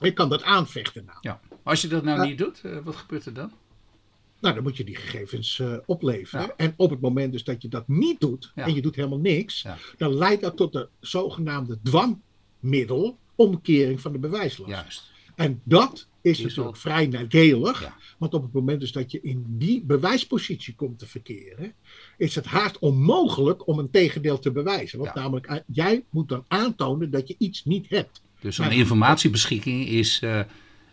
Je 0.00 0.12
kan 0.12 0.28
dat 0.28 0.42
aanvechten 0.42 1.04
nou. 1.04 1.18
Ja. 1.20 1.40
Als 1.62 1.80
je 1.82 1.88
dat 1.88 2.04
nou 2.04 2.26
niet 2.26 2.38
doet, 2.38 2.60
eh, 2.64 2.78
wat 2.84 2.96
gebeurt 2.96 3.26
er 3.26 3.34
dan? 3.34 3.52
Nou, 4.40 4.54
dan 4.54 4.62
moet 4.62 4.76
je 4.76 4.84
die 4.84 4.96
gegevens 4.96 5.58
eh, 5.58 5.76
opleveren. 5.86 6.46
Ja. 6.46 6.54
En 6.56 6.74
op 6.76 6.90
het 6.90 7.00
moment 7.00 7.32
dus 7.32 7.44
dat 7.44 7.62
je 7.62 7.68
dat 7.68 7.88
niet 7.88 8.20
doet 8.20 8.52
Ja. 8.54 8.64
en 8.64 8.74
je 8.74 8.82
doet 8.82 8.96
helemaal 8.96 9.18
niks, 9.18 9.62
Ja. 9.62 9.76
dan 9.96 10.14
leidt 10.14 10.42
dat 10.42 10.56
tot 10.56 10.72
de 10.72 10.88
zogenaamde 11.00 11.78
dwangmiddel 11.82 13.18
omkering 13.34 14.00
van 14.00 14.12
de 14.12 14.18
bewijslast. 14.18 14.70
Juist. 14.70 15.10
En 15.34 15.60
dat 15.64 16.08
is, 16.20 16.38
Is 16.38 16.44
natuurlijk 16.44 16.76
vrij 16.76 17.06
nadelig. 17.06 17.92
Want 18.18 18.34
op 18.34 18.42
het 18.42 18.52
moment 18.52 18.80
dus 18.80 18.92
dat 18.92 19.10
je 19.10 19.20
in 19.20 19.44
die 19.48 19.82
bewijspositie 19.84 20.74
komt 20.74 20.98
te 20.98 21.06
verkeren, 21.06 21.74
is 22.16 22.34
het 22.34 22.44
haast 22.46 22.78
onmogelijk 22.78 23.66
om 23.66 23.78
een 23.78 23.90
tegendeel 23.90 24.38
te 24.38 24.52
bewijzen. 24.52 24.98
Want 24.98 25.14
namelijk, 25.14 25.46
eh, 25.46 25.56
jij 25.66 26.04
moet 26.10 26.28
dan 26.28 26.44
aantonen 26.48 27.10
dat 27.10 27.28
je 27.28 27.34
iets 27.38 27.64
niet 27.64 27.88
hebt. 27.88 28.22
Dus 28.40 28.58
een 28.58 28.70
informatiebeschikking 28.70 29.86
is 29.88 30.20
eh, 30.22 30.40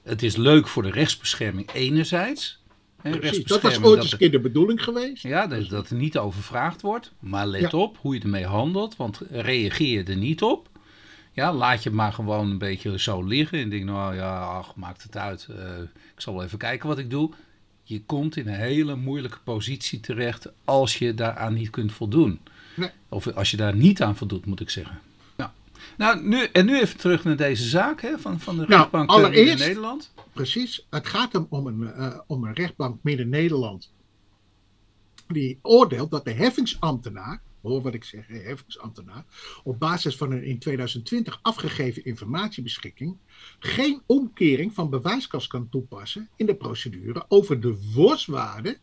Het 0.03 0.23
is 0.23 0.35
leuk 0.35 0.67
voor 0.67 0.83
de 0.83 0.91
rechtsbescherming 0.91 1.71
enerzijds. 1.73 2.59
Hè, 3.01 3.17
Precies, 3.17 3.43
dat 3.43 3.61
was 3.61 3.81
ooit 3.81 4.01
eens 4.01 4.11
een 4.11 4.17
keer 4.17 4.31
de 4.31 4.39
bedoeling 4.39 4.83
geweest. 4.83 5.23
Ja, 5.23 5.47
dat, 5.47 5.69
dat 5.69 5.89
er 5.89 5.95
niet 5.95 6.17
over 6.17 6.39
gevraagd 6.41 6.81
wordt. 6.81 7.11
Maar 7.19 7.47
let 7.47 7.71
Ja. 7.71 7.77
op 7.77 7.97
hoe 8.01 8.15
je 8.15 8.21
ermee 8.21 8.45
handelt, 8.45 8.95
want 8.95 9.21
reageer 9.29 9.97
je 9.97 10.03
er 10.03 10.17
niet 10.17 10.41
op. 10.41 10.69
Ja, 11.31 11.53
laat 11.53 11.83
je 11.83 11.89
het 11.89 11.97
maar 11.97 12.13
gewoon 12.13 12.49
een 12.51 12.57
beetje 12.57 12.99
zo 12.99 13.23
liggen. 13.23 13.59
En 13.59 13.69
denk, 13.69 13.83
nou 13.83 14.15
ja, 14.15 14.39
ach, 14.39 14.75
maakt 14.75 15.03
het 15.03 15.17
uit. 15.17 15.47
Eh, 15.49 15.81
ik 16.15 16.21
zal 16.21 16.33
wel 16.33 16.43
even 16.43 16.57
kijken 16.57 16.87
wat 16.87 16.97
ik 16.97 17.09
doe. 17.09 17.31
Je 17.83 18.01
komt 18.03 18.37
in 18.37 18.47
een 18.47 18.53
hele 18.53 18.95
moeilijke 18.95 19.39
positie 19.43 19.99
terecht 19.99 20.47
als 20.65 20.97
je 20.97 21.13
daaraan 21.13 21.53
niet 21.53 21.69
kunt 21.69 21.91
voldoen. 21.91 22.39
Nee. 22.75 22.89
Of 23.09 23.27
als 23.27 23.51
je 23.51 23.57
daar 23.57 23.75
niet 23.75 24.01
aan 24.01 24.15
voldoet, 24.17 24.45
moet 24.45 24.59
ik 24.59 24.69
zeggen. 24.69 24.99
Nou, 25.97 26.23
nu, 26.27 26.43
en 26.43 26.65
nu 26.65 26.79
even 26.79 26.97
terug 26.97 27.23
naar 27.23 27.35
deze 27.35 27.63
zaak 27.67 28.01
hè, 28.01 28.17
van, 28.19 28.39
van 28.39 28.55
de 28.57 28.65
Nou, 28.67 28.73
rechtbank 28.81 29.09
eh, 29.09 29.17
in 29.17 29.23
allereerst- 29.23 29.65
Nederland. 29.65 30.13
Precies. 30.33 30.87
Het 30.89 31.07
gaat 31.07 31.33
hem 31.33 31.45
om 31.49 31.67
een, 31.67 31.93
eh, 31.93 32.19
om 32.27 32.43
een 32.43 32.53
rechtbank 32.53 33.03
Midden-Nederland. 33.03 33.93
Die 35.27 35.59
oordeelt 35.61 36.11
dat 36.11 36.25
de 36.25 36.31
heffingsambtenaar, 36.31 37.41
hoor 37.61 37.81
wat 37.81 37.93
ik 37.93 38.03
zeg, 38.03 38.27
heffingsambtenaar, 38.27 39.25
op 39.63 39.79
basis 39.79 40.15
van 40.17 40.31
een 40.31 40.43
in 40.43 40.59
2020 40.59 41.39
afgegeven 41.41 42.05
informatiebeschikking 42.05 43.17
geen 43.59 44.01
omkering 44.05 44.73
van 44.73 44.89
bewijskast 44.89 45.47
kan 45.47 45.69
toepassen 45.69 46.29
in 46.35 46.45
de 46.45 46.55
procedure 46.55 47.25
over 47.27 47.59
de 47.59 47.91
worstwaarde 47.93 48.77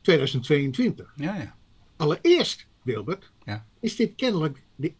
2022. 0.00 1.12
Ja, 1.16 1.36
ja. 1.36 1.56
Allereerst, 1.96 2.66
Wilbert, 2.82 3.32
Ja. 3.44 3.66
is 3.80 3.96
dit 3.96 4.14
kennelijk. 4.16 4.62
de- 4.76 4.94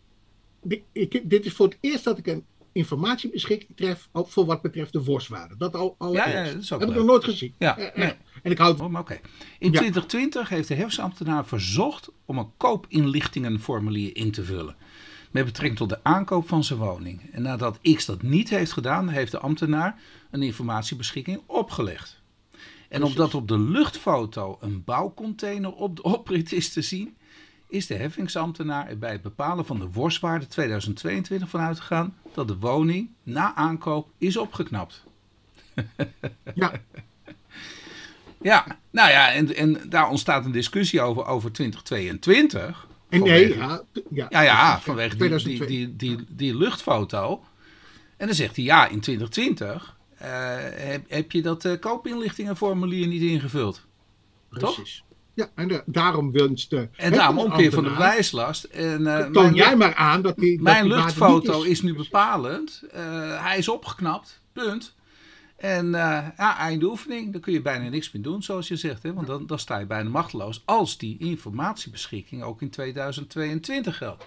ik, 0.92 1.20
dit 1.30 1.44
is 1.46 1.52
voor 1.52 1.66
het 1.66 1.78
eerst 1.80 2.04
dat 2.04 2.18
ik 2.18 2.26
een 2.26 2.44
informatiebeschikking 2.72 3.76
tref 3.76 4.08
voor 4.12 4.46
wat 4.46 4.62
betreft 4.62 4.92
de 4.92 5.04
worstwaarde. 5.04 5.56
Dat 5.56 5.74
al 5.74 5.94
allereerst. 5.98 6.28
Ja, 6.32 6.44
ja, 6.44 6.52
dat 6.52 6.62
is 6.62 6.72
ook 6.72 6.80
Heb 6.80 6.88
ik 6.88 6.94
nog 6.94 7.04
nooit 7.04 7.24
gezien. 7.24 7.54
Ja, 7.58 7.78
Eh, 7.78 7.86
eh, 7.86 7.94
nee. 7.96 8.12
En 8.42 8.50
ik 8.50 8.58
houd. 8.58 8.80
Oh. 8.80 9.00
In 9.58 9.72
Ja. 9.72 9.78
2020 9.78 10.48
heeft 10.48 10.68
de 10.68 10.74
hefsambtenaar 10.74 11.46
verzocht 11.46 12.10
om 12.24 12.38
een 12.38 12.50
koopinlichtingenformulier 12.56 14.16
in 14.16 14.30
te 14.30 14.44
vullen. 14.44 14.76
Met 15.30 15.44
betrekking 15.44 15.78
tot 15.78 15.88
de 15.88 15.98
aankoop 16.02 16.48
van 16.48 16.64
zijn 16.64 16.78
woning. 16.78 17.30
En 17.32 17.42
nadat 17.42 17.78
X 17.94 18.04
dat 18.04 18.22
niet 18.22 18.50
heeft 18.50 18.72
gedaan, 18.72 19.08
heeft 19.08 19.30
de 19.30 19.38
ambtenaar 19.38 20.00
een 20.30 20.42
informatiebeschikking 20.42 21.40
opgelegd. 21.46 22.20
En 22.52 22.58
Precies. 23.00 23.16
omdat 23.16 23.34
op 23.34 23.48
de 23.48 23.58
luchtfoto 23.58 24.58
een 24.60 24.84
bouwcontainer 24.84 25.72
op 25.72 25.96
de 25.96 26.02
oprit 26.02 26.52
is 26.52 26.72
te 26.72 26.82
zien, 26.82 27.16
is 27.68 27.86
de 27.86 27.94
heffingsambtenaar 27.94 28.88
er 28.88 28.98
bij 28.98 29.12
het 29.12 29.22
bepalen 29.22 29.66
van 29.66 29.78
de 29.78 29.90
worstwaarde 29.92 30.46
2022 30.46 31.48
van 31.48 31.60
uitgegaan 31.60 32.16
dat 32.34 32.48
de 32.48 32.58
woning 32.58 33.10
na 33.22 33.54
aankoop 33.54 34.10
is 34.18 34.36
opgeknapt. 34.36 35.04
Ja, 36.54 36.72
Ja, 38.46 38.78
nou 38.90 39.10
ja, 39.10 39.32
en, 39.32 39.56
en 39.56 39.80
daar 39.88 40.08
ontstaat 40.08 40.44
een 40.44 40.52
discussie 40.52 41.00
over, 41.00 41.26
over 41.26 41.52
2022. 41.52 42.86
en 43.08 43.22
nee, 43.22 43.56
ja, 43.56 43.82
ja, 44.10 44.42
Ja, 44.42 44.80
vanwege 44.80 45.16
die, 45.16 45.28
die, 45.28 45.38
2002. 45.38 45.66
die, 45.66 45.96
die, 45.96 46.26
die 46.28 46.56
luchtfoto. 46.56 47.44
En 48.16 48.26
dan 48.26 48.36
zegt 48.36 48.56
hij, 48.56 48.64
ja, 48.64 48.88
in 48.88 49.00
2020 49.00 49.96
eh, 50.16 50.28
heb, 50.70 51.04
heb 51.08 51.32
je 51.32 51.42
dat 51.42 51.64
eh, 51.64 51.80
koopinlichtingenformulier 51.80 53.06
niet 53.06 53.22
ingevuld. 53.22 53.86
Precies. 54.48 55.04
Ja, 55.36 55.50
en 55.54 55.68
de- 55.68 55.82
daarom 55.86 56.32
wenst 56.32 56.70
de. 56.70 56.88
En 56.96 57.12
daarom 57.12 57.38
omkeer 57.38 57.72
van 57.72 57.84
de 57.84 57.90
bewijslast. 57.90 58.64
En, 58.64 59.06
eh, 59.06 59.30
Toon 59.30 59.54
jij 59.54 59.76
maar 59.76 59.94
aan 59.94 60.22
dat 60.22 60.36
die. 60.36 60.54
dat 60.54 60.62
mijn 60.64 60.84
die 60.84 60.94
luchtfoto 60.94 61.62
is. 61.62 61.82
nu 61.82 61.94
bepalend. 61.94 62.82
Eh, 62.92 63.42
hij 63.44 63.58
is 63.58 63.68
opgeknapt, 63.68 64.40
punt. 64.52 64.94
En 65.56 65.94
eh 65.94 66.26
ja, 66.36 66.58
einde 66.58 66.86
oefening, 66.86 67.32
dan 67.32 67.40
kun 67.40 67.52
je 67.52 67.62
bijna 67.62 67.88
niks 67.88 68.12
meer 68.12 68.22
doen, 68.22 68.42
zoals 68.42 68.68
je 68.68 68.76
zegt. 68.76 69.02
Hè? 69.02 69.12
Want 69.12 69.26
dan, 69.26 69.46
dan 69.46 69.58
sta 69.58 69.78
je 69.78 69.86
bijna 69.86 70.10
machteloos 70.10 70.62
als 70.64 70.98
die 70.98 71.18
informatiebeschikking 71.18 72.42
ook 72.42 72.62
in 72.62 72.70
2022 72.70 73.96
geldt. 73.96 74.26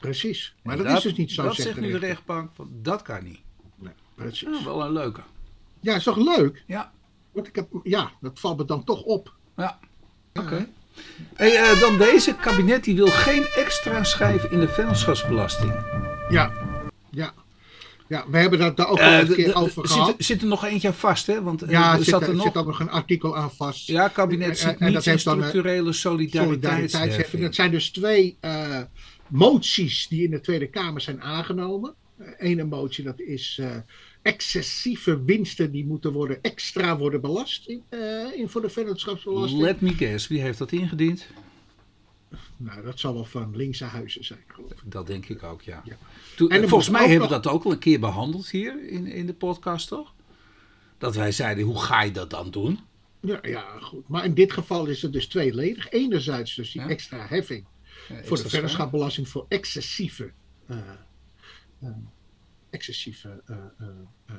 Precies. 0.00 0.54
Maar 0.62 0.76
dat, 0.76 0.86
is 0.96 1.02
dus 1.02 1.14
niet 1.14 1.30
zo. 1.30 1.42
Dat 1.42 1.54
zegt 1.54 1.80
nu 1.80 1.90
de 1.92 1.98
rechtbank, 1.98 2.50
van, 2.54 2.70
dat 2.82 3.02
kan 3.02 3.24
niet. 3.24 3.40
Nee, 3.78 3.92
precies. 4.14 4.48
Ja, 4.58 4.64
wel 4.64 4.84
een 4.84 4.92
leuke. 4.92 5.20
Ja, 5.80 5.94
is 5.94 6.02
toch 6.02 6.16
leuk? 6.36 6.64
Ja, 6.66 6.92
Want 7.32 7.46
ik 7.46 7.54
heb, 7.56 7.68
ja, 7.82 8.10
dat 8.20 8.40
valt 8.40 8.56
me 8.58 8.64
dan 8.64 8.84
toch 8.84 9.02
op. 9.02 9.34
ja. 9.56 9.78
Oké. 10.34 10.66
Hey, 11.34 11.56
eh, 11.56 11.80
dan 11.80 11.98
deze. 11.98 12.34
Kabinet 12.34 12.84
die 12.84 12.94
wil 12.94 13.06
geen 13.06 13.44
extra 13.46 14.04
schijf 14.04 14.44
in 14.44 14.60
de 14.60 14.68
vennootschapsbelasting. 14.68 15.72
Ja, 16.28 16.52
ja. 17.10 17.32
Ja, 18.08 18.24
we 18.30 18.38
hebben 18.38 18.58
dat 18.58 18.76
daar 18.76 18.88
ook 18.88 18.98
al 19.00 19.04
Eh, 19.10 19.18
een 19.18 19.34
keer 19.34 19.54
over 19.54 19.86
zit, 19.88 19.96
gehad. 19.96 20.08
er- 20.18 20.24
zit 20.24 20.40
er 20.42 20.48
nog 20.48 20.64
eentje 20.64 20.88
aan 20.88 20.94
vast, 20.94 21.26
hè? 21.26 21.42
Want 21.42 21.62
eh, 21.62 21.70
Ja, 21.70 21.92
er 21.92 21.98
er 21.98 22.04
zat 22.04 22.20
zit, 22.20 22.22
er 22.22 22.28
er 22.28 22.34
nog... 22.34 22.44
zit 22.46 22.56
ook 22.56 22.66
nog 22.66 22.80
een 22.80 22.90
artikel 22.90 23.36
aan 23.36 23.50
vast. 23.52 23.86
Ja, 23.86 24.08
kabinet 24.08 24.48
En- 24.48 24.56
ziet 24.56 24.76
en- 24.78 24.92
dat 24.92 25.04
heeft 25.04 25.20
structurele 25.20 25.92
solidariteitsheffing. 25.92 26.90
Solidariteitsheffing. 26.90 27.42
Dat 27.42 27.54
zijn 27.54 27.70
dus 27.70 27.90
twee 27.90 28.36
moties 29.28 30.08
die 30.08 30.24
in 30.24 30.30
de 30.30 30.40
Tweede 30.40 30.66
Kamer 30.66 31.00
zijn 31.00 31.22
aangenomen. 31.22 31.94
Eén 32.38 32.68
motie 32.68 33.04
dat 33.04 33.20
is 33.20 33.60
excessieve 34.22 35.22
winsten 35.24 35.70
die 35.70 35.86
moeten 35.86 36.12
worden 36.12 36.38
extra 36.42 36.98
worden 36.98 37.20
belast 37.20 37.68
in, 37.68 37.82
eh, 37.88 38.32
in 38.34 38.48
voor 38.48 38.60
de 38.60 38.68
vennootschapsbelasting. 38.70 39.60
Let 39.62 39.80
me 39.80 39.90
guess, 39.94 40.28
wie 40.28 40.40
heeft 40.40 40.58
dat 40.58 40.72
ingediend? 40.72 41.26
Nou, 42.56 42.82
dat 42.82 42.98
zal 43.00 43.14
wel 43.14 43.24
van 43.24 43.56
linkse 43.56 43.84
huizen 43.84 44.24
zijn, 44.24 44.44
geloof 44.46 44.70
ik. 44.70 44.78
Dat 44.84 45.06
denk 45.06 45.28
ik 45.28 45.42
ook, 45.42 45.62
ja. 45.62 45.82
Ja. 45.84 45.96
Toen, 46.36 46.50
En 46.50 46.68
volgens 46.68 46.90
mij 46.90 47.00
hebben 47.08 47.28
we 47.28 47.34
nog- 47.34 47.42
dat 47.42 47.52
ook 47.52 47.64
al 47.64 47.72
een 47.72 47.78
keer 47.78 48.00
behandeld 48.00 48.50
hier 48.50 48.88
in, 48.88 49.06
in 49.06 49.26
de 49.26 49.34
podcast, 49.34 49.88
toch? 49.88 50.12
Dat 50.98 51.14
wij 51.14 51.32
zeiden, 51.32 51.64
hoe 51.64 51.80
ga 51.80 52.02
je 52.02 52.10
dat 52.12 52.30
dan 52.30 52.50
doen? 52.50 52.78
Ja, 53.20 53.38
ja, 53.42 53.78
goed. 53.80 54.08
Maar 54.08 54.24
in 54.24 54.34
dit 54.34 54.52
geval 54.52 54.86
is 54.86 55.02
het 55.02 55.12
dus 55.12 55.26
tweeledig. 55.28 55.90
Enerzijds 55.90 56.54
dus 56.54 56.72
die 56.72 56.80
Ja. 56.82 56.88
extra 56.88 57.26
heffing 57.26 57.64
voor 58.22 58.36
de 58.42 58.48
vennootschapsbelasting 58.48 59.28
voor 59.28 59.46
excessieve, 59.48 60.30
eh, 60.66 60.78
excessieve 62.70 63.42
eh, 63.46 63.56
eh, 63.78 63.86
eh, 64.26 64.34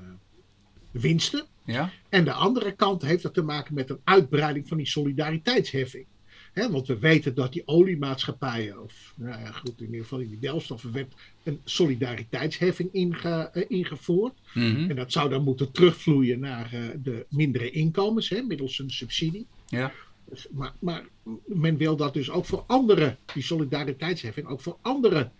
winsten. 0.91 1.45
Ja? 1.65 1.91
En 2.09 2.25
de 2.25 2.33
andere 2.33 2.71
kant 2.71 3.01
heeft 3.01 3.23
dat 3.23 3.33
te 3.33 3.41
maken 3.41 3.73
met 3.73 3.89
een 3.89 3.99
uitbreiding 4.03 4.67
van 4.67 4.77
die 4.77 4.87
solidariteitsheffing. 4.87 6.05
Hè, 6.53 6.71
want 6.71 6.87
we 6.87 6.99
weten 6.99 7.35
dat 7.35 7.53
die 7.53 7.67
oliemaatschappijen, 7.67 8.83
of 8.83 9.13
nou 9.15 9.39
ja, 9.39 9.51
goed, 9.51 9.79
in 9.79 9.85
ieder 9.85 10.01
geval 10.01 10.19
in 10.19 10.29
die 10.29 10.39
delfstoffen, 10.39 10.91
werd 10.91 11.13
een 11.43 11.59
solidariteitsheffing 11.63 12.89
inge- 12.93 13.65
ingevoerd. 13.67 14.33
Mhm. 14.53 14.89
En 14.89 14.95
dat 14.95 15.11
zou 15.11 15.29
dan 15.29 15.43
moeten 15.43 15.71
terugvloeien 15.71 16.39
naar 16.39 16.69
de 17.03 17.25
mindere 17.29 17.69
inkomens, 17.71 18.29
hè, 18.29 18.41
middels 18.41 18.79
een 18.79 18.91
subsidie. 18.91 19.47
ja. 19.67 19.91
Dus, 20.29 20.47
maar, 20.51 20.73
maar 20.79 21.05
men 21.45 21.77
wil 21.77 21.95
dat 21.95 22.13
dus 22.13 22.29
ook 22.29 22.45
voor 22.45 22.63
andere, 22.67 23.17
die 23.33 23.43
solidariteitsheffing, 23.43 24.47
ook 24.47 24.61
voor 24.61 24.77
andere 24.81 25.31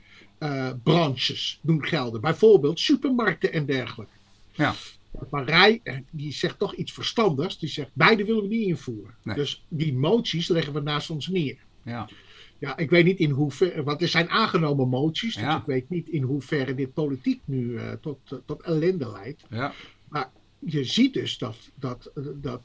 eh, 0.42 0.70
branches 0.84 1.60
doen 1.62 1.86
gelden. 1.86 2.22
Bijvoorbeeld 2.22 2.80
supermarkten 2.80 3.54
en 3.54 3.66
dergelijke. 3.66 4.14
Ja. 4.52 4.74
Marij, 5.30 5.80
eh, 5.84 5.98
die 6.10 6.32
zegt 6.34 6.60
toch 6.60 6.74
iets 6.76 6.92
verstandigs. 6.92 7.60
Die 7.60 7.70
zegt, 7.70 7.90
beide 7.94 8.26
willen 8.26 8.42
we 8.42 8.48
niet 8.48 8.68
invoeren. 8.68 9.16
Nee. 9.24 9.36
Dus 9.36 9.64
die 9.68 9.94
moties 9.94 10.48
leggen 10.48 10.74
we 10.74 10.80
naast 10.80 11.10
ons 11.10 11.28
neer. 11.28 11.58
Ja. 11.84 12.10
Ja, 12.58 12.78
ik 12.78 12.90
weet 12.90 13.06
niet 13.06 13.20
in 13.20 13.30
hoeverre, 13.30 13.84
want 13.84 14.02
er 14.02 14.08
zijn 14.08 14.30
aangenomen 14.30 14.90
moties. 14.90 15.34
Dus 15.34 15.44
Ja. 15.44 15.58
ik 15.58 15.66
weet 15.66 15.90
niet 15.90 16.08
in 16.10 16.24
hoeverre 16.24 16.76
dit 16.76 16.94
politiek 16.94 17.42
nu 17.46 17.78
eh, 17.78 17.92
tot, 18.02 18.18
tot 18.46 18.62
ellende 18.62 19.12
leidt. 19.12 19.44
ja. 19.50 19.74
Maar 20.10 20.30
je 20.60 20.84
ziet 20.84 21.14
dus 21.14 21.38
dat, 21.38 21.58
dat, 21.76 22.12
dat 22.36 22.62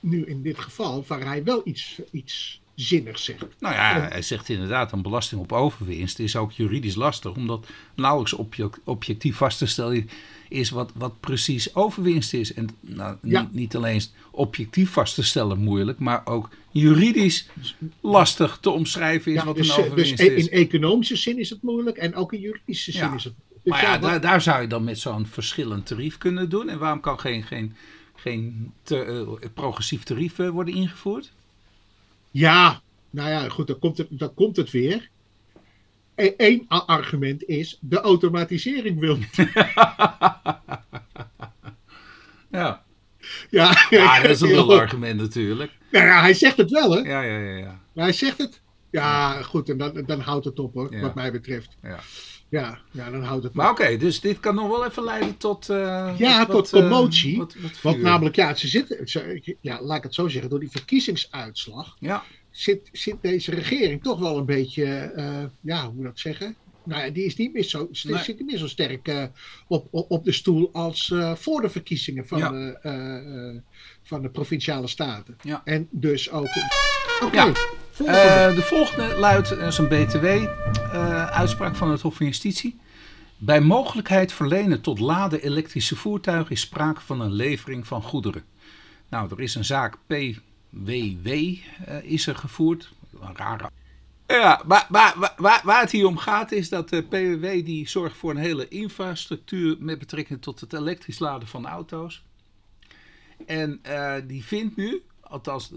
nu 0.00 0.24
in 0.24 0.42
dit 0.42 0.58
geval 0.58 1.02
Van 1.02 1.18
Rij 1.18 1.44
wel 1.44 1.60
iets, 1.64 2.00
iets 2.10 2.60
zinnigs 2.74 3.24
zegt. 3.24 3.44
Nou 3.58 3.74
ja, 3.74 4.08
hij 4.10 4.22
zegt 4.22 4.48
inderdaad, 4.48 4.92
een 4.92 5.02
belasting 5.02 5.40
op 5.40 5.52
overwinst 5.52 6.18
is 6.18 6.36
ook 6.36 6.52
juridisch 6.52 6.94
lastig, 6.94 7.34
omdat 7.36 7.66
nauwelijks 7.94 8.32
object- 8.32 8.80
objectief 8.84 9.36
vast 9.36 9.58
te 9.58 9.66
stellen 9.66 10.08
is 10.48 10.70
wat, 10.70 10.90
wat 10.94 11.20
precies 11.20 11.74
overwinst 11.74 12.34
is. 12.34 12.54
En 12.54 12.68
nou, 12.80 13.16
Ja. 13.22 13.40
niet, 13.42 13.52
niet 13.52 13.76
alleen 13.76 14.02
objectief 14.30 14.90
vast 14.90 15.14
te 15.14 15.22
stellen 15.22 15.58
moeilijk, 15.58 15.98
maar 15.98 16.26
ook 16.26 16.48
juridisch 16.70 17.48
lastig 18.00 18.58
te 18.60 18.70
omschrijven 18.70 19.32
is 19.32 19.38
Ja, 19.38 19.44
wat 19.44 19.56
dus, 19.56 19.66
een 19.68 19.72
eh, 19.72 19.76
dus 19.78 19.86
overwinst 19.86 20.20
e- 20.20 20.34
is. 20.34 20.46
in 20.46 20.52
economische 20.58 21.16
zin 21.16 21.38
is 21.38 21.50
het 21.50 21.62
moeilijk 21.62 21.96
en 21.96 22.14
ook 22.14 22.32
in 22.32 22.40
juridische 22.40 22.92
zin 22.92 23.00
Ja. 23.00 23.14
is 23.14 23.24
het 23.24 23.32
moeilijk. 23.38 23.62
Dus 23.62 23.72
Maar 23.72 23.82
ja, 23.82 23.98
daar, 23.98 24.20
daar 24.20 24.42
zou 24.42 24.62
je 24.62 24.68
dan 24.68 24.84
met 24.84 24.98
zo'n 24.98 25.26
verschillend 25.26 25.86
tarief 25.86 26.18
kunnen 26.18 26.48
doen. 26.48 26.68
En 26.68 26.78
waarom 26.78 27.00
kan 27.00 27.20
geen, 27.20 27.42
geen, 27.42 27.74
geen 28.14 28.72
te, 28.82 28.96
eh, 29.42 29.48
progressief 29.54 30.02
tarief 30.02 30.38
eh, 30.38 30.48
worden 30.48 30.74
ingevoerd? 30.74 31.32
Ja, 32.32 32.80
nou 33.10 33.30
ja, 33.30 33.48
goed, 33.48 33.66
dan 33.66 33.78
komt 33.78 33.98
het, 33.98 34.06
dan 34.10 34.34
komt 34.34 34.56
het 34.56 34.70
weer. 34.70 35.10
Eén 36.36 36.64
argument 36.68 37.44
is, 37.44 37.78
de 37.80 38.00
automatisering 38.00 38.98
wil 39.00 39.16
niet. 39.16 39.36
Ja, 42.50 42.82
Ja, 43.50 43.76
ja 43.90 44.20
dat 44.20 44.30
is 44.30 44.40
een 44.40 44.48
lul 44.48 44.78
argument 44.78 45.20
natuurlijk. 45.20 45.72
Nou 45.90 46.06
ja, 46.06 46.20
hij 46.20 46.34
zegt 46.34 46.56
het 46.56 46.70
wel, 46.70 46.90
hè? 46.90 46.98
Ja, 47.00 47.22
ja, 47.22 47.38
ja, 47.38 47.56
ja. 47.56 47.80
Maar 47.92 48.04
hij 48.04 48.12
zegt 48.12 48.38
het. 48.38 48.60
Ja, 48.90 49.42
goed, 49.42 49.68
en 49.68 49.78
dan, 49.78 50.02
dan 50.06 50.20
houdt 50.20 50.44
het 50.44 50.58
op, 50.58 50.74
hoor, 50.74 50.94
Ja. 50.94 51.00
wat 51.00 51.14
mij 51.14 51.32
betreft. 51.32 51.76
ja. 51.82 51.98
Ja, 52.52 52.78
ja, 52.90 53.10
dan 53.10 53.22
houdt 53.22 53.44
het 53.44 53.54
Maar 53.54 53.70
oké, 53.70 53.96
dus 53.96 54.20
dit 54.20 54.40
kan 54.40 54.54
nog 54.54 54.68
wel 54.68 54.86
even 54.86 55.04
leiden 55.04 55.36
tot... 55.36 55.68
eh, 55.68 56.14
Ja, 56.18 56.44
tot 56.46 56.54
wat, 56.54 56.72
eh, 56.72 56.80
commotie. 56.80 57.36
wat- 57.38 57.54
wat 57.62 57.80
Want 57.80 58.00
namelijk, 58.02 58.36
ja, 58.36 58.54
ze 58.54 58.68
zitten, 58.68 58.98
ja, 59.60 59.82
laat 59.82 59.96
ik 59.96 60.02
het 60.02 60.14
zo 60.14 60.28
zeggen, 60.28 60.50
door 60.50 60.60
die 60.60 60.70
verkiezingsuitslag 60.70 61.96
Ja, 61.98 62.22
zit, 62.50 62.88
zit 62.92 63.16
deze 63.20 63.50
regering 63.50 64.02
toch 64.02 64.18
wel 64.18 64.36
een 64.38 64.44
beetje, 64.44 64.84
eh, 64.84 65.44
ja, 65.60 65.82
hoe 65.84 65.90
moet 65.92 66.00
ik 66.00 66.06
dat 66.10 66.18
zeggen? 66.18 66.56
Nou 66.84 67.04
ja, 67.04 67.10
die 67.10 67.24
is 67.24 67.36
niet 67.36 67.52
meer 67.52 67.62
zo, 67.64 67.88
Nee. 68.02 68.18
zit 68.18 68.38
niet 68.38 68.46
meer 68.46 68.58
zo 68.58 68.66
sterk 68.68 69.28
op, 69.68 69.86
op, 69.90 70.10
op 70.10 70.24
de 70.24 70.32
stoel 70.32 70.70
als 70.72 71.14
voor 71.34 71.60
de 71.60 71.68
verkiezingen 71.70 72.26
van, 72.26 72.38
Ja. 72.38 72.50
de, 72.50 73.60
van 74.02 74.22
de 74.22 74.28
provinciale 74.30 74.86
staten. 74.88 75.36
Ja. 75.42 75.62
En 75.64 75.88
dus 75.90 76.30
ook. 76.30 76.48
Oké, 77.24 77.36
Ja. 77.36 77.52
Eh, 77.98 78.54
de 78.54 78.62
volgende 78.62 79.16
luidt 79.18 79.50
eh, 79.50 79.70
zo'n 79.70 79.88
BTW-uitspraak 79.88 81.76
van 81.76 81.90
het 81.90 82.00
Hof 82.00 82.16
van 82.16 82.26
Justitie. 82.26 82.80
Bij 83.36 83.60
mogelijkheid 83.60 84.32
verlenen 84.32 84.80
tot 84.80 84.98
laden 84.98 85.42
elektrische 85.42 85.96
voertuigen 85.96 86.50
is 86.50 86.60
sprake 86.60 87.00
van 87.00 87.20
een 87.20 87.32
levering 87.32 87.86
van 87.86 88.02
goederen. 88.02 88.44
Nou, 89.08 89.30
er 89.30 89.40
is 89.40 89.54
een 89.54 89.64
zaak 89.64 89.98
PWW 90.06 91.28
eh, 91.28 91.56
is 92.02 92.26
er 92.26 92.36
gevoerd. 92.36 92.92
Een 93.20 93.36
rare. 93.36 93.70
Ja, 94.26 94.62
maar, 94.66 94.86
waar, 94.88 95.60
waar 95.64 95.80
het 95.80 95.90
hier 95.90 96.06
om 96.06 96.16
gaat 96.16 96.52
is 96.52 96.68
dat 96.68 96.88
de 96.88 97.02
PWW 97.02 97.64
die 97.64 97.88
zorgt 97.88 98.16
voor 98.16 98.30
een 98.30 98.36
hele 98.36 98.68
infrastructuur 98.68 99.76
met 99.78 99.98
betrekking 99.98 100.42
tot 100.42 100.60
het 100.60 100.72
elektrisch 100.72 101.18
laden 101.18 101.48
van 101.48 101.66
auto's. 101.66 102.22
En 103.46 103.78
eh, 103.82 104.14
die 104.26 104.44
vindt 104.44 104.76
nu, 104.76 105.02
althans, 105.32 105.70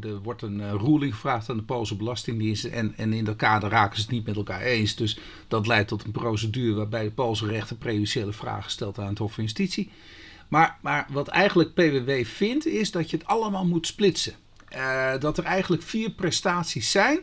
er- 0.00 0.22
wordt 0.22 0.42
een 0.42 0.60
eh, 0.60 0.70
ruling 0.70 1.14
gevraagd 1.14 1.50
aan 1.50 1.56
de 1.56 1.62
Poolse 1.62 1.96
Belastingdienst. 1.96 2.64
En, 2.64 2.94
en 2.96 3.12
in 3.12 3.24
dat 3.24 3.36
kader 3.36 3.70
raken 3.70 3.96
ze 3.96 4.02
het 4.02 4.10
niet 4.10 4.26
met 4.26 4.36
elkaar 4.36 4.60
eens. 4.60 4.94
Dus 4.96 5.18
dat 5.48 5.66
leidt 5.66 5.88
tot 5.88 6.04
een 6.04 6.10
procedure 6.10 6.74
waarbij 6.74 7.04
de 7.04 7.10
Poolse 7.10 7.46
rechter 7.46 7.76
prejudiciële 7.76 8.32
vragen 8.32 8.70
stelt 8.70 8.98
aan 8.98 9.06
het 9.08 9.18
Hof 9.18 9.32
van 9.32 9.44
Justitie. 9.44 9.90
Maar, 10.48 10.78
maar 10.80 11.06
wat 11.10 11.28
eigenlijk 11.28 11.74
PWW 11.74 12.24
vindt, 12.24 12.66
is 12.66 12.90
dat 12.90 13.10
je 13.10 13.16
het 13.16 13.26
allemaal 13.26 13.66
moet 13.66 13.86
splitsen. 13.86 14.34
Eh, 14.68 15.18
dat 15.18 15.38
er 15.38 15.44
eigenlijk 15.44 15.82
vier 15.82 16.10
prestaties 16.10 16.90
zijn. 16.90 17.18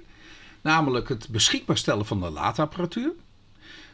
Namelijk 0.61 1.09
het 1.09 1.27
beschikbaar 1.29 1.77
stellen 1.77 2.05
van 2.05 2.19
de 2.19 2.29
laadapparatuur. 2.29 3.11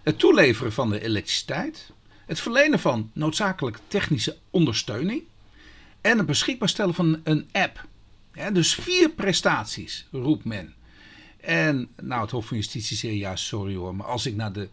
Het 0.04 0.20
toeleveren 0.20 0.74
van 0.74 0.90
de 0.90 1.02
elektriciteit. 1.04 1.92
Het 2.26 2.40
verlenen 2.40 2.80
van 2.80 3.12
noodzakelijke 3.14 3.80
technische 3.88 4.38
ondersteuning. 4.50 5.24
En 6.04 6.18
het 6.18 6.26
beschikbaar 6.26 6.70
stellen 6.70 6.94
van 6.94 7.22
een 7.24 7.50
app. 7.52 7.86
Ja, 8.34 8.52
dus 8.52 8.76
vier 8.76 9.10
prestaties, 9.10 10.08
roept 10.12 10.46
men. 10.46 10.74
En 11.42 11.90
nou, 12.02 12.22
het 12.22 12.32
Hof 12.32 12.46
van 12.46 12.58
Justitie 12.58 12.98
zegt, 12.98 13.16
ja, 13.16 13.36
sorry 13.36 13.76
hoor, 13.76 13.96
maar 13.96 14.06
als 14.06 14.26
ik 14.26 14.36
naar 14.36 14.54
de, 14.54 14.70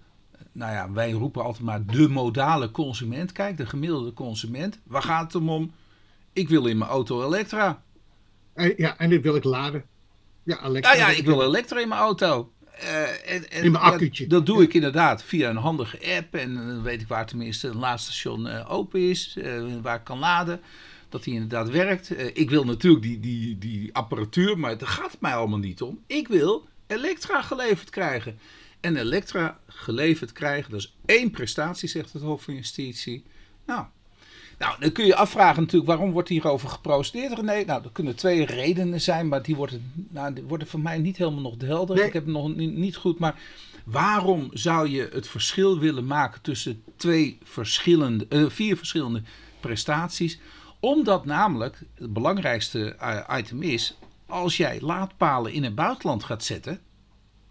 nou 0.52 0.72
ja, 0.72 0.92
wij 0.92 1.10
roepen 1.10 1.44
altijd 1.44 1.64
maar 1.64 1.86
de 1.86 2.08
modale 2.08 2.70
consument 2.70 3.32
kijk, 3.32 3.56
de 3.56 3.66
gemiddelde 3.66 4.12
consument, 4.12 4.78
waar 4.82 5.02
gaat 5.02 5.22
het 5.22 5.32
hem 5.32 5.50
om? 5.50 5.72
Ik 6.32 6.48
wil 6.48 6.66
in 6.66 6.78
mijn 6.78 6.90
auto 6.90 7.24
elektra. 7.26 7.82
En, 8.54 8.74
ja, 8.76 8.98
en 8.98 9.08
dit 9.08 9.22
wil 9.22 9.36
ik 9.36 9.44
laden. 9.44 9.84
Ja, 10.42 10.54
Ja, 10.54 10.60
Alexa. 10.60 10.94
ja, 10.94 11.08
ik 11.08 11.24
wil 11.24 11.42
elektra 11.42 11.80
in 11.80 11.88
mijn 11.88 12.00
auto. 12.00 12.52
Eh, 12.80 13.34
en, 13.34 13.50
en, 13.50 13.62
In 13.62 13.72
mijn 13.72 13.84
ja, 13.84 13.90
accu'tje. 13.90 14.26
dat 14.26 14.46
doe 14.46 14.62
ik 14.62 14.74
inderdaad 14.74 15.22
via 15.22 15.50
een 15.50 15.56
handige 15.56 16.16
app. 16.16 16.34
En 16.34 16.54
dan 16.54 16.82
weet 16.82 17.00
ik 17.00 17.08
waar 17.08 17.26
tenminste 17.26 17.68
een 17.68 17.78
laadstation 17.78 18.48
eh, 18.48 18.72
open 18.72 19.00
is, 19.00 19.36
eh, 19.36 19.62
waar 19.82 19.96
ik 19.96 20.04
kan 20.04 20.18
laden. 20.18 20.60
Dat 21.10 21.24
die 21.24 21.34
inderdaad 21.34 21.70
werkt. 21.70 22.14
Eh, 22.14 22.26
ik 22.32 22.50
wil 22.50 22.64
natuurlijk 22.64 23.02
die, 23.02 23.20
die, 23.20 23.58
die 23.58 23.94
apparatuur, 23.94 24.58
maar 24.58 24.78
daar 24.78 24.88
gaat 24.88 25.12
het 25.12 25.20
mij 25.20 25.34
allemaal 25.34 25.58
niet 25.58 25.82
om. 25.82 26.00
Ik 26.06 26.28
wil 26.28 26.68
elektra 26.86 27.42
geleverd 27.42 27.90
krijgen. 27.90 28.38
En 28.80 28.96
elektra 28.96 29.58
geleverd 29.66 30.32
krijgen, 30.32 30.70
dat 30.70 30.80
is 30.80 30.94
één 31.04 31.30
prestatie, 31.30 31.88
zegt 31.88 32.12
het 32.12 32.22
Hof 32.22 32.42
van 32.42 32.54
Justitie. 32.54 33.24
Nou, 33.66 33.84
nou, 34.60 34.80
dan 34.80 34.92
kun 34.92 35.06
je 35.06 35.16
afvragen 35.16 35.62
natuurlijk 35.62 35.90
waarom 35.90 36.10
wordt 36.12 36.28
hierover 36.28 36.68
geprocedeerd, 36.68 37.32
René? 37.32 37.64
Nou, 37.64 37.84
er 37.84 37.90
kunnen 37.92 38.16
twee 38.16 38.44
redenen 38.44 39.00
zijn, 39.00 39.28
maar 39.28 39.42
die 39.42 39.56
worden, 39.56 39.92
nou, 40.08 40.34
die 40.34 40.42
worden 40.44 40.68
voor 40.68 40.80
mij 40.80 40.98
niet 40.98 41.16
helemaal 41.16 41.40
nog 41.40 41.54
helder. 41.58 41.96
Nee. 41.96 42.06
Ik 42.06 42.12
heb 42.12 42.24
het 42.24 42.34
nog 42.34 42.56
niet, 42.56 42.76
niet 42.76 42.96
goed, 42.96 43.18
maar 43.18 43.40
waarom 43.84 44.48
zou 44.52 44.88
je 44.88 45.08
het 45.12 45.28
verschil 45.28 45.78
willen 45.78 46.06
maken 46.06 46.42
tussen 46.42 46.82
twee 46.96 47.38
verschillende, 47.42 48.26
eh, 48.28 48.44
vier 48.48 48.76
verschillende 48.76 49.22
prestaties? 49.60 50.38
Omdat 50.80 51.24
namelijk 51.24 51.82
het 51.94 52.12
belangrijkste 52.12 52.94
eh, 52.94 53.38
item 53.38 53.62
is, 53.62 53.96
als 54.26 54.56
jij 54.56 54.80
laadpalen 54.80 55.52
in 55.52 55.64
het 55.64 55.74
buitenland 55.74 56.24
gaat 56.24 56.44
zetten, 56.44 56.80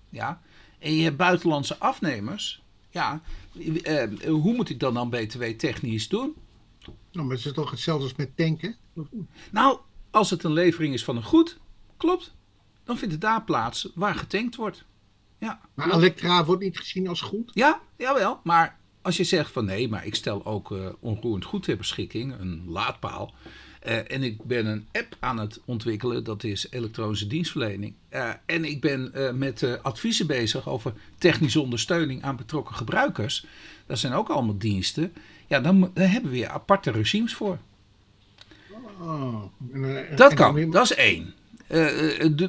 ja, 0.10 0.42
en 0.80 0.94
je 0.94 1.04
hebt 1.04 1.18
buitenlandse 1.18 1.78
afnemers, 1.78 2.62
ja, 2.90 3.22
eh, 3.84 4.04
hoe 4.28 4.54
moet 4.56 4.70
ik 4.70 4.80
dan 4.80 4.94
dan 4.94 5.10
BTW 5.10 5.44
technisch 5.44 6.08
doen? 6.08 6.36
Nou, 7.12 7.28
maar 7.28 7.36
het 7.36 7.46
is 7.46 7.54
toch 7.54 7.72
hetzelfde 7.72 8.04
als 8.04 8.16
met 8.16 8.38
tanken? 8.38 8.76
Nou, 9.52 9.80
als 10.12 10.30
het 10.30 10.44
een 10.44 10.54
levering 10.54 10.94
is 10.94 11.04
van 11.04 11.16
een 11.16 11.24
goed, 11.24 11.58
klopt, 11.98 12.34
dan 12.84 12.98
vindt 12.98 13.14
het 13.14 13.24
daar 13.24 13.44
plaats 13.44 13.90
waar 13.96 14.16
getankt 14.16 14.56
wordt. 14.56 14.86
Ja, 15.38 15.60
Maar 15.74 15.92
Elektra 15.92 16.46
wordt 16.46 16.62
niet 16.62 16.78
gezien 16.78 17.08
als 17.08 17.22
goed. 17.22 17.52
ja 17.54 17.82
jawel. 17.96 18.40
Maar 18.44 18.79
als 19.10 19.18
je 19.18 19.24
zegt 19.36 19.52
van 19.52 19.66
nee, 19.66 19.90
maar 19.90 20.06
ik 20.06 20.16
stel 20.16 20.46
ook 20.46 20.72
eh, 20.72 20.88
onroerend 21.00 21.46
goed 21.46 21.64
ter 21.64 21.78
beschikking, 21.78 22.34
een 22.40 22.64
laadpaal. 22.68 23.34
eh, 23.80 24.12
en 24.12 24.24
ik 24.24 24.44
ben 24.44 24.66
een 24.66 24.88
app 24.92 25.16
aan 25.20 25.40
het 25.40 25.60
ontwikkelen, 25.66 26.24
dat 26.24 26.44
is 26.44 26.68
elektronische 26.72 27.28
dienstverlening. 27.28 27.94
eh, 28.10 28.30
en 28.46 28.66
ik 28.66 28.82
ben 28.82 29.12
met 29.38 29.80
adviezen 29.82 30.28
bezig 30.28 30.68
over 30.70 30.94
technische 31.18 31.62
ondersteuning 31.62 32.24
aan 32.24 32.36
betrokken 32.36 32.76
gebruikers. 32.76 33.46
Dat 33.86 34.00
zijn 34.00 34.14
ook 34.14 34.30
allemaal 34.30 34.58
diensten. 34.58 35.14
Ja, 35.48 35.60
dan, 35.60 35.92
daar 35.94 36.12
hebben 36.12 36.32
we 36.32 36.38
weer 36.38 36.48
aparte 36.48 36.92
regimes 36.92 37.34
voor. 37.34 37.58
Oh, 39.02 39.44
en, 39.74 40.08
Dat 40.16 40.34
kan, 40.34 40.72
dat 40.72 40.84
is 40.84 40.96
één. 40.96 41.34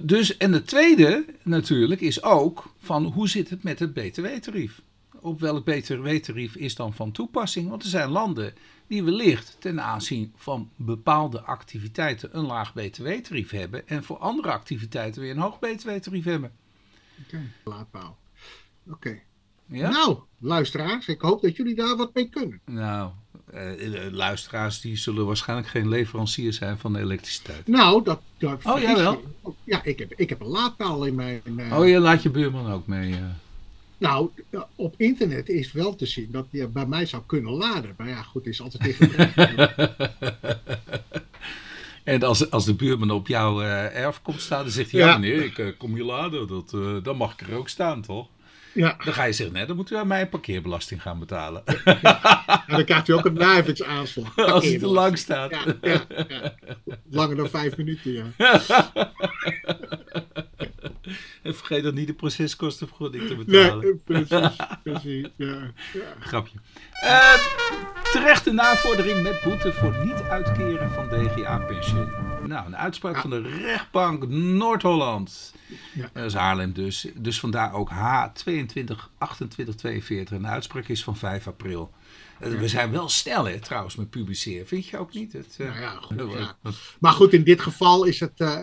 Dus, 0.03 0.37
en 0.37 0.53
de 0.53 0.63
tweede 0.63 1.25
natuurlijk 1.43 2.01
is 2.01 2.23
ook 2.23 2.75
van 2.81 3.05
hoe 3.05 3.29
zit 3.29 3.51
het 3.51 3.63
met 3.63 3.79
het 3.79 3.93
btw-tarief? 3.93 4.81
Op 5.21 5.41
welk 5.41 5.65
btw-tarief 5.65 6.57
is 6.57 6.75
dan 6.75 6.93
van 6.95 7.13
toepassing? 7.13 7.69
Want 7.69 7.83
er 7.83 7.89
zijn 7.89 8.09
landen 8.09 8.55
die 8.87 9.03
wellicht 9.05 9.57
ten 9.61 9.81
aanzien 9.83 10.33
van 10.37 10.71
bepaalde 10.77 11.41
activiteiten 11.41 12.29
een 12.39 12.47
laag 12.47 12.73
btw-tarief 12.73 13.51
hebben 13.51 13.89
en 13.89 14.05
voor 14.05 14.19
andere 14.19 14.51
activiteiten 14.53 15.23
weer 15.23 15.31
een 15.31 15.39
hoog 15.39 15.59
btw-tarief 15.59 16.25
hebben. 16.25 16.53
Oké, 17.27 17.41
laadpaal. 17.65 18.19
Oké. 18.91 19.19
Ja? 19.67 19.91
Nou, 19.91 20.19
luisteraars, 20.39 21.07
ik 21.09 21.21
hoop 21.21 21.43
dat 21.43 21.57
jullie 21.57 21.75
daar 21.75 21.97
wat 21.97 22.15
mee 22.15 22.29
kunnen. 22.29 22.61
Nou, 22.65 23.11
eh, 23.53 24.05
eh, 24.07 24.13
luisteraars 24.13 24.81
die 24.81 24.97
zullen 24.97 25.27
waarschijnlijk 25.27 25.69
geen 25.69 25.89
leverancier 25.89 26.53
zijn 26.53 26.79
van 26.79 26.93
de 26.93 26.99
elektriciteit. 26.99 27.67
Nou, 27.67 28.05
dat... 28.05 28.21
dat 28.39 28.65
Oh, 28.67 28.81
jawel. 28.81 29.13
je. 29.45 29.53
Ja, 29.65 29.85
ik 29.85 29.99
heb, 29.99 30.13
ik 30.17 30.29
heb 30.29 30.41
een 30.41 30.47
laadpaal 30.47 31.05
in 31.05 31.15
mijn... 31.15 31.43
eh, 31.59 31.79
Oh, 31.79 31.89
je 31.89 31.99
laat 31.99 32.23
je 32.23 32.31
buurman 32.31 32.73
ook 32.73 32.87
mee. 32.87 33.13
eh. 33.13 33.19
Nou, 34.01 34.31
eh, 34.51 34.61
op 34.77 34.95
internet 34.97 35.49
is 35.49 35.73
wel 35.73 35.95
te 35.97 36.07
zien 36.07 36.29
dat 36.31 36.47
je 36.51 36.67
bij 36.69 36.87
mij 36.87 37.07
zou 37.07 37.23
kunnen 37.27 37.53
laden. 37.53 37.95
Maar 37.99 38.09
ja, 38.09 38.23
goed, 38.23 38.47
is 38.47 38.61
altijd 38.61 38.87
even... 38.87 39.11
En 42.05 42.23
als, 42.23 42.51
als 42.51 42.65
de 42.65 42.75
buurman 42.75 43.11
op 43.11 43.29
jouw 43.29 43.63
eh, 43.63 43.97
erf 43.97 44.23
komt 44.23 44.41
staan, 44.41 44.63
dan 44.63 44.71
zegt 44.73 44.91
hij: 44.91 45.01
Ja, 45.01 45.07
Ja. 45.07 45.19
meneer, 45.19 45.45
ik 45.45 45.59
eh, 45.59 45.67
kom 45.79 45.95
hier 45.95 46.05
laden. 46.05 46.47
Dat, 46.49 46.73
eh, 46.75 46.97
dan 47.03 47.17
mag 47.17 47.33
ik 47.33 47.41
er 47.41 47.55
ook 47.55 47.69
staan, 47.69 48.03
toch? 48.03 48.27
ja, 48.73 48.97
Dan 49.05 49.13
ga 49.15 49.25
je 49.25 49.33
zeggen: 49.33 49.55
Nee, 49.55 49.67
dan 49.67 49.77
moet 49.77 49.91
u 49.91 49.97
aan 49.97 50.07
mij 50.07 50.21
een 50.21 50.29
parkeerbelasting 50.29 51.03
gaan 51.03 51.19
betalen. 51.19 51.67
en 51.67 52.01
dan 52.67 52.85
krijgt 52.85 53.09
u 53.09 53.13
ook 53.13 53.25
een 53.25 53.33
nijvertsaanslag. 53.35 54.37
als 54.53 54.65
hij 54.65 54.79
te 54.79 54.87
lang 54.87 55.19
staat. 55.19 55.51
Ja, 55.51 55.65
ja, 55.83 56.05
ja. 56.29 56.55
Langer 57.11 57.37
dan 57.37 57.51
vijf 57.51 57.77
minuten, 57.77 58.13
ja. 58.13 58.25
En 61.43 61.55
vergeet 61.57 61.83
dan 61.83 61.95
niet 61.95 62.07
de 62.07 62.15
proceskostenvergoeding 62.15 63.27
te 63.27 63.37
betalen. 63.37 63.85
Nee, 63.85 63.95
precies, 64.27 64.57
precies, 64.83 65.27
ja. 65.37 65.73
ja. 65.93 66.15
Grapje. 66.21 66.59
Eh, 66.93 67.35
terechte 68.13 68.53
navordering 68.53 69.23
met 69.23 69.41
boete 69.45 69.73
voor 69.73 70.05
niet 70.05 70.21
uitkeren 70.23 70.91
van 70.91 71.09
DGA-pensioen. 71.09 72.11
Nou, 72.47 72.67
een 72.67 72.77
uitspraak 72.77 73.17
van 73.17 73.31
de 73.31 73.41
rechtbank 73.41 74.29
Noord-Holland. 74.29 75.55
Ja. 75.95 76.11
Dat 76.13 76.25
is 76.25 76.35
Haarlem 76.35 76.73
dus. 76.73 77.07
Dus 77.15 77.41
vandaar 77.41 77.75
ook 77.75 77.91
H22 77.91 78.95
28 79.19 79.75
42. 79.75 80.37
En 80.37 80.43
de 80.43 80.49
uitspraak 80.49 80.89
is 80.89 81.05
van 81.05 81.17
5 81.17 81.47
april. 81.47 81.93
Eh, 82.41 82.51
We 82.51 82.69
zijn 82.69 82.91
wel 82.91 83.09
snel, 83.09 83.45
hè, 83.45 83.61
trouwens, 83.61 83.97
met 83.97 84.11
publiceren. 84.11 84.67
Vind 84.67 84.87
je 84.87 84.99
ook 84.99 85.13
niet? 85.13 85.33
Het, 85.33 85.57
eh, 85.59 85.67
Nou 85.67 85.81
ja, 85.81 85.91
goed, 86.01 86.19
eh, 86.21 86.41
ja. 86.41 86.57
Maar 87.01 87.13
goed, 87.13 87.33
in 87.33 87.45
dit 87.45 87.61
geval 87.61 88.05
is 88.05 88.21
het, 88.21 88.41
eh, 88.41 88.59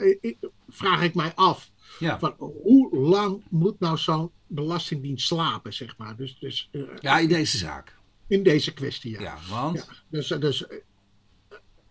vraag 0.70 1.02
ik 1.02 1.16
mij 1.16 1.32
af. 1.36 1.70
Ja. 2.00 2.20
Van, 2.20 2.36
hoe 2.38 2.98
lang 2.98 3.44
moet 3.50 3.80
nou 3.80 3.98
zo'n 3.98 4.32
belastingdienst 4.48 5.28
slapen, 5.28 5.74
zeg 5.74 5.98
maar? 5.98 6.16
Dus, 6.16 6.38
dus 6.40 6.70
eh, 6.72 6.82
ja, 7.00 7.20
in 7.20 7.28
deze 7.28 7.58
zaak. 7.58 7.98
in 8.28 8.44
deze 8.44 8.74
kwestie, 8.74 9.12
ja. 9.12 9.22
Ja, 9.22 9.38
want... 9.50 9.76
Ja, 9.78 9.84
dus, 10.10 10.28
dus 10.28 10.66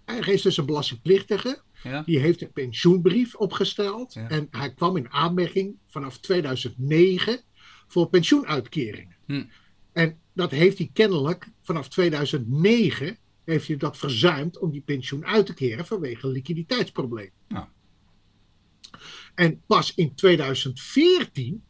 is 0.07 0.42
dus 0.42 0.57
een 0.57 0.66
belastingplichtige. 0.66 1.62
Ja. 1.82 2.02
Die 2.02 2.18
heeft 2.18 2.42
een 2.42 2.52
pensioenbrief 2.52 3.34
opgesteld. 3.34 4.14
En 4.14 4.48
hij 4.50 4.74
kwam 4.74 4.96
in 4.96 5.11
aanmerking 5.11 5.76
vanaf 5.86 6.18
2009 6.18 7.40
voor 7.86 8.09
pensioenuitkeringen. 8.09 9.16
Hm. 9.26 9.44
En 9.92 10.18
dat 10.32 10.50
heeft 10.50 10.78
hij 10.78 10.90
kennelijk 10.92 11.48
vanaf 11.62 11.88
2009 11.88 13.18
heeft 13.44 13.68
hij 13.68 13.76
dat 13.76 13.96
verzuimd 13.96 14.59
om 14.59 14.70
die 14.70 14.80
pensioen 14.80 15.26
uit 15.26 15.46
te 15.46 15.54
keren 15.54 15.86
vanwege 15.86 16.26
een 16.26 16.32
liquiditeitsprobleem. 16.32 17.30
Ja. 17.48 17.72
En 19.37 19.62
pas 19.66 19.95
in 19.95 20.14
2014, 20.14 21.62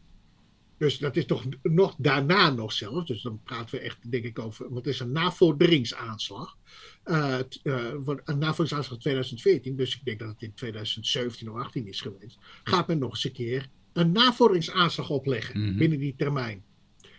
dus 0.79 0.99
dat 0.99 1.17
is 1.17 1.27
toch 1.27 1.45
nog 1.63 1.95
daarna 1.99 2.51
nog 2.51 2.73
zelfs, 2.73 3.07
dus 3.07 3.23
dan 3.23 3.41
praten 3.45 3.79
we 3.79 3.85
echt 3.85 4.11
denk 4.11 4.25
ik 4.25 4.39
over, 4.39 4.73
wat 4.73 4.87
is 4.87 5.01
een 5.01 5.13
navorderingsaanslag. 5.13 6.57
Uh, 7.05 7.39
uh, 7.63 7.85
een 8.25 8.39
navorderingsaanslag 8.39 8.99
2014, 8.99 9.77
dus 9.77 9.95
ik 9.95 10.05
denk 10.05 10.19
dat 10.19 10.29
het 10.29 10.43
in 10.43 10.55
2017 10.55 11.51
of 11.51 11.57
18 11.59 11.87
is 11.87 12.01
geweest, 12.01 12.39
gaat 12.65 12.87
men 12.87 12.99
nog 12.99 13.11
eens 13.11 13.25
een 13.25 13.33
keer 13.33 13.69
een 13.93 14.13
navorderingsaanslag 14.13 15.11
opleggen 15.11 15.61
Mhm. 15.61 15.79
binnen 15.79 15.99
die 15.99 16.15
termijn. 16.17 16.65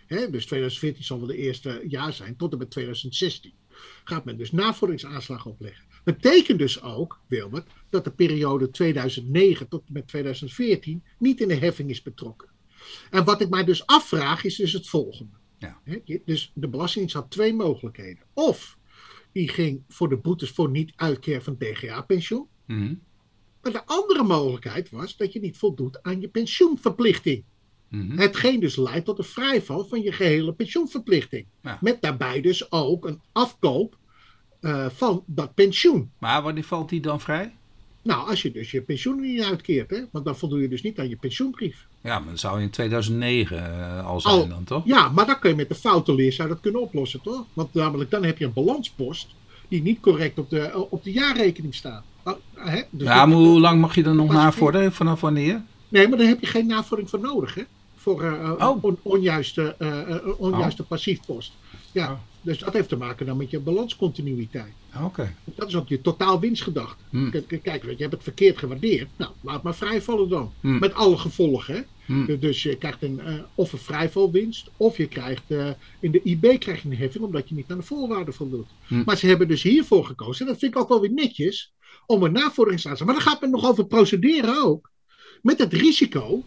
Hè, 0.06 0.30
dus 0.30 0.46
2014 0.46 1.04
zal 1.04 1.18
wel 1.18 1.26
de 1.26 1.36
eerste 1.36 1.84
jaar 1.88 2.12
zijn, 2.12 2.36
tot 2.36 2.52
en 2.52 2.58
met 2.58 2.70
2016. 2.70 3.52
Gaat 4.04 4.24
men 4.24 4.36
dus 4.36 4.52
navorderingsaanslag 4.52 5.46
opleggen. 5.46 5.84
Betekent 6.14 6.58
dus 6.58 6.82
ook, 6.82 7.20
Wilbert, 7.26 7.70
dat 7.90 8.04
de 8.04 8.10
periode 8.10 8.70
2009 8.70 9.68
tot 9.68 9.82
en 9.86 9.92
met 9.92 10.08
2014 10.08 11.02
niet 11.18 11.40
in 11.40 11.48
de 11.48 11.54
heffing 11.54 11.90
is 11.90 12.02
betrokken. 12.02 12.48
En 13.10 13.24
wat 13.24 13.40
ik 13.40 13.48
mij 13.48 13.64
dus 13.64 13.86
afvraag 13.86 14.44
is 14.44 14.56
dus 14.56 14.72
het 14.72 14.88
volgende. 14.88 15.36
Ja. 15.58 15.80
Dus 16.24 16.52
de 16.54 16.68
Belastingdienst 16.68 17.16
had 17.16 17.30
twee 17.30 17.54
mogelijkheden. 17.54 18.24
Of 18.32 18.78
die 19.32 19.48
ging 19.48 19.82
voor 19.88 20.08
de 20.08 20.16
boetes 20.16 20.50
voor 20.50 20.70
niet 20.70 20.92
uitkeren 20.96 21.42
van 21.42 21.56
DGA-pensioen. 21.58 22.46
Mhm. 22.66 22.94
Maar 23.62 23.72
de 23.72 23.86
andere 23.86 24.22
mogelijkheid 24.22 24.90
was 24.90 25.16
dat 25.16 25.32
je 25.32 25.40
niet 25.40 25.56
voldoet 25.56 26.02
aan 26.02 26.20
je 26.20 26.28
pensioenverplichting. 26.28 27.44
Mhm. 27.88 28.18
Hetgeen 28.18 28.60
dus 28.60 28.76
leidt 28.76 29.04
tot 29.04 29.18
een 29.18 29.24
vrijval 29.24 29.84
van 29.84 30.02
je 30.02 30.12
gehele 30.12 30.54
pensioenverplichting. 30.54 31.46
Ja. 31.62 31.78
Met 31.80 32.02
daarbij 32.02 32.40
dus 32.40 32.72
ook 32.72 33.06
een 33.06 33.20
afkoop 33.32 33.97
eh, 34.60 34.86
van 34.94 35.22
dat 35.26 35.54
pensioen. 35.54 36.10
Maar 36.18 36.42
wanneer 36.42 36.64
valt 36.64 36.88
die 36.88 37.00
dan 37.00 37.20
vrij? 37.20 37.52
Nou, 38.02 38.28
als 38.28 38.42
je 38.42 38.50
dus 38.52 38.70
je 38.70 38.80
pensioen 38.80 39.20
niet 39.20 39.42
uitkeert, 39.44 39.90
hè, 39.90 40.00
want 40.10 40.24
dan 40.24 40.36
voldoe 40.36 40.60
je 40.60 40.68
dus 40.68 40.82
niet 40.82 40.98
aan 40.98 41.08
je 41.08 41.16
pensioenbrief. 41.16 41.86
Ja, 42.00 42.18
maar 42.18 42.28
dat 42.30 42.38
zou 42.38 42.60
in 42.60 42.70
2009 42.70 43.56
eh, 43.80 44.06
al 44.06 44.20
zijn 44.20 44.34
Al- 44.34 44.48
dan, 44.48 44.64
toch? 44.64 44.82
Ja, 44.86 45.08
maar 45.08 45.26
dan 45.26 45.38
kun 45.38 45.50
je 45.50 45.56
met 45.56 45.68
de 45.68 45.74
foutenleer 45.74 46.32
zou 46.32 46.48
dat 46.48 46.60
kunnen 46.60 46.80
oplossen, 46.80 47.20
toch? 47.22 47.44
Want 47.52 47.74
namelijk 47.74 48.10
dan 48.10 48.24
heb 48.24 48.38
je 48.38 48.44
een 48.44 48.52
balanspost 48.52 49.34
die 49.68 49.82
niet 49.82 50.00
correct 50.00 50.38
op 50.38 50.50
de, 50.50 50.86
op 50.90 51.04
de 51.04 51.12
jaarrekening 51.12 51.74
staat. 51.74 52.04
Ah, 52.22 52.34
hè? 52.54 52.82
Dus 52.90 53.06
Ja, 53.08 53.26
maar 53.26 53.36
hoe 53.36 53.60
lang 53.60 53.80
mag 53.80 53.94
je 53.94 54.02
dan 54.02 54.16
nog 54.16 54.32
navorderen? 54.32 54.92
Vanaf 54.92 55.20
wanneer? 55.20 55.62
Nee, 55.88 56.08
maar 56.08 56.18
daar 56.18 56.26
heb 56.26 56.40
je 56.40 56.46
geen 56.46 56.66
navordering 56.66 57.10
voor 57.10 57.20
nodig, 57.20 57.54
hè? 57.54 57.62
Voor 57.96 58.22
eh, 58.22 58.32
eh, 58.32 58.68
Oh. 58.68 58.84
on- 58.84 58.98
onjuiste, 59.02 59.74
eh, 59.78 60.00
eh, 60.10 60.40
onjuiste 60.40 60.82
passiefpost. 60.82 61.52
Ja, 61.92 62.10
Oh. 62.10 62.18
Dus 62.42 62.58
dat 62.58 62.72
heeft 62.72 62.88
te 62.88 62.96
maken 62.96 63.26
dan 63.26 63.36
met 63.36 63.50
je 63.50 63.60
balanscontinuïteit. 63.60 64.72
Oké. 65.02 65.34
Dat 65.44 65.68
is 65.68 65.76
ook 65.76 65.88
je 65.88 66.00
totaal 66.00 66.40
winstgedachte. 66.40 67.02
Hmm. 67.10 67.30
Kijk, 67.30 67.82
je 67.82 67.96
hebt 67.96 68.12
het 68.12 68.22
verkeerd 68.22 68.58
gewaardeerd. 68.58 69.08
Nou, 69.16 69.32
laat 69.40 69.62
maar 69.62 69.74
vrijvallen 69.74 70.28
dan. 70.28 70.52
Hmm. 70.60 70.78
Met 70.78 70.94
alle 70.94 71.16
gevolgen. 71.16 71.74
Hè? 71.74 71.80
Hmm. 72.06 72.38
Dus- 72.38 72.62
je 72.62 72.76
krijgt 72.76 73.02
een, 73.02 73.20
eh, 73.20 73.34
of 73.54 73.72
een 73.72 73.78
vrijvalwinst, 73.78 74.70
of 74.76 74.96
je 74.96 75.06
krijgt 75.06 75.42
eh, 75.46 75.70
in 76.00 76.10
de 76.10 76.20
IB 76.22 76.58
krijg 76.58 76.82
je 76.82 76.88
een 76.88 76.96
heffing 76.96 77.24
omdat 77.24 77.48
je 77.48 77.54
niet 77.54 77.70
aan 77.70 77.78
de 77.78 77.84
voorwaarden 77.84 78.34
voldoet. 78.34 78.66
Maar 79.04 79.16
ze 79.16 79.26
hebben 79.26 79.48
dus 79.48 79.62
hiervoor 79.62 80.04
gekozen, 80.04 80.46
en 80.46 80.52
dat 80.52 80.60
vind 80.60 80.74
ik 80.74 80.80
ook 80.80 80.88
wel 80.88 81.00
weer 81.00 81.12
netjes, 81.12 81.72
om 82.06 82.22
een 82.22 82.32
navorderingsaanslag. 82.32 83.08
Maar 83.08 83.16
daar 83.16 83.26
gaat 83.26 83.40
men 83.40 83.50
nog 83.50 83.68
over 83.68 83.86
procederen 83.86 84.62
ook. 84.64 84.90
Met 85.42 85.58
het 85.58 85.72
risico, 85.72 86.44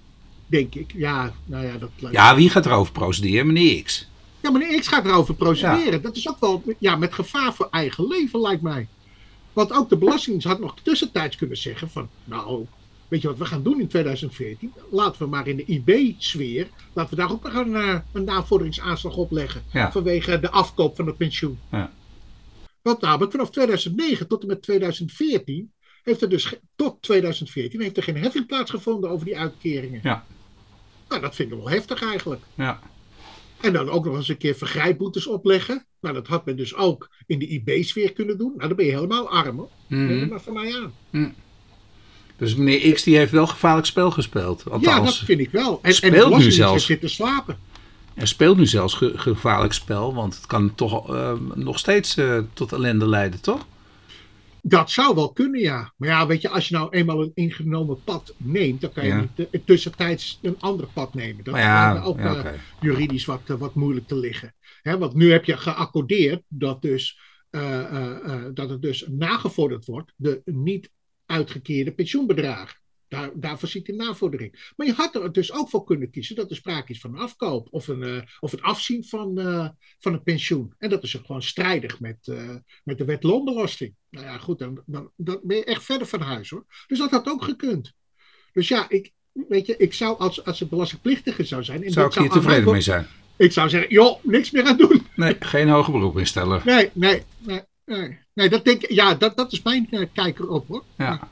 denk 0.48 0.76
ik, 0.76 0.92
ja, 0.96 1.34
nou 1.46 1.66
ja, 1.66 1.78
dat 1.78 1.90
Ja, 2.12 2.36
wie 2.36 2.50
gaat 2.50 2.66
erover 2.66 2.94
procederen? 2.94 3.48
Meneer 3.48 3.84
X. 3.84 4.10
ja, 4.42 4.52
meneer 4.52 4.80
X 4.80 4.88
gaat 4.88 5.06
erover 5.06 5.34
procederen. 5.34 6.02
Dat 6.02 6.16
is 6.16 6.30
ook 6.30 6.40
wel 6.40 6.64
ja, 6.80 6.96
met 6.96 7.14
gevaar 7.14 7.54
voor 7.54 7.68
eigen 7.72 8.08
leven, 8.08 8.42
lijkt 8.42 8.62
mij. 8.62 8.88
Want 9.54 9.74
ook 9.74 9.90
de 9.90 9.98
Belastingdienst 9.98 10.48
had 10.48 10.60
nog 10.60 10.76
tussentijds 10.84 11.36
kunnen 11.36 11.58
zeggen 11.58 11.90
van... 11.90 12.10
nou, 12.24 12.66
weet 13.08 13.22
je 13.22 13.28
wat 13.28 13.38
we 13.38 13.46
gaan 13.46 13.64
doen 13.64 13.80
in 13.80 13.88
2014? 13.88 14.74
Laten 14.92 15.22
we 15.22 15.28
maar 15.28 15.48
in 15.48 15.56
de 15.56 15.66
IB-sfeer... 15.66 16.68
laten 16.94 17.16
we 17.16 17.22
daar 17.22 17.32
ook 17.32 17.44
nog 17.44 17.54
een, 17.54 17.76
eh, 17.76 18.00
een 18.12 18.24
navorderingsaanslag 18.24 19.16
opleggen... 19.16 19.64
Ja. 19.72 19.92
vanwege 19.92 20.40
de 20.40 20.50
afkoop 20.50 20.96
van 20.96 21.08
het 21.08 21.18
pensioen. 21.18 21.60
Ja. 21.72 21.92
Want 22.82 23.02
namelijk 23.02 23.32
vanaf 23.32 23.50
2009 23.50 24.28
tot 24.28 24.42
en 24.42 24.48
met 24.48 24.62
2014... 24.62 25.72
heeft 26.04 26.22
er 26.22 26.30
dus 26.30 26.54
tot 26.76 27.02
2014 27.02 27.82
heeft 27.82 27.98
er 27.98 28.04
geen 28.04 28.18
heffing 28.18 28.46
plaatsgevonden 28.46 29.10
over 29.10 29.26
die 29.26 29.38
uitkeringen. 29.38 30.00
Ja. 30.04 30.26
Nou, 31.10 31.22
dat 31.22 31.36
vind 31.36 31.52
ik 31.52 31.58
wel 31.58 31.70
heftig 31.70 32.04
eigenlijk. 32.04 32.42
Ja. 32.56 32.80
En 33.62 33.74
dan 33.74 33.90
ook 33.90 34.06
nog 34.06 34.16
eens 34.16 34.28
een 34.30 34.38
keer 34.38 34.56
vergrijpboetes 34.56 35.28
opleggen. 35.28 35.86
Nou, 36.02 36.16
dat 36.16 36.28
had 36.28 36.46
men 36.46 36.56
dus 36.58 36.76
ook 36.76 37.10
in 37.28 37.40
de 37.40 37.48
IB-sfeer 37.48 38.14
kunnen 38.14 38.38
doen. 38.38 38.54
Nou, 38.56 38.68
dan 38.68 38.78
ben 38.78 38.86
je 38.86 38.92
helemaal 38.92 39.30
arm 39.30 39.58
hoor. 39.58 39.70
Mhm. 39.88 40.20
het 40.20 40.30
maar 40.30 40.42
van 40.42 40.54
mij 40.54 40.76
aan. 41.12 41.34
Dus 42.38 42.56
meneer 42.56 42.94
X 42.94 43.04
die 43.04 43.18
heeft 43.18 43.32
wel 43.32 43.48
gevaarlijk 43.48 43.88
spel 43.88 44.12
gespeeld. 44.12 44.64
Ja, 44.66 44.72
Althans, 44.72 45.18
dat 45.18 45.26
vind 45.28 45.40
ik 45.40 45.50
wel. 45.52 45.80
En, 45.82 45.94
Speelt 45.94 46.34
en 46.34 46.40
nu 46.40 46.52
zelfs. 46.52 46.74
heeft 46.74 46.86
zitten 46.86 47.10
slapen. 47.10 47.58
er 48.14 48.28
speelt 48.28 48.58
nu 48.58 48.66
zelfs 48.66 48.94
ge- 48.94 49.14
gevaarlijk 49.16 49.74
spel. 49.74 50.14
Want 50.14 50.36
het 50.36 50.46
kan 50.46 50.76
toch 50.76 51.16
eh, 51.16 51.34
nog 51.54 51.80
steeds 51.80 52.18
eh, 52.18 52.38
tot 52.54 52.74
ellende 52.74 53.08
leiden, 53.08 53.42
toch? 53.42 53.66
Dat 54.62 54.92
zou 54.92 55.16
wel 55.16 55.32
kunnen, 55.32 55.60
ja. 55.60 55.94
Maar 55.98 56.10
ja, 56.10 56.28
weet 56.28 56.42
je, 56.42 56.50
als 56.50 56.68
je 56.68 56.76
nou 56.76 56.90
eenmaal 56.90 57.22
een 57.22 57.32
ingenomen 57.34 58.04
pad 58.04 58.34
neemt, 58.38 58.82
dan 58.82 58.92
kan 58.92 59.04
je 59.04 59.10
Ja. 59.10 59.20
niet 59.20 59.50
eh, 59.50 59.62
tussentijds 59.66 60.40
een 60.42 60.60
ander 60.60 60.88
pad 60.94 61.14
nemen. 61.14 61.44
Dat 61.44 61.56
ja, 61.56 62.02
ook 62.02 62.18
ja, 62.18 62.44
eh, 62.44 62.60
juridisch 62.82 63.26
wat, 63.26 63.42
eh, 63.46 63.56
wat 63.56 63.76
moeilijk 63.76 64.08
te 64.08 64.16
liggen. 64.16 64.56
Hè, 64.82 64.98
want 64.98 65.14
nu 65.14 65.32
heb 65.32 65.46
je 65.46 65.58
geaccordeerd 65.58 66.44
dat, 66.48 66.82
dus, 66.82 67.20
dat 68.54 68.70
het 68.70 68.82
dus 68.82 69.06
nagevorderd 69.10 69.86
wordt, 69.86 70.14
de 70.16 70.42
niet 70.46 70.90
uitgekeerde 71.26 71.92
pensioenbedragen. 71.92 72.81
Daar, 73.12 73.30
daarvoor 73.34 73.70
zit 73.70 73.86
die 73.86 73.96
navordering. 73.96 74.72
Maar 74.76 74.88
je 74.88 74.94
had 74.94 75.16
er 75.16 75.32
dus 75.32 75.52
ook 75.52 75.70
voor 75.70 75.84
kunnen 75.84 76.10
kiezen 76.10 76.36
dat 76.36 76.50
er 76.50 76.56
sprake 76.56 76.92
is 76.92 77.00
van 77.00 77.14
een 77.14 77.20
afkoop 77.22 77.68
of 77.72 77.88
een, 77.88 78.04
eh, 78.04 78.22
of 78.40 78.52
het 78.52 78.62
afzien 78.62 79.06
van, 79.06 79.40
eh, 79.40 79.68
van 80.00 80.14
een 80.14 80.24
pensioen. 80.24 80.74
En 80.78 80.90
dat 80.90 81.04
is 81.04 81.14
gewoon 81.26 81.42
strijdig 81.42 82.00
met, 82.00 82.18
eh, 82.28 82.50
met 82.84 82.98
de 82.98 83.06
wet 83.06 83.24
loonbelasting. 83.24 83.96
Nou 84.10 84.26
ja, 84.26 84.38
goed, 84.38 84.60
dan, 84.60 84.82
dan, 84.86 85.12
dan 85.16 85.40
ben 85.44 85.58
je 85.58 85.64
echt 85.64 85.84
verder 85.84 86.08
van 86.08 86.22
huis 86.22 86.50
hoor. 86.50 86.66
Dus 86.88 86.98
dat 86.98 87.12
had 87.12 87.28
ook 87.30 87.44
gekund. 87.44 87.94
Dus 88.54 88.68
ja, 88.68 88.90
ik, 88.90 89.12
weet 89.32 89.66
je, 89.66 89.78
ik 89.78 89.94
zou 89.94 90.20
als, 90.20 90.46
als 90.46 90.60
het 90.60 90.70
belastingplichtige 90.70 91.44
zou 91.44 91.64
zijn. 91.64 91.84
en 91.84 91.92
Zou 91.92 92.08
ik 92.08 92.14
hier 92.14 92.30
tevreden 92.30 92.72
mee 92.72 92.82
zijn? 92.82 93.08
ik 93.38 93.52
zou 93.52 93.70
zeggen, 93.70 93.90
joh, 93.90 94.24
niks 94.24 94.52
meer 94.52 94.64
aan 94.66 94.78
doen. 94.78 95.08
Nee, 95.16 95.36
geen 95.40 95.70
hoger 95.70 95.94
beroep 95.94 96.18
instellen. 96.18 96.62
Nee, 96.66 96.90
nee, 96.94 97.24
nee. 97.38 97.62
Nee, 97.86 98.18
nee 98.34 98.50
dat, 98.50 98.66
denk, 98.66 98.82
ik- 98.84 98.92
ja, 98.92 99.16
dat, 99.16 99.38
dat 99.38 99.52
is 99.52 99.62
mijn 99.62 99.88
eh, 99.92 100.06
kijk 100.14 100.40
erop 100.40 100.68
hoor. 100.68 100.84
Ja, 100.98 101.30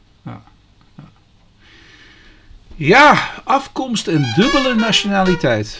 ja, 2.80 3.30
afkomst 3.43 4.07
en 4.07 4.34
dubbele 4.36 4.75
nationaliteit. 4.75 5.80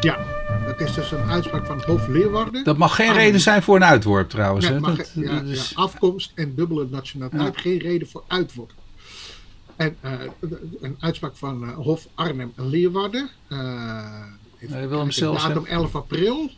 Ja, 0.00 0.24
dat 0.66 0.80
is 0.80 0.94
dus 0.94 1.10
een 1.10 1.30
uitspraak 1.30 1.66
van 1.66 1.76
het 1.76 1.84
Hof 1.86 2.06
Leeuwarden. 2.08 2.64
Dat 2.64 2.76
mag 2.78 2.94
geen 2.94 3.08
Ah, 3.08 3.14
reden 3.16 3.40
zijn 3.40 3.62
voor 3.62 3.76
een 3.76 3.84
uitworp 3.84 4.28
trouwens. 4.30 4.64
Nee, 4.64 4.74
hè? 4.74 4.80
mag- 4.80 4.96
Dat, 4.96 5.10
ja, 5.14 5.34
dat 5.40 5.48
is- 5.48 5.70
ja, 5.70 5.76
afkomst 5.82 6.32
en 6.34 6.54
dubbele 6.54 6.86
nationaliteit, 6.90 7.54
Ja. 7.54 7.60
geen 7.60 7.78
reden 7.78 8.08
voor 8.08 8.24
uitworp. 8.26 8.72
En 9.76 9.96
eh, 10.00 10.12
een 10.80 10.96
uitspraak 11.00 11.36
van 11.36 11.62
eh, 11.64 11.74
Hof 11.74 12.08
Arnhem 12.14 12.52
en 12.56 12.68
Leeuwarden. 12.68 13.30
eh 13.48 13.58
even 14.60 14.76
Nee, 14.76 14.86
Willem 14.86 14.90
kijken, 14.90 15.12
zelfs, 15.12 15.42
datum 15.42 15.64
11 15.66 15.94
april 15.94 16.50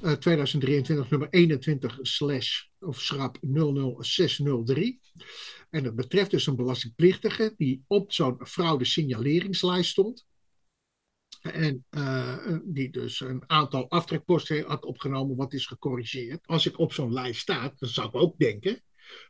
eh, 0.00 0.12
2023, 0.12 1.10
nummer 1.10 1.28
21 1.30 1.98
slash 2.02 2.62
of 2.80 3.00
schrap 3.00 3.36
00603. 3.40 5.00
En 5.72 5.82
dat 5.82 5.94
betreft 5.94 6.30
dus 6.30 6.46
een 6.46 6.56
belastingplichtige 6.56 7.54
die 7.56 7.84
op 7.86 8.12
zo'n 8.12 8.46
fraude 8.46 8.84
signaleringslijst 8.84 9.90
stond. 9.90 10.26
En 11.40 11.84
eh, 11.90 12.56
die 12.64 12.90
dus 12.90 13.20
een 13.20 13.42
aantal 13.46 13.90
aftrekposten 13.90 14.64
had 14.66 14.84
opgenomen, 14.84 15.36
wat 15.36 15.52
is 15.52 15.66
gecorrigeerd. 15.66 16.46
Als 16.46 16.66
ik 16.66 16.78
op 16.78 16.92
zo'n 16.92 17.12
lijst 17.12 17.40
sta, 17.40 17.72
dan 17.76 17.88
zou 17.88 18.08
ik 18.08 18.14
ook 18.14 18.38
denken: 18.38 18.82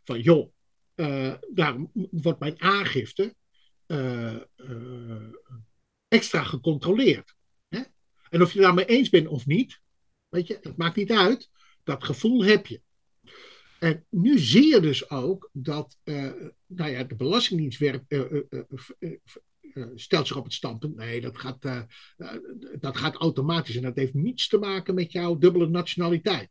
van 0.05 0.21
joh, 0.21 0.53
eh, 0.95 1.35
daar 1.53 1.77
wordt 2.11 2.41
mijn 2.41 2.61
aangifte 2.61 3.35
eh, 3.87 4.35
eh, 4.57 5.33
extra 6.09 6.43
gecontroleerd. 6.43 7.35
Hè? 7.69 7.81
En 8.31 8.43
of 8.43 8.53
je 8.53 8.61
daarmee 8.61 8.85
eens 8.85 9.09
bent 9.09 9.27
of 9.27 9.47
niet, 9.47 9.81
weet 10.29 10.47
je, 10.47 10.59
het 10.63 10.77
maakt 10.77 10.97
niet 10.97 11.13
uit. 11.13 11.51
Dat 11.83 12.05
gevoel 12.05 12.45
heb 12.45 12.67
je. 12.67 12.83
En 13.83 14.07
nu 14.11 14.39
zie 14.39 14.67
je 14.67 14.81
dus 14.81 15.11
ook 15.11 15.51
dat 15.53 15.99
eh, 16.05 16.31
nou 16.67 16.91
ja, 16.91 17.05
de 17.05 17.15
Belastingdienst 17.15 17.79
werkt, 17.79 18.05
eh, 18.09 18.21
eh, 18.99 19.87
stelt 19.95 20.27
zich 20.27 20.37
op 20.37 20.45
het 20.45 20.53
standpunt. 20.53 20.97
Nee, 20.97 21.21
dat 21.21 21.39
gaat, 21.39 21.63
dat 22.81 22.97
gaat 22.97 23.15
automatisch 23.15 23.77
en 23.77 23.83
dat 23.83 23.97
heeft 23.97 24.15
niets 24.15 24.49
te 24.49 24.59
maken 24.59 24.95
met 24.95 25.13
jouw 25.13 25.39
dubbele 25.39 25.69
nationaliteit. 25.69 26.51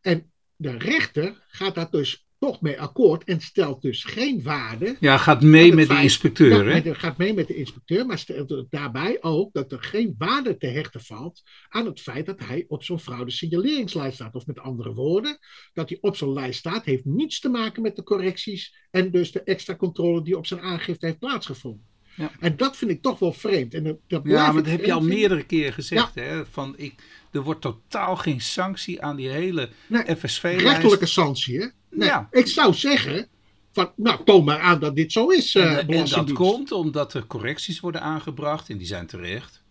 En 0.00 0.32
de 0.56 0.78
rechter 0.78 1.44
gaat 1.48 1.74
dat 1.74 1.92
dus 1.92 2.25
toch 2.38 2.60
mee 2.60 2.80
akkoord 2.80 3.24
en 3.24 3.40
stelt 3.40 3.82
dus 3.82 4.04
geen 4.04 4.42
waarde. 4.42 4.96
Ja, 5.00 5.18
gaat 5.18 5.42
mee 5.42 5.74
met 5.74 5.88
de 5.88 6.02
inspecteur, 6.02 6.68
Ja, 6.68 6.80
hè? 6.80 6.94
gaat 6.94 7.16
mee 7.16 7.34
met 7.34 7.46
de 7.46 7.54
inspecteur, 7.54 8.06
maar 8.06 8.18
stelt 8.18 8.66
daarbij 8.70 9.18
ook 9.20 9.52
dat 9.52 9.72
er 9.72 9.82
geen 9.82 10.14
waarde 10.18 10.56
te 10.56 10.66
hechten 10.66 11.00
valt 11.00 11.42
aan 11.68 11.86
het 11.86 12.00
feit 12.00 12.26
dat 12.26 12.38
hij 12.38 12.64
op 12.68 12.84
zo'n 12.84 13.00
fraude 13.00 13.30
signaleringslijst 13.30 14.14
staat. 14.14 14.34
Of 14.34 14.46
met 14.46 14.58
andere 14.58 14.94
woorden, 14.94 15.38
dat 15.72 15.88
hij 15.88 15.98
op 16.00 16.16
zo'n 16.16 16.32
lijst 16.32 16.58
staat, 16.58 16.84
heeft 16.84 17.04
niets 17.04 17.40
te 17.40 17.48
maken 17.48 17.82
met 17.82 17.96
de 17.96 18.02
correcties 18.02 18.74
en 18.90 19.10
dus 19.10 19.32
de 19.32 19.42
extra 19.42 19.76
controle 19.76 20.22
die 20.22 20.36
op 20.38 20.46
zijn 20.46 20.60
aangifte 20.60 21.06
heeft 21.06 21.18
plaatsgevonden. 21.18 21.86
Ja. 22.16 22.30
En 22.40 22.56
dat 22.56 22.76
vind 22.76 22.90
ik 22.90 23.02
toch 23.02 23.18
wel 23.18 23.32
vreemd. 23.32 23.74
En 23.74 23.84
dat, 23.84 23.98
dat 24.06 24.20
Ja, 24.24 24.52
maar 24.52 24.62
dat 24.62 24.72
heb 24.72 24.84
je 24.84 24.92
al 24.92 25.00
meerdere 25.00 25.44
keren 25.44 25.72
gezegd, 25.72 26.14
hè? 26.14 26.46
Van, 26.46 26.74
ik, 26.76 26.94
er 27.32 27.42
wordt 27.42 27.60
totaal 27.60 28.16
geen 28.16 28.40
sanctie 28.40 29.02
aan 29.02 29.16
die 29.16 29.28
hele 29.28 29.70
Nee, 29.88 30.16
FSV-lijst. 30.16 30.66
Rechtelijke 30.66 31.06
santie, 31.06 31.58
hè? 31.58 31.66
Nee, 31.96 32.08
Ja. 32.08 32.28
Ik 32.30 32.46
zou 32.46 32.74
zeggen, 32.74 33.28
van, 33.72 33.90
nou, 33.96 34.24
toon 34.24 34.44
maar 34.44 34.60
aan 34.60 34.80
dat 34.80 34.96
dit 34.96 35.12
zo 35.12 35.28
is, 35.28 35.54
eh 35.54 35.76
En, 35.78 35.88
en 35.88 36.04
dat 36.08 36.32
komt 36.32 36.72
omdat 36.72 37.14
er 37.14 37.26
correcties 37.26 37.80
worden 37.80 38.00
aangebracht 38.02 38.68
en 38.70 38.78
die 38.78 38.86
zijn 38.86 39.06
terecht. 39.06 39.64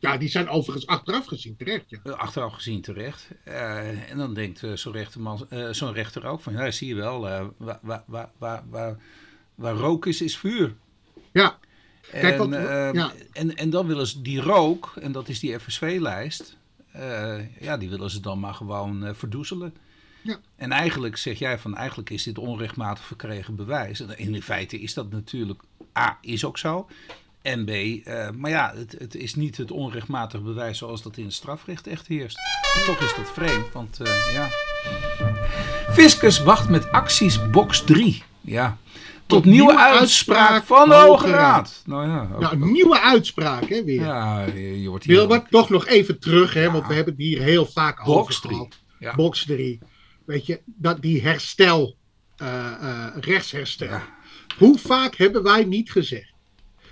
Ja, 0.00 0.16
die 0.16 0.28
zijn 0.28 0.48
overigens 0.48 0.86
achteraf 0.86 1.26
gezien 1.26 1.56
terecht, 1.56 1.84
ja. 1.90 1.98
Eh, 2.04 2.12
Achteraf 2.12 2.52
gezien 2.52 2.80
terecht. 2.80 3.28
Eh, 3.44 4.10
en 4.10 4.16
dan 4.18 4.34
denkt 4.34 4.62
eh, 4.62 4.72
zo'n 4.72 4.92
rechterman- 4.92 5.46
eh, 5.50 5.68
zo'n 5.70 5.92
rechter 5.92 6.26
ook 6.26 6.40
van, 6.40 6.52
ja, 6.52 6.70
zie 6.70 6.88
je 6.88 6.94
wel, 6.94 7.28
eh, 7.28 7.44
waar, 7.56 7.78
waar, 7.82 8.02
waar, 8.06 8.30
waar, 8.70 8.96
waar, 9.54 9.74
rook 9.74 10.06
is, 10.06 10.20
is 10.20 10.36
vuur. 10.38 10.74
Ja, 11.32 11.58
Kijk, 12.10 12.32
en, 12.32 12.38
wat- 12.38 12.52
eh, 12.52 12.92
ja. 12.92 13.12
en, 13.32 13.56
en 13.56 13.70
dan 13.70 13.86
willen 13.86 14.06
ze 14.06 14.22
die 14.22 14.40
rook, 14.40 14.92
en 15.00 15.12
dat 15.12 15.28
is 15.28 15.40
die 15.40 15.58
FSV-lijst, 15.58 16.56
eh, 16.92 17.60
ja, 17.60 17.76
die 17.76 17.88
willen 17.88 18.10
ze 18.10 18.20
dan 18.20 18.40
maar 18.40 18.54
gewoon 18.54 19.04
eh, 19.04 19.14
verdoezelen. 19.14 19.74
Ja. 20.26 20.38
En 20.56 20.72
eigenlijk 20.72 21.16
zeg 21.16 21.38
jij 21.38 21.58
van, 21.58 21.76
eigenlijk 21.76 22.10
is 22.10 22.22
dit 22.22 22.38
onrechtmatig 22.38 23.04
verkregen 23.04 23.56
bewijs. 23.56 24.00
En 24.00 24.18
in 24.18 24.42
feite 24.42 24.80
is 24.80 24.94
dat 24.94 25.10
natuurlijk, 25.10 25.62
A, 25.98 26.18
is 26.20 26.44
ook 26.44 26.58
zo. 26.58 26.88
En 27.42 27.64
B, 27.64 27.68
eh, 27.70 28.30
maar 28.30 28.50
ja, 28.50 28.72
het, 28.76 28.96
het 28.98 29.14
is 29.14 29.34
niet 29.34 29.56
het 29.56 29.70
onrechtmatig 29.70 30.42
bewijs 30.42 30.78
zoals 30.78 31.02
dat 31.02 31.16
in 31.16 31.24
het 31.24 31.34
strafrecht 31.34 31.86
echt 31.86 32.06
heerst. 32.06 32.38
En 32.76 32.84
toch 32.86 33.00
is 33.00 33.14
dat 33.16 33.30
vreemd, 33.32 33.72
want 33.72 34.00
eh, 34.00 34.32
ja. 34.32 34.48
Fiscus 35.90 36.42
wacht 36.42 36.68
met 36.68 36.90
acties 36.92 37.50
box 37.50 37.84
3. 37.84 38.22
Ja. 38.40 38.76
Tot, 39.26 39.44
nieuwe, 39.44 39.58
nieuwe 39.58 39.78
uitspraak, 39.80 40.50
uitspraak 40.50 40.64
van 40.64 40.88
de 40.88 40.94
Hoge 40.94 41.26
Raad. 41.30 41.36
Raad. 41.38 41.82
Nou 41.86 42.06
ja, 42.08 42.28
ook- 42.34 42.40
nou, 42.40 42.62
een 42.62 42.72
nieuwe 42.72 43.00
uitspraak, 43.00 43.68
hè, 43.68 43.84
weer. 43.84 44.00
ja 44.00 44.44
je, 44.44 44.80
je 44.82 44.88
wordt 44.88 45.04
hier 45.04 45.16
Wilbert, 45.16 45.50
toch 45.50 45.68
nog 45.70 45.86
even 45.86 46.18
terug, 46.20 46.54
hè, 46.54 46.62
Ja. 46.62 46.70
want 46.72 46.86
we 46.86 46.94
hebben 46.94 47.12
het 47.14 47.22
hier 47.22 47.42
heel 47.42 47.66
vaak 47.66 48.04
Box 48.04 48.18
over 48.18 48.40
drie. 48.40 48.54
gehad. 48.56 48.78
Ja. 48.98 49.14
Box 49.14 49.44
3. 49.44 49.78
Weet 50.26 50.46
je, 50.46 50.60
dat 50.64 51.02
die 51.02 51.22
herstel, 51.22 51.96
eh, 52.36 52.72
eh, 52.72 53.16
rechtsherstel. 53.20 53.88
Ja. 53.88 54.14
Hoe 54.58 54.78
vaak 54.78 55.16
hebben 55.16 55.42
wij 55.42 55.64
niet 55.64 55.90
gezegd 55.90 56.32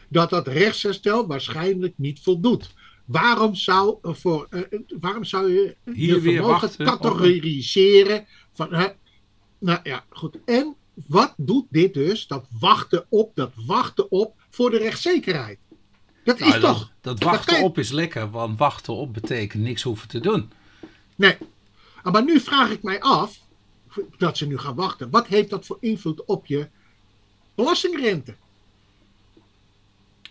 dat 0.08 0.30
dat 0.30 0.46
rechtsherstel 0.48 1.26
waarschijnlijk 1.26 1.94
niet 1.96 2.20
voldoet? 2.22 2.74
Waarom 3.04 3.54
zou, 3.54 3.96
voor, 4.02 4.46
eh, 4.50 4.60
waarom 5.00 5.24
zou 5.24 5.52
je 5.52 5.76
Hier 5.84 6.14
je 6.14 6.20
weer 6.20 6.36
vermogen 6.42 6.68
op- 6.68 6.76
categoriseren? 6.76 8.26
Van, 8.52 8.92
nou 9.58 9.78
ja, 9.82 10.04
goed. 10.10 10.38
En 10.44 10.74
wat 11.06 11.34
doet 11.36 11.66
dit 11.70 11.94
dus? 11.94 12.26
Dat 12.26 12.46
wachten 12.60 13.06
op, 13.08 13.30
dat 13.34 13.52
wachten 13.66 14.10
op 14.10 14.34
voor 14.50 14.70
de 14.70 14.78
rechtszekerheid. 14.78 15.58
Dat 16.24 16.38
Nou, 16.38 16.54
is 16.54 16.60
dat, 16.60 16.76
toch? 16.76 16.92
dat 17.00 17.22
wachten 17.22 17.56
je- 17.56 17.62
op 17.62 17.78
is 17.78 17.90
lekker, 17.90 18.30
want 18.30 18.58
wachten 18.58 18.94
op 18.94 19.14
betekent 19.14 19.62
niks 19.62 19.82
hoeven 19.82 20.08
te 20.08 20.20
doen. 20.20 20.50
Nee. 21.16 21.36
Ah, 22.04 22.12
Maar 22.12 22.24
nu 22.24 22.40
vraag 22.40 22.70
ik 22.70 22.82
mij 22.82 23.00
af, 23.00 23.38
dat 24.18 24.36
ze 24.36 24.46
nu 24.46 24.58
gaan 24.58 24.74
wachten, 24.74 25.10
wat 25.10 25.26
heeft 25.26 25.50
dat 25.50 25.66
voor 25.66 25.76
invloed 25.80 26.24
op 26.24 26.46
je 26.46 26.68
belastingrente? 27.54 28.34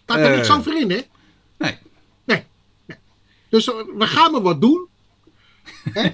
Staat 0.03 0.17
er 0.17 0.25
Eh. 0.31 0.35
niks 0.35 0.51
over 0.51 0.77
in, 0.81 0.91
hè? 0.91 1.01
Nee. 1.57 1.77
Nee. 2.23 2.43
nee. 2.85 2.97
Dus 3.49 3.67
eh, 3.67 3.75
we 3.97 4.07
gaan 4.07 4.31
maar 4.31 4.41
wat 4.41 4.61
doen. 4.61 4.87
Hè? 5.99 6.11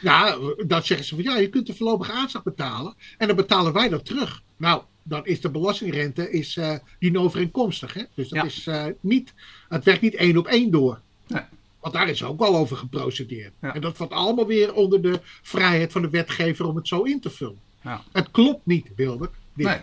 Ja, 0.00 0.36
dan 0.66 0.82
zeggen 0.82 1.06
ze 1.06 1.14
van 1.14 1.24
ja, 1.24 1.36
je 1.38 1.48
kunt 1.48 1.66
de 1.66 1.74
voorlopige 1.74 2.12
aanslag 2.12 2.42
betalen 2.42 2.94
en 3.18 3.26
dan 3.26 3.36
betalen 3.36 3.72
wij 3.72 3.88
dat 3.88 4.04
terug. 4.04 4.42
Nou, 4.56 4.82
dan 5.02 5.26
is 5.26 5.40
de 5.40 5.50
belastingrente 5.50 6.30
is, 6.30 6.56
eh 6.56 6.76
niet 6.98 7.16
overeenkomstig. 7.16 7.94
Hè? 7.94 8.02
Dus 8.14 8.28
dat 8.28 8.38
Ja. 8.38 8.44
is 8.44 8.66
eh, 8.66 8.86
niet, 9.00 9.32
het 9.68 9.84
werkt 9.84 10.00
niet 10.02 10.14
één 10.14 10.36
op 10.36 10.46
één 10.46 10.70
door. 10.70 11.00
Nee. 11.26 11.42
Want 11.84 11.96
daar 11.96 12.08
is 12.08 12.22
ook 12.22 12.40
al 12.40 12.56
over 12.56 12.76
geprocedeerd. 12.76 13.52
Ja. 13.60 13.74
En 13.74 13.80
dat 13.80 13.96
valt 13.96 14.10
allemaal 14.10 14.46
weer 14.46 14.74
onder 14.74 15.02
de 15.02 15.20
vrijheid 15.42 15.92
van 15.92 16.02
de 16.02 16.10
wetgever 16.10 16.66
om 16.66 16.76
het 16.76 16.88
zo 16.88 17.02
in 17.02 17.20
te 17.20 17.30
vullen. 17.30 17.60
Ja. 17.82 18.02
Het 18.12 18.30
klopt 18.30 18.66
niet, 18.66 18.90
Wilbert. 18.96 19.32
Dit. 19.54 19.66
Nee. 19.66 19.80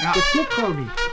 Ja. 0.00 0.12
Het 0.12 0.30
klopt 0.30 0.52
gewoon 0.54 0.80
niet. 0.80 1.10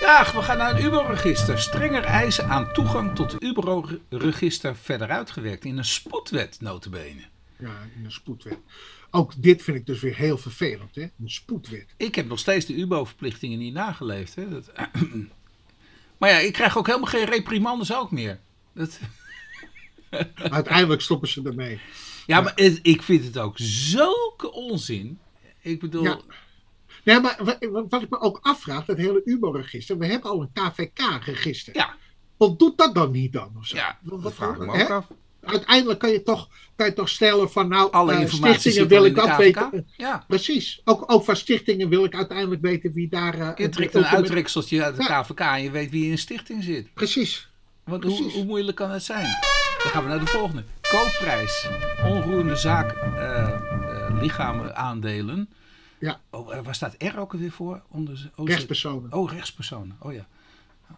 Ja, 0.00 0.32
we 0.34 0.42
gaan 0.42 0.58
naar 0.58 0.74
het 0.74 0.84
UBO-register. 0.84 1.58
Strenger 1.58 2.04
eisen 2.04 2.48
aan 2.48 2.72
toegang 2.72 3.14
tot 3.14 3.32
het 3.32 3.42
UBO-register 3.42 4.76
verder 4.76 5.08
uitgewerkt 5.08 5.64
in 5.64 5.78
een 5.78 5.84
spoedwet, 5.84 6.56
notabene. 6.60 7.22
Ja, 7.58 7.72
in 7.96 8.04
een 8.04 8.12
spoedwet. 8.12 8.58
Ook 9.10 9.32
dit 9.36 9.62
vind 9.62 9.76
ik 9.76 9.86
dus 9.86 10.00
weer 10.00 10.16
heel 10.16 10.38
vervelend, 10.38 10.94
hè? 10.94 11.02
Een 11.02 11.30
spoedwet. 11.30 11.86
Ik 11.96 12.14
heb 12.14 12.26
nog 12.28 12.38
steeds 12.38 12.66
de 12.66 12.80
UBO-verplichtingen 12.80 13.58
niet 13.58 13.74
nageleefd. 13.74 14.34
Hè? 14.34 14.48
Dat... 14.48 14.72
maar 16.18 16.30
ja, 16.30 16.38
ik 16.38 16.52
krijg 16.52 16.78
ook 16.78 16.86
helemaal 16.86 17.08
geen 17.08 17.24
reprimandes 17.24 17.94
ook 17.94 18.10
meer. 18.10 18.40
Dat... 18.78 18.98
Uiteindelijk 20.34 21.00
stoppen 21.02 21.28
ze 21.28 21.42
ermee. 21.44 21.80
Ja, 22.26 22.40
maar 22.40 22.52
het- 22.54 22.78
ik 22.82 23.02
vind 23.02 23.24
het 23.24 23.38
ook 23.38 23.54
zulke 23.60 24.52
onzin. 24.52 25.18
Ik 25.62 25.80
bedoel, 25.80 26.02
Ja. 26.04 26.20
Nee, 27.04 27.20
maar 27.20 27.38
wa- 27.44 27.84
wat 27.88 28.02
ik 28.02 28.10
me 28.10 28.20
ook 28.20 28.38
afvraag, 28.42 28.84
dat 28.84 28.96
hele 28.96 29.22
UBO-register, 29.24 29.98
we 29.98 30.06
hebben 30.06 30.30
al 30.30 30.40
een 30.42 30.50
KVK-register. 30.52 31.74
ja, 31.76 31.94
Wat 32.36 32.58
doet 32.58 32.78
dat 32.78 32.94
dan 32.94 33.10
niet 33.10 33.32
dan? 33.32 33.52
Of 33.58 33.66
zo? 33.66 33.76
ja 33.76 33.98
Wat- 34.02 34.22
dat 34.22 34.34
vraag 34.34 34.56
ik 34.56 34.66
me 34.66 34.82
ook 34.82 34.90
af. 34.90 35.06
Uiteindelijk 35.40 35.98
kan 36.00 36.10
je, 36.10 36.22
toch, 36.22 36.48
kan 36.76 36.86
je 36.86 36.92
toch 36.92 37.08
stellen 37.08 37.50
van 37.50 37.68
nou, 37.68 37.92
Alle 37.92 38.20
informatie 38.20 38.58
stichtingen 38.60 38.88
wil 38.88 39.04
ik 39.04 39.14
dat 39.14 39.36
weten. 39.36 39.86
Ja, 39.96 40.24
Precies. 40.28 40.80
Ook, 40.84 41.12
ook 41.12 41.24
van 41.24 41.36
stichtingen 41.36 41.88
wil 41.88 42.04
ik 42.04 42.14
uiteindelijk 42.14 42.60
weten 42.62 42.92
wie 42.92 43.08
daar... 43.08 43.34
eh, 43.38 43.50
je 43.56 43.68
trekt 43.68 43.94
een 43.94 44.04
uittrekseltje 44.06 44.84
uit 44.84 44.96
de 44.96 45.02
Ja. 45.02 45.22
KVK 45.22 45.40
en 45.40 45.62
je 45.62 45.70
weet 45.70 45.90
wie 45.90 46.04
in 46.04 46.10
een 46.10 46.18
stichting 46.18 46.64
zit. 46.64 46.94
Precies. 46.94 47.48
Want 47.88 48.04
hoe, 48.04 48.44
moeilijk 48.44 48.76
kan 48.76 48.90
het 48.90 49.02
zijn? 49.02 49.24
Dan 49.82 49.90
gaan 49.92 50.02
we 50.02 50.08
naar 50.08 50.18
de 50.18 50.26
volgende. 50.26 50.64
Koopprijs. 50.80 51.68
Onroerende 52.04 52.56
zaak. 52.56 52.90
eh, 52.92 54.18
lichamen 54.20 54.76
aandelen. 54.76 55.48
Ja. 55.98 56.20
Oh, 56.30 56.54
eh, 56.54 56.64
waar 56.64 56.74
staat 56.74 56.94
R 57.02 57.18
ook 57.18 57.32
alweer 57.32 57.50
voor? 57.52 57.82
Onder, 57.88 58.30
oh, 58.36 58.46
Rechtspersonen. 58.48 59.12
Oh, 59.12 59.30
rechtspersonen. 59.30 59.96
Oh 59.98 60.12
ja. 60.12 60.26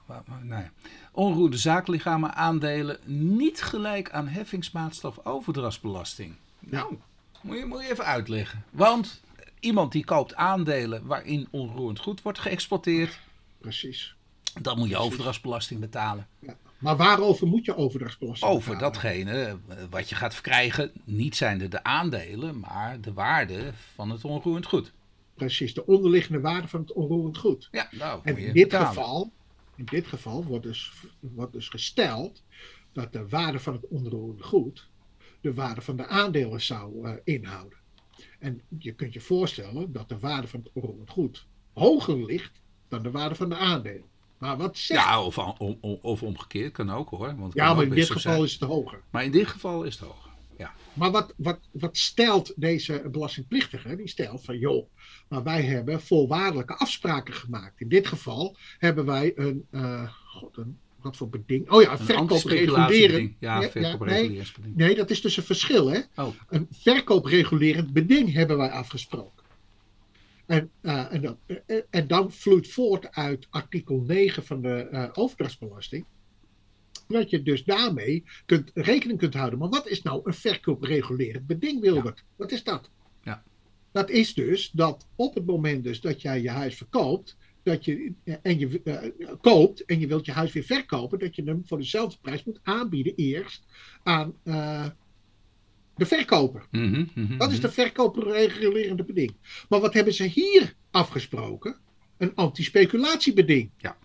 Maar, 0.06 0.22
maar, 0.26 0.44
nou 0.44 0.62
ja. 0.62 0.70
Onroerende 1.12 1.56
zaaklichamen 1.56 2.34
aandelen 2.34 2.98
niet 3.04 3.62
gelijk 3.62 4.10
aan 4.10 4.28
heffingsmaatstaf 4.28 5.24
overdrachtsbelasting. 5.26 6.34
Nou, 6.58 6.96
moet 7.40 7.58
je, 7.58 7.64
moet 7.64 7.82
je 7.82 7.90
even 7.90 8.04
uitleggen. 8.04 8.64
Want 8.70 9.20
iemand 9.60 9.92
die 9.92 10.04
koopt 10.04 10.34
aandelen 10.34 11.06
waarin 11.06 11.48
onroerend 11.50 11.98
goed 11.98 12.22
wordt 12.22 12.38
geëxporteerd, 12.38 13.18
Precies. 13.58 14.14
dan 14.60 14.78
moet 14.78 14.88
je 14.88 14.94
Precies. 14.94 15.10
overdrachtsbelasting 15.10 15.80
betalen. 15.80 16.26
Ja. 16.38 16.56
Maar 16.80 16.96
waarover 16.96 17.46
moet 17.46 17.64
je 17.64 17.76
overdrachtsbelasting 17.76 18.50
Over 18.50 18.70
betalen? 18.70 18.92
datgene 18.92 19.58
eh, 19.68 19.84
wat 19.90 20.08
je 20.08 20.14
gaat 20.14 20.34
verkrijgen, 20.34 20.92
niet 21.04 21.36
zijnde 21.36 21.68
de 21.68 21.84
aandelen, 21.84 22.58
maar 22.60 23.00
de 23.00 23.12
waarde 23.12 23.72
van 23.94 24.10
het 24.10 24.24
onroerend 24.24 24.66
goed. 24.66 24.92
Precies, 25.34 25.74
de 25.74 25.86
onderliggende 25.86 26.40
waarde 26.40 26.68
van 26.68 26.80
het 26.80 26.92
onroerend 26.92 27.38
goed. 27.38 27.68
Ja, 27.70 27.88
nou, 27.90 28.20
En 28.24 28.36
in 28.36 28.52
dit, 28.52 28.68
betalen. 28.68 28.86
geval, 28.86 29.32
in 29.76 29.84
dit 29.84 30.06
geval 30.06 30.44
wordt 30.44 30.64
dus, 30.64 30.92
wordt 31.20 31.52
dus 31.52 31.68
gesteld 31.68 32.42
dat 32.92 33.12
de 33.12 33.28
waarde 33.28 33.58
van 33.58 33.72
het 33.72 33.86
onroerende 33.88 34.42
goed 34.42 34.88
de 35.40 35.54
waarde 35.54 35.80
van 35.80 35.96
de 35.96 36.06
aandelen 36.06 36.60
zou 36.60 37.04
eh, 37.08 37.14
inhouden. 37.24 37.78
En 38.38 38.60
je 38.78 38.92
kunt 38.92 39.12
je 39.12 39.20
voorstellen 39.20 39.92
dat 39.92 40.08
de 40.08 40.18
waarde 40.18 40.48
van 40.48 40.60
het 40.60 40.70
onroerend 40.72 41.10
goed 41.10 41.46
hoger 41.72 42.24
ligt 42.24 42.62
dan 42.88 43.02
de 43.02 43.10
waarde 43.10 43.34
van 43.34 43.48
de 43.48 43.56
aandelen. 43.56 44.04
Maar 44.40 44.56
wat 44.56 44.76
zegt... 44.78 45.00
Ja, 45.04 45.22
of, 45.24 45.38
om, 45.38 45.76
om- 45.80 45.98
of 46.02 46.22
omgekeerd 46.22 46.72
kan 46.72 46.90
ook 46.90 47.08
hoor. 47.10 47.34
Want 47.36 47.54
Ja, 47.54 47.74
maar 47.74 47.84
in 47.84 47.90
dit 47.90 48.06
geval 48.06 48.20
zijn. 48.32 48.42
is 48.44 48.52
het 48.52 48.62
hoger. 48.62 49.00
Maar 49.10 49.24
in 49.24 49.30
dit 49.30 49.46
geval 49.46 49.82
is 49.82 49.94
het 49.98 50.08
hoger. 50.08 50.30
Ja. 50.58 50.72
Maar 50.92 51.10
wat, 51.10 51.34
wat, 51.36 51.58
wat 51.70 51.96
stelt 51.96 52.52
deze 52.56 53.02
belastingplichtige? 53.12 53.96
Die 53.96 54.08
stelt 54.08 54.44
van, 54.44 54.58
joh, 54.58 54.86
maar 55.28 55.42
wij 55.42 55.62
hebben 55.62 56.00
voorwaardelijke 56.02 56.74
afspraken 56.76 57.34
gemaakt. 57.34 57.80
In 57.80 57.88
dit 57.88 58.06
geval 58.06 58.56
hebben 58.78 59.04
wij 59.06 59.32
een, 59.34 59.66
eh, 59.70 60.10
god, 60.26 60.56
een 60.56 60.78
wat 61.00 61.16
voor 61.16 61.28
beding? 61.28 61.70
Oh 61.70 61.82
ja, 61.82 61.90
een 61.92 61.98
verkoopregulerend. 61.98 63.34
Ja, 63.38 63.54
Ja, 63.54 63.62
ja, 63.62 63.70
verkoopreguleringspeding. 63.70 64.76
Nee, 64.76 64.94
dat 64.94 65.10
is 65.10 65.20
dus 65.20 65.36
een 65.36 65.42
verschil, 65.42 65.88
hè? 65.90 66.00
Oh, 66.16 66.28
Een 66.48 66.68
verkoopregulerend 66.70 67.92
beding 67.92 68.32
hebben 68.32 68.56
wij 68.56 68.70
afgesproken. 68.70 69.39
En, 70.50 70.70
eh, 70.80 71.12
en, 71.12 71.20
dat, 71.20 71.36
eh, 71.66 71.80
en 71.90 72.06
dan 72.06 72.32
vloeit 72.32 72.68
voort 72.68 73.10
uit 73.10 73.46
artikel 73.50 74.00
9 74.00 74.44
van 74.44 74.62
de 74.62 74.88
eh, 74.88 75.08
overdrachtsbelasting. 75.12 76.04
Dat 77.08 77.30
je 77.30 77.42
dus 77.42 77.64
daarmee 77.64 78.24
kunt, 78.46 78.70
rekening 78.74 79.18
kunt 79.18 79.34
houden. 79.34 79.58
Maar 79.58 79.68
wat 79.68 79.88
is 79.88 80.02
nou 80.02 80.20
een 80.24 80.34
verkoopregulerend 80.34 81.46
beding, 81.46 81.80
Wilbert? 81.80 82.24
Wat 82.36 82.52
is 82.52 82.64
dat? 82.64 82.90
Dat 83.92 84.10
is 84.10 84.34
dus 84.34 84.70
dat 84.70 85.06
op 85.16 85.34
het 85.34 85.46
moment 85.46 85.84
dus 85.84 86.00
dat 86.00 86.22
jij 86.22 86.42
je 86.42 86.50
huis 86.50 86.76
verkoopt, 86.76 87.36
dat 87.62 87.84
je, 87.84 88.12
en 88.42 88.58
je 88.58 88.80
uh, 88.84 89.30
koopt 89.40 89.84
en 89.84 90.00
je 90.00 90.06
wilt 90.06 90.26
je 90.26 90.32
huis 90.32 90.52
weer 90.52 90.62
verkopen, 90.62 91.18
dat 91.18 91.36
je 91.36 91.42
hem 91.42 91.62
voor 91.66 91.78
dezelfde 91.78 92.18
prijs 92.20 92.44
moet 92.44 92.60
aanbieden 92.62 93.14
eerst 93.14 93.66
aan 94.02 94.34
uh, 94.44 94.86
de 96.00 96.06
verkoper. 96.06 96.66
Mm 96.70 96.92
-hmm, 96.92 97.10
mm 97.14 97.26
-hmm. 97.26 97.38
Dat 97.38 97.52
is 97.52 97.60
de 97.60 97.70
verkoopregulerende 97.70 99.04
beding. 99.04 99.36
Maar 99.68 99.80
wat 99.80 99.94
hebben 99.94 100.14
ze 100.14 100.24
hier 100.24 100.74
afgesproken? 100.90 101.76
Een 102.16 102.34
anti-speculatiebeding. 102.34 103.70
Ja. 103.76 103.96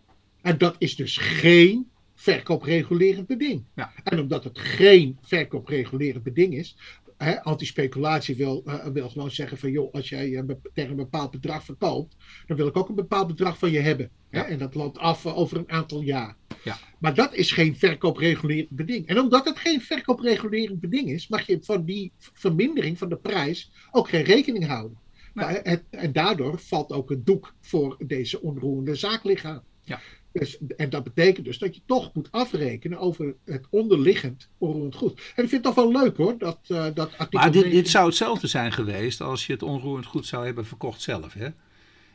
En 0.42 0.58
dat 0.58 0.76
is 0.78 0.96
dus 0.96 1.18
geen 1.18 1.90
verkoopregulerend 2.16 3.28
beding. 3.28 3.64
Ja. 3.76 3.94
En 4.04 4.20
omdat 4.20 4.44
het 4.44 4.60
geen 4.60 5.18
verkoopregulerend 5.22 6.24
beding 6.24 6.56
is, 6.56 6.78
anti-speculatie 7.18 8.36
wil, 8.36 8.64
uh, 8.66 8.86
wil 8.86 9.10
gewoon 9.10 9.32
zeggen 9.32 9.58
van 9.58 9.72
joh, 9.72 9.94
als 9.94 10.10
jij 10.10 10.30
uh, 10.30 10.42
tegen 10.74 10.90
een 10.90 10.96
bepaald 10.96 11.32
bedrag 11.32 11.64
verkoopt, 11.64 12.16
dan 12.48 12.58
wil 12.58 12.68
ik 12.68 12.78
ook 12.78 12.90
een 12.90 12.96
bepaald 12.96 13.28
bedrag 13.28 13.58
van 13.58 13.72
je 13.72 13.80
hebben. 13.80 14.10
Hè? 14.30 14.40
Ja. 14.40 14.48
En 14.48 14.58
dat 14.58 14.76
loopt 14.76 14.98
af 14.98 15.26
uh, 15.26 15.38
over 15.38 15.58
een 15.58 15.72
aantal 15.72 16.02
jaar. 16.02 16.36
Ja. 16.64 16.78
Maar 17.00 17.14
dat 17.14 17.34
is 17.34 17.52
geen 17.52 17.76
verkoopregulerend 17.76 18.70
beding. 18.70 19.08
En 19.08 19.20
omdat 19.20 19.46
het 19.46 19.60
geen 19.60 19.82
verkoopregulerend 19.82 20.80
beding 20.80 21.10
is, 21.10 21.28
mag 21.28 21.48
je 21.48 21.58
van 21.62 21.86
die 21.86 22.12
vermindering 22.18 22.98
van 22.98 23.10
de 23.10 23.18
prijs 23.18 23.72
ook 23.92 24.10
geen 24.10 24.24
rekening 24.24 24.68
houden. 24.68 24.98
Nee. 25.34 25.46
Nou, 25.46 25.58
en, 25.58 25.84
en 25.90 26.12
daardoor 26.12 26.60
valt 26.60 26.92
ook 26.92 27.10
het 27.10 27.26
doek 27.26 27.56
voor 27.62 27.98
deze 28.06 28.42
onroerende 28.42 28.96
zaaklichaam. 28.96 29.62
Ja. 29.82 30.00
Dus, 30.40 30.58
en 30.78 30.90
dat 30.90 31.04
betekent 31.04 31.46
dus 31.46 31.58
dat 31.58 31.76
je 31.76 31.82
toch 31.86 32.14
moet 32.14 32.32
afrekenen 32.32 33.00
over 33.00 33.36
het 33.46 33.66
onderliggend 33.70 34.50
onroerend 34.58 34.96
goed. 34.96 35.12
En 35.36 35.44
ik 35.44 35.50
vind 35.50 35.52
het 35.52 35.64
toch 35.64 35.76
wel 35.76 35.92
leuk 35.92 36.18
hoor, 36.18 36.38
dat, 36.38 36.60
uh, 36.68 36.86
dat 36.94 37.18
artikel 37.18 37.40
Maar 37.40 37.52
dit, 37.52 37.62
19 37.62 37.72
dit 37.72 37.90
zou 37.90 38.06
hetzelfde 38.06 38.48
zijn 38.48 38.72
geweest 38.72 39.22
als 39.22 39.46
je 39.48 39.54
het 39.54 39.64
onroerend 39.64 40.06
goed 40.06 40.26
zou 40.26 40.46
hebben 40.46 40.66
verkocht 40.66 41.02
zelf, 41.02 41.34
hè? 41.34 41.48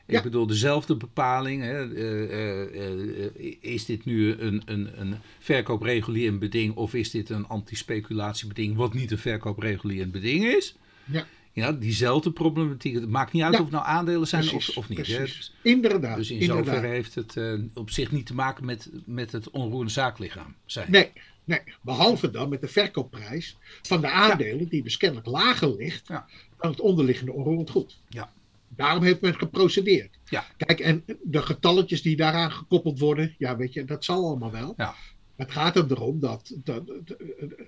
Ik 0.06 0.16
Ja. 0.16 0.22
bedoel, 0.22 0.46
dezelfde 0.46 0.96
bepaling. 0.96 1.62
Hè? 1.62 1.94
eh, 1.94 2.22
eh, 2.22 3.24
eh, 3.24 3.56
is 3.60 3.84
dit 3.84 4.04
nu 4.04 4.32
een, 4.38 4.62
een, 4.64 5.00
een 5.00 5.14
verkoopregulerend 5.38 6.38
beding 6.38 6.74
of 6.74 6.94
is 6.94 7.10
dit 7.10 7.30
een 7.30 7.46
anti-speculatiebeding 7.46 8.76
wat 8.76 8.94
niet 8.94 9.10
een 9.10 9.18
verkoopregulerend 9.18 10.12
beding 10.12 10.44
is? 10.44 10.76
Ja. 11.04 11.26
Ja, 11.60 11.72
diezelfde 11.72 12.30
problematiek. 12.32 12.94
Het 12.94 13.08
maakt 13.08 13.32
niet 13.32 13.42
uit 13.42 13.52
Ja. 13.52 13.58
of 13.58 13.64
het 13.64 13.74
nou 13.74 13.86
aandelen 13.86 14.26
zijn 14.28 14.44
Precies, 14.46 14.68
of, 14.68 14.76
of 14.76 14.88
niet. 14.88 15.06
Hè? 15.06 15.18
Dus, 15.18 15.54
Inderdaad. 15.62 16.16
dus 16.16 16.30
in 16.30 16.38
inderdaad. 16.40 16.64
zoverre 16.66 16.86
heeft 16.86 17.14
het 17.14 17.36
eh, 17.36 17.52
op 17.74 17.90
zich 17.90 18.10
niet 18.12 18.26
te 18.26 18.34
maken 18.34 18.64
met, 18.64 18.90
met 19.04 19.32
het 19.32 19.50
onroerende 19.50 19.92
zaaklichaam 19.92 20.54
zijn. 20.66 20.90
Nee, 20.90 21.12
nee, 21.44 21.60
behalve 21.82 22.30
dan 22.30 22.48
met 22.48 22.60
de 22.60 22.68
verkoopprijs 22.68 23.56
van 23.82 24.00
de 24.00 24.10
aandelen, 24.10 24.68
die 24.68 24.82
dus 24.82 24.96
kennelijk 24.96 25.26
lager 25.26 25.76
ligt 25.76 26.08
Ja. 26.08 26.26
dan 26.60 26.70
het 26.70 26.80
onderliggende 26.80 27.32
onroerend 27.32 27.70
goed. 27.70 28.00
Ja. 28.08 28.32
Daarom 28.76 29.02
heeft 29.02 29.20
men 29.20 29.34
geprocedeerd. 29.34 30.18
Ja. 30.24 30.44
Kijk, 30.56 30.80
en 30.80 31.04
de 31.22 31.42
getalletjes 31.42 32.02
die 32.02 32.16
daaraan 32.16 32.52
gekoppeld 32.52 32.98
worden, 32.98 33.34
ja, 33.38 33.56
weet 33.56 33.72
je, 33.72 33.84
dat 33.84 34.04
zal 34.04 34.24
allemaal 34.26 34.50
wel. 34.50 34.74
Ja. 34.76 34.94
Het 35.40 35.50
gaat 35.50 35.76
er 35.76 35.90
erom 35.90 36.20
dat, 36.20 36.54
dat 36.64 36.82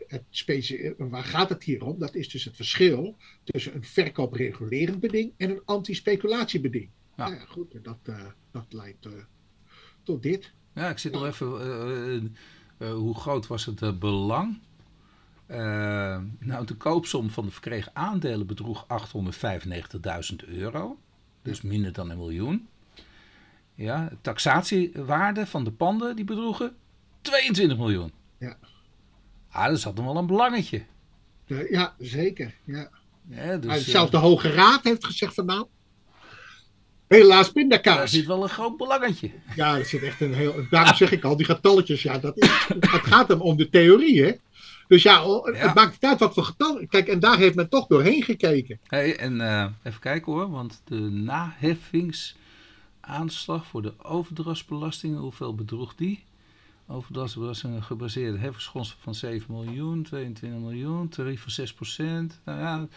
het 0.07 0.25
specie, 0.31 0.95
waar 0.99 1.25
gaat 1.25 1.49
het 1.49 1.63
hier 1.63 1.85
om? 1.85 1.99
Dat 1.99 2.15
is 2.15 2.29
dus 2.29 2.45
het 2.45 2.57
verschil 2.57 3.17
tussen 3.45 3.75
een 3.75 3.85
verkoopregulerend 3.85 5.01
beding 5.01 5.33
en 5.37 5.51
een 5.51 5.63
anti-speculatiebeding. 5.65 6.91
Ja. 7.17 7.25
Nou 7.29 7.35
ja, 7.35 7.45
goed, 7.45 7.85
dat, 7.85 7.99
eh, 8.03 8.25
dat 8.51 8.65
leidt 8.69 9.07
eh, 9.07 9.13
tot 10.03 10.23
dit. 10.23 10.53
Ja, 10.75 10.89
ik 10.91 10.99
zit 10.99 11.13
nog 11.13 11.27
even. 11.27 12.35
eh, 12.79 12.93
hoe 12.93 13.15
groot 13.15 13.47
was 13.47 13.65
het 13.65 13.99
belang? 13.99 14.59
Nou, 16.39 16.67
de 16.67 16.75
koopsom 16.77 17.31
van 17.31 17.45
de 17.45 17.51
verkregen 17.51 17.97
aandelen 17.97 18.47
bedroeg 18.47 18.87
895.000 18.87 20.45
euro. 20.47 20.99
Dus 21.43 21.61
minder 21.61 21.93
dan 21.93 22.11
een 22.11 22.17
miljoen. 22.19 22.69
Ja, 23.75 24.09
de 24.09 24.17
taxatiewaarde 24.21 25.47
van 25.47 25.65
de 25.65 25.73
panden 25.73 26.17
die 26.17 26.25
bedroegen 26.25 26.77
22 27.23 27.79
miljoen. 27.79 28.13
Ja. 28.39 28.57
Ah, 29.51 29.67
dat 29.67 29.81
zat 29.81 29.95
nog 29.95 30.05
wel 30.05 30.17
een 30.17 30.27
belangetje. 30.27 30.83
Ja, 31.71 31.95
zeker. 31.99 32.55
Ja. 32.65 32.91
Ja, 33.29 33.57
dus, 33.57 33.77
eh, 33.77 33.83
zelfs 33.93 34.11
de 34.11 34.17
Hoge 34.17 34.49
Raad 34.51 34.85
heeft 34.85 35.05
gezegd 35.05 35.35
van 35.35 35.47
nou, 35.47 35.67
helaas 37.09 37.45
daar 37.45 37.53
pindakaas. 37.53 38.11
zit 38.11 38.27
wel 38.27 38.43
een 38.43 38.49
groot 38.49 38.77
belangetje. 38.77 39.31
Ja, 39.57 39.77
dat 39.77 39.87
zit 39.87 40.03
echt 40.03 40.21
een 40.21 40.35
heel... 40.35 40.55
Daarom 40.71 40.97
zeg 40.97 41.13
ik 41.13 41.25
al, 41.25 41.37
die 41.37 41.47
getalletjes, 41.47 42.03
ja, 42.03 42.19
dat 42.19 42.37
is, 42.37 42.49
het 42.69 42.87
gaat 43.07 43.29
hem 43.29 43.41
om 43.41 43.57
de 43.57 43.69
theorie, 43.69 44.23
hè. 44.25 44.33
Dus 44.89 45.03
ja, 45.03 45.25
oh, 45.25 45.55
Ja. 45.55 45.61
het 45.67 45.75
maakt 45.75 45.93
niet 45.93 46.05
uit 46.11 46.19
wat 46.19 46.35
voor 46.35 46.45
getallen. 46.45 46.89
Kijk, 46.89 47.09
en 47.09 47.21
daar 47.21 47.39
heeft 47.39 47.55
men 47.55 47.69
toch 47.69 47.87
doorheen 47.87 48.23
gekeken. 48.23 48.79
Hey, 48.87 49.17
en 49.17 49.41
eh, 49.41 49.67
even 49.83 50.01
kijken 50.01 50.33
hoor, 50.33 50.51
want 50.51 50.83
de 50.85 51.01
naheffingsaanslag 51.01 53.67
voor 53.67 53.83
de 53.83 53.93
overdrachtsbelasting, 54.05 55.19
hoeveel 55.19 55.55
bedroeg 55.55 55.95
die? 55.95 56.25
Overdrachtsbelasting 56.93 57.85
gebaseerde 57.85 58.39
heffingsgrondstof 58.39 59.03
van 59.03 59.15
7 59.15 59.55
miljoen, 59.55 60.03
22 60.03 60.61
miljoen, 60.61 61.09
tarief 61.09 61.43
van 61.43 61.51
6 61.51 61.73
procent. 61.75 62.41
Nou 62.45 62.59
ja, 62.59 62.89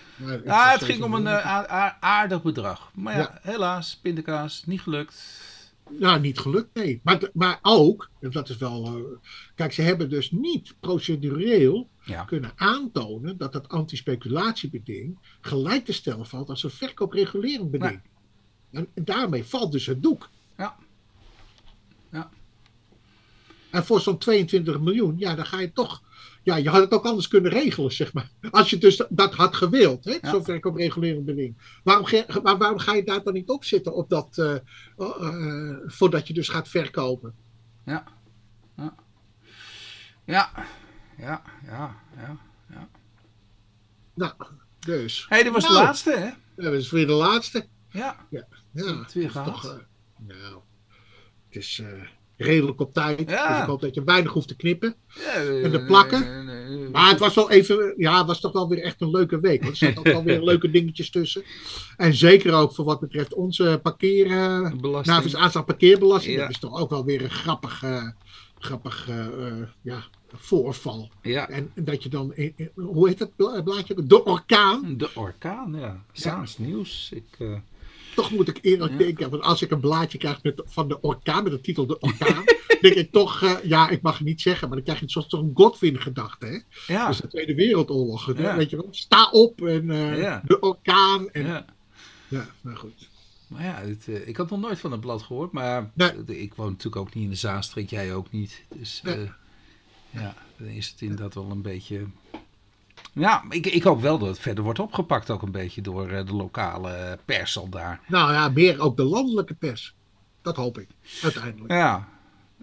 ja, 0.46 0.72
het 0.72 0.84
ging 0.84 1.04
om 1.04 1.14
een 1.14 1.28
eh, 1.28 1.88
aardig 2.00 2.42
bedrag. 2.42 2.92
Maar 2.94 3.14
ja, 3.14 3.20
Ja. 3.20 3.40
helaas, 3.42 4.00
pindakaas, 4.02 4.66
niet 4.66 4.82
gelukt. 4.82 5.44
Nou, 5.90 6.20
niet 6.20 6.40
gelukt, 6.40 6.76
nee. 6.76 7.00
Maar, 7.04 7.30
maar 7.34 7.60
ook, 7.62 8.10
en 8.20 8.32
dat 8.32 8.50
is 8.50 8.58
wel... 8.58 8.86
eh, 8.86 9.02
kijk, 9.56 9.74
ze 9.74 9.82
hebben 9.82 10.10
dus 10.10 10.32
niet 10.32 10.76
procedureel 10.80 11.90
Ja, 12.04 12.24
kunnen 12.24 12.52
aantonen 12.56 13.38
dat 13.38 13.54
het 13.54 13.70
anti-speculatiebeding 13.70 15.18
gelijk 15.42 15.86
te 15.86 15.94
stellen 15.94 16.26
valt 16.26 16.50
als 16.50 16.64
een 16.64 16.70
verkoopregulerend 16.70 17.72
beding. 17.72 18.02
En 18.72 18.88
daarmee 18.94 19.44
valt 19.46 19.72
dus 19.72 19.86
het 19.86 20.04
doek. 20.04 20.30
Ja. 20.58 20.76
Ja. 22.12 22.30
En 23.76 23.86
voor 23.86 24.02
zo'n 24.02 24.18
22 24.18 24.80
miljoen, 24.80 25.16
ja, 25.18 25.36
dan 25.36 25.46
ga 25.46 25.60
je 25.60 25.72
toch. 25.72 26.04
Ja, 26.44 26.56
je 26.56 26.70
had 26.70 26.82
het 26.82 26.92
ook 26.92 27.06
anders 27.06 27.28
kunnen 27.28 27.52
regelen, 27.52 27.92
zeg 27.92 28.14
maar. 28.14 28.32
Als 28.52 28.70
je 28.70 28.78
dus 28.78 29.06
dat 29.10 29.34
had 29.34 29.56
gewild, 29.56 30.06
hè, 30.06 30.18
Ja. 30.22 30.30
zo'n 30.30 30.44
verkoopregulerend 30.44 31.26
beding. 31.26 31.80
Waarom, 31.84 32.06
maar 32.44 32.58
waarom 32.58 32.78
ga 32.80 32.94
je 32.94 33.04
daar 33.04 33.24
dan 33.24 33.34
niet 33.34 33.50
op 33.50 33.64
zitten 33.66 33.94
op 33.96 34.10
dat, 34.10 34.38
eh, 34.38 34.56
eh, 34.98 35.78
voordat 35.86 36.28
je 36.28 36.34
dus 36.34 36.50
gaat 36.50 36.68
verkopen? 36.70 37.36
ja, 37.86 38.04
ja. 38.78 38.96
Ja, 40.26 40.52
ja, 41.18 41.42
ja, 41.66 41.96
ja. 42.70 42.90
Nou, 44.14 44.34
dus. 44.80 45.20
Hé, 45.30 45.36
hey, 45.36 45.44
dit 45.44 45.54
was 45.54 45.64
de 45.68 45.74
Nou. 45.74 45.84
laatste, 45.86 46.12
hè? 46.18 46.30
Dat 46.64 46.74
is 46.74 46.92
weer 46.92 47.08
de 47.08 47.14
laatste. 47.14 47.68
Ja, 47.90 48.28
Ja, 48.30 48.48
het 48.74 49.14
weer 49.14 49.26
is 49.26 49.32
gehad. 49.32 49.46
toch, 49.46 49.66
eh, 49.66 49.78
nou, 50.18 50.62
het 51.48 51.56
is 51.56 51.82
redelijk 52.38 52.80
op 52.82 52.94
tijd. 52.94 53.30
Ja. 53.30 53.50
Dus 53.54 53.60
ik 53.62 53.66
hoop 53.68 53.82
dat 53.82 53.96
je 53.96 54.04
weinig 54.04 54.32
hoeft 54.32 54.48
te 54.48 54.56
knippen. 54.56 54.96
Ja, 55.16 55.32
En 55.34 55.74
eh, 55.74 55.86
plakken? 55.86 56.24
eh, 56.50 56.90
Maar 56.92 57.10
het 57.10 57.20
was 57.20 57.36
wel 57.36 57.52
even, 57.52 57.94
ja, 57.98 58.18
het 58.18 58.28
was 58.28 58.40
toch 58.40 58.52
wel 58.52 58.70
weer 58.70 58.82
echt 58.84 59.02
een 59.02 59.10
leuke 59.12 59.40
week. 59.40 59.62
hoor. 59.62 59.70
Er 59.72 59.78
zaten 59.78 59.98
ook 59.98 60.06
wel 60.06 60.24
weer 60.24 60.44
leuke 60.52 60.70
dingetjes 60.72 61.10
tussen. 61.12 61.44
En 61.98 62.14
zeker 62.14 62.54
ook 62.54 62.74
voor 62.74 62.86
wat 62.86 63.00
betreft 63.00 63.34
onze 63.34 63.80
parkeer, 63.84 64.26
eh 64.26 64.72
belasting. 64.82 65.32
nou, 65.32 65.44
aanslag 65.44 65.66
parkeerbelasting. 65.66 66.36
Ja. 66.36 66.42
Dat 66.42 66.50
is 66.50 66.60
toch 66.60 66.80
ook 66.80 66.90
wel 66.90 67.06
weer 67.06 67.24
een 67.24 67.30
grappig, 67.30 67.84
eh, 67.84 68.08
grappig 68.60 69.10
ja, 69.82 70.04
voorval. 70.34 71.10
Ja, 71.22 71.50
En 71.50 71.72
dat 71.76 72.04
je 72.04 72.10
dan, 72.10 72.34
hoe 72.76 73.08
heet 73.08 73.18
dat 73.18 73.36
bla- 73.36 73.62
blaadje? 73.62 74.06
De 74.06 74.24
orkaan. 74.24 74.94
de 74.98 75.10
orkaan, 75.16 75.76
ja. 75.80 76.04
Saans 76.12 76.58
nieuws. 76.58 77.12
Ik, 77.14 77.38
Toch 78.16 78.32
moet 78.32 78.48
ik 78.48 78.58
eerlijk 78.62 78.92
Ja. 78.92 78.98
denken, 78.98 79.30
want 79.30 79.44
als 79.44 79.62
ik 79.62 79.72
een 79.72 79.80
blaadje 79.80 80.18
krijg 80.18 80.44
met, 80.44 80.62
van 80.66 80.88
de 80.88 81.02
orkaan, 81.02 81.44
met 81.44 81.52
de 81.52 81.62
titel 81.62 81.86
De 81.86 82.00
Orkaan, 82.00 82.44
denk 82.82 82.96
ik 82.96 83.12
toch, 83.12 83.42
eh, 83.44 83.54
ja, 83.64 83.90
ik 83.90 84.02
mag 84.02 84.18
het 84.18 84.28
niet 84.28 84.42
zeggen, 84.42 84.68
maar 84.68 84.78
dan 84.78 84.86
krijg 84.86 85.00
je 85.00 85.10
soms 85.10 85.28
toch 85.28 85.42
een 85.42 85.52
Godwin-gedachte. 85.54 86.46
Hè? 86.46 86.94
ja, 86.94 87.08
Dus 87.08 87.18
de 87.18 87.28
Tweede 87.28 87.56
Wereldoorlog. 87.56 88.26
hè, 88.26 88.42
Ja. 88.42 88.56
Weet 88.58 88.70
je 88.70 88.76
wel, 88.76 88.88
sta 88.92 89.30
op 89.32 89.62
en 89.62 89.92
eh, 89.92 90.38
de 90.46 90.60
orkaan. 90.60 91.30
En, 91.32 91.46
ja. 91.46 91.66
ja. 92.28 92.48
nou 92.62 92.78
goed. 92.78 93.10
Maar 93.48 93.64
ja, 93.64 93.74
het, 93.82 94.08
eh, 94.08 94.28
ik 94.28 94.38
had 94.38 94.50
nog 94.50 94.60
nooit 94.60 94.80
van 94.80 94.92
het 94.92 95.02
blad 95.02 95.22
gehoord. 95.22 95.52
Maar 95.52 95.92
Nee. 95.94 96.12
eh, 96.28 96.42
ik 96.42 96.54
woon 96.54 96.68
natuurlijk 96.70 96.96
ook 96.96 97.14
niet 97.14 97.24
in 97.24 97.30
de 97.30 97.36
Zaanstreek. 97.36 97.90
Jij 97.90 98.14
ook 98.14 98.32
niet. 98.32 98.64
Dus 98.76 99.02
Nee. 99.04 99.16
eh, 99.16 99.30
ja, 100.10 100.36
dan 100.58 100.68
is 100.68 100.88
het 100.90 101.02
inderdaad 101.02 101.34
wel 101.34 101.52
een 101.52 101.62
beetje... 101.62 102.06
Ja, 103.16 103.44
ik, 103.50 103.66
ik 103.66 103.84
hoop 103.84 104.02
wel 104.02 104.18
dat 104.18 104.28
het 104.28 104.40
verder 104.40 104.64
wordt 104.64 104.80
opgepakt 104.80 105.30
ook 105.30 105.42
een 105.42 105.52
beetje 105.52 105.82
door 105.82 106.10
eh, 106.10 106.26
de 106.26 106.34
lokale 106.34 107.20
pers 107.26 107.58
al 107.58 107.70
daar. 107.70 108.00
Nou 108.08 108.34
ja, 108.34 108.50
meer 108.50 108.80
ook 108.80 108.98
de 108.98 109.04
landelijke 109.04 109.54
pers. 109.54 109.96
Dat 110.42 110.56
hoop 110.56 110.80
ik, 110.80 110.88
uiteindelijk. 111.24 111.72
Ja, 111.74 112.08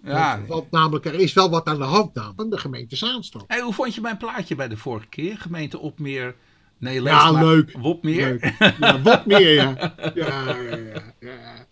ja. 0.03 0.41
Want, 0.47 0.71
namelijk, 0.71 1.05
er 1.05 1.13
is 1.13 1.33
wel 1.33 1.49
wat 1.49 1.65
aan 1.67 1.77
de 1.77 1.83
hand 1.83 2.11
van 2.35 2.49
de 2.49 2.57
gemeente 2.57 2.95
Zaanstad. 2.95 3.43
Hey, 3.47 3.59
hoe 3.61 3.73
vond 3.73 3.95
je 3.95 4.01
mijn 4.01 4.17
plaatje 4.17 4.55
bij 4.55 4.67
de 4.67 4.77
vorige 4.77 5.07
keer? 5.07 5.37
Gemeente 5.37 5.79
Opmeer. 5.79 6.35
Nee, 6.77 7.01
lees 7.01 7.13
Ja, 7.13 7.31
maar. 7.31 7.43
leuk. 7.43 7.71
Wopmeer. 7.77 8.27
Leuk. 8.39 8.73
Ja, 8.79 9.01
wat 9.01 9.25
meer, 9.25 9.53
ja. 9.61 9.93
Ja, 10.13 10.55
ja, 10.55 10.77
ja, 11.19 11.65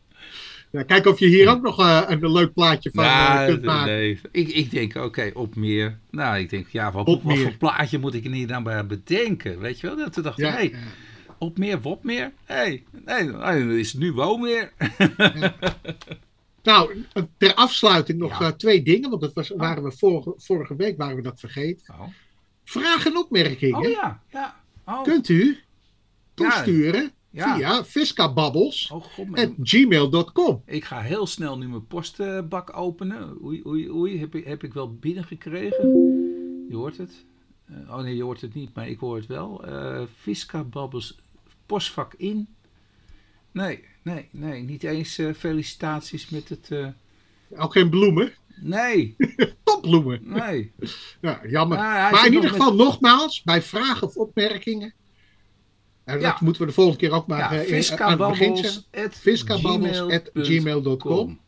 ja. 0.72 0.84
Kijk 0.84 1.06
of 1.06 1.20
je 1.20 1.28
hier 1.28 1.50
ook 1.50 1.62
nog 1.62 1.80
eh, 1.80 2.02
een 2.08 2.32
leuk 2.32 2.54
plaatje 2.54 2.92
van 2.94 3.04
eh, 3.04 3.10
Nou, 3.34 3.48
kunt 3.52 3.64
maken. 3.66 3.86
nee. 3.94 4.20
Ik, 4.32 4.48
ik 4.48 4.72
denk, 4.72 4.96
oké, 4.96 5.32
op 5.34 5.56
meer. 5.56 6.00
Nou, 6.12 6.38
ik 6.38 6.50
denk, 6.50 6.68
ja, 6.68 6.92
wat, 6.92 7.08
Op 7.08 7.24
wat 7.24 7.34
meer. 7.36 7.44
voor 7.44 7.58
plaatje 7.58 8.00
moet 8.00 8.14
ik 8.14 8.24
er 8.24 8.30
niet 8.30 8.52
aan 8.52 8.64
bij 8.64 8.86
bedenken? 8.86 9.60
Weet 9.60 9.80
je 9.80 9.88
wel? 9.88 9.96
Dat 9.96 10.14
toen 10.14 10.24
dacht 10.24 10.40
ik, 10.40 10.46
Ja, 10.46 10.54
nee, 10.56 10.70
ja. 10.72 10.78
op 11.38 11.58
meer, 11.58 11.82
wop 11.82 12.04
meer. 12.04 12.32
Hé, 12.46 12.56
hey, 12.56 12.84
nee, 13.06 13.32
dan 13.32 13.72
is 13.72 13.92
het 13.92 14.02
nu 14.02 14.12
woonmeer. 14.14 14.72
Nou, 16.64 17.06
ter 17.38 17.54
afsluiting 17.54 18.20
nog 18.20 18.40
Ja. 18.40 18.46
eh, 18.46 18.52
twee 18.52 18.84
dingen, 18.84 19.10
want 19.10 19.22
dat 19.22 19.34
was, 19.34 19.50
waren 19.50 19.84
we 19.84 19.92
vorige, 19.92 20.34
vorige 20.38 20.76
week 20.76 20.98
waren 20.98 21.16
we 21.16 21.22
dat 21.22 21.40
vergeten. 21.40 21.94
Oh, 21.94 22.08
Vragen 22.64 23.12
en 23.12 23.18
opmerkingen 23.18 23.80
oh 23.80 23.90
ja, 23.90 24.22
ja. 24.32 24.60
Oh, 24.86 25.04
kunt 25.04 25.30
u 25.30 25.58
toesturen 26.34 27.12
Ja. 27.32 27.56
via 27.56 27.84
fiskababbels 27.84 28.92
oh 28.92 29.04
gmail.com. 29.64 30.62
ik 30.66 30.86
ga 30.86 31.02
heel 31.02 31.28
snel 31.28 31.58
nu 31.58 31.68
mijn 31.68 31.88
postbak 31.88 32.78
openen. 32.78 33.38
Oei, 33.44 33.62
oei, 33.68 33.90
oei, 33.92 34.20
heb 34.20 34.36
ik, 34.36 34.46
heb 34.46 34.64
ik 34.64 34.74
wel 34.74 34.94
binnengekregen? 34.96 35.90
Je 36.70 36.76
hoort 36.76 36.98
het. 36.98 37.26
Eh, 37.66 37.76
oh 37.90 38.02
nee, 38.02 38.16
je 38.16 38.24
hoort 38.24 38.42
het 38.42 38.54
niet, 38.54 38.74
maar 38.76 38.90
ik 38.90 39.00
hoor 39.00 39.16
het 39.16 39.26
wel. 39.28 39.64
Babbels, 40.70 41.18
postvak 41.66 42.14
in. 42.18 42.48
Nee, 43.52 43.84
nee, 44.04 44.28
nee, 44.32 44.62
niet 44.64 44.84
eens 44.84 45.18
eh, 45.18 45.34
felicitaties 45.34 46.30
met 46.30 46.50
het... 46.50 46.72
eh, 46.72 46.88
Ook 47.58 47.72
geen 47.72 47.90
bloemen. 47.90 48.34
nee, 48.62 49.16
Topbloemen. 49.64 50.20
nee. 50.24 50.72
Ja, 51.22 51.42
jammer. 51.48 51.78
Ja, 51.78 52.02
hij 52.02 52.12
maar 52.12 52.26
in 52.26 52.34
ieder 52.34 52.52
met- 52.52 52.60
geval 52.60 52.76
nogmaals, 52.76 53.44
bij 53.44 53.62
vragen 53.62 54.08
of 54.08 54.16
opmerkingen. 54.16 54.94
En 56.12 56.20
dat 56.22 56.32
Ja. 56.32 56.38
moeten 56.42 56.62
we 56.62 56.68
de 56.68 56.74
volgende 56.74 57.00
keer 57.00 57.12
ook 57.12 57.28
maar 57.28 57.38
Ja, 57.38 57.44
in- 57.44 57.50
aan 57.52 57.56
het 57.58 57.68
begin 57.68 57.84
zeggen. 57.84 58.08
fiscababbels 59.20 59.20
fiscababbels@gmail.com. 59.20 61.40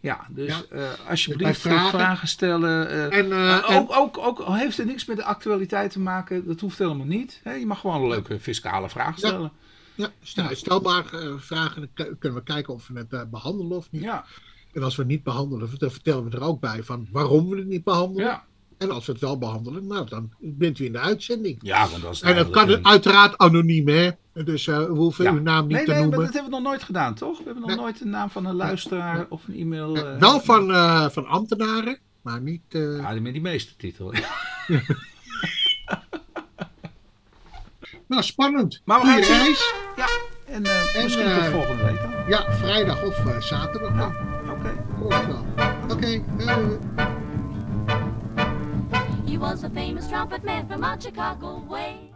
Ja, 0.00 0.26
dus 0.30 0.64
Ja. 0.70 0.76
eh, 0.76 1.08
alsjeblieft 1.08 1.60
vragen. 1.60 1.98
vragen, 1.98 2.28
stellen. 2.28 2.88
eh, 2.90 3.18
En, 3.18 3.32
en- 3.32 3.64
ook, 3.64 3.92
ook, 3.96 4.18
ook 4.18 4.44
heeft 4.46 4.76
het 4.76 4.86
niks 4.86 5.04
met 5.04 5.16
de 5.16 5.24
actualiteit 5.24 5.90
te 5.92 6.00
maken, 6.00 6.46
dat 6.46 6.60
hoeft 6.60 6.78
helemaal 6.78 7.06
niet. 7.06 7.40
Hè, 7.42 7.52
je 7.52 7.66
mag 7.66 7.80
gewoon 7.80 8.02
een 8.02 8.08
leuke 8.08 8.40
fiscale 8.40 8.88
vraag 8.88 9.20
Ja. 9.20 9.28
stellen. 9.28 9.52
ja, 9.94 10.08
stel, 10.22 10.46
stel 10.52 10.80
maar 10.80 11.12
eh, 11.14 11.32
vragen, 11.36 11.90
dan 11.94 12.18
kunnen 12.18 12.38
we 12.38 12.44
kijken 12.44 12.74
of 12.74 12.88
we 12.88 12.98
het 12.98 13.12
eh, 13.12 13.20
behandelen 13.30 13.76
of 13.76 13.88
niet. 13.90 14.02
Ja, 14.02 14.24
En 14.72 14.82
als 14.82 14.96
we 14.96 15.02
het 15.02 15.10
niet 15.10 15.22
behandelen, 15.22 15.70
dan 15.78 15.90
vertellen 15.90 16.30
we 16.30 16.36
er 16.36 16.42
ook 16.42 16.60
bij 16.60 16.82
van 16.82 17.08
waarom 17.12 17.48
we 17.48 17.56
het 17.56 17.66
niet 17.66 17.84
behandelen. 17.84 18.26
ja. 18.26 18.44
En 18.78 18.90
als 18.90 19.06
we 19.06 19.12
het 19.12 19.20
wel 19.20 19.38
behandelen, 19.38 19.86
nou, 19.86 20.08
dan 20.08 20.30
bent 20.38 20.78
u 20.78 20.84
in 20.84 20.92
de 20.92 20.98
uitzending. 20.98 21.58
ja 21.62 21.88
want 21.88 22.02
dat 22.02 22.12
is 22.12 22.20
En 22.20 22.36
dat 22.36 22.50
kan 22.50 22.68
een- 22.70 22.86
uiteraard 22.86 23.38
anoniem, 23.38 23.88
hè. 23.88 24.10
Dus 24.44 24.66
eh, 24.66 24.78
we 24.78 24.84
hoeven 24.92 25.24
Ja. 25.24 25.32
uw 25.32 25.40
naam 25.42 25.66
niet 25.66 25.76
Nee, 25.76 25.84
te 25.84 25.90
nee, 25.90 25.98
maar 26.00 26.08
noemen. 26.08 26.24
dat 26.26 26.34
hebben 26.34 26.50
we 26.52 26.58
nog 26.58 26.66
nooit 26.68 26.82
gedaan, 26.82 27.14
toch? 27.14 27.38
We 27.38 27.44
hebben 27.44 27.60
nog 27.62 27.70
Nee. 27.70 27.78
nooit 27.80 27.98
de 27.98 28.04
naam 28.04 28.30
van 28.30 28.46
een 28.46 28.54
luisteraar 28.54 29.16
Nee. 29.16 29.26
of 29.28 29.42
een 29.48 29.54
e-mail. 29.54 29.96
Eh, 29.96 30.12
eh, 30.14 30.18
wel 30.20 30.40
van, 30.40 30.72
eh, 30.72 31.08
van 31.08 31.26
ambtenaren, 31.26 31.98
maar 32.22 32.40
niet... 32.40 32.62
eh, 32.68 32.96
Ja, 32.98 33.12
die 33.12 33.20
met 33.20 33.32
die 33.32 33.42
meestertitel. 33.42 34.12
Nou, 38.06 38.22
spannend. 38.22 38.82
Maar 38.84 39.00
we 39.00 39.06
gaan 39.06 39.20
reis. 39.20 39.72
ja, 39.96 40.06
en, 40.46 40.64
eh, 40.64 40.96
En, 40.96 41.02
misschien 41.04 41.34
tot 41.34 41.44
volgende 41.44 41.84
week 41.84 41.96
dan. 42.00 42.10
Ja, 42.28 42.52
vrijdag 42.52 43.02
of 43.02 43.26
eh, 43.26 43.40
zaterdag. 43.40 43.94
Ja, 43.94 44.12
oké. 44.50 44.84
Oké, 45.92 46.22
eh, 46.38 46.56
He 49.28 49.36
was 49.36 49.62
a 49.62 49.68
famous 49.68 50.08
trumpet 50.08 50.42
man 50.42 50.66
from 50.66 50.82
out 50.82 51.02
Chicago 51.02 51.62
way. 51.68 52.07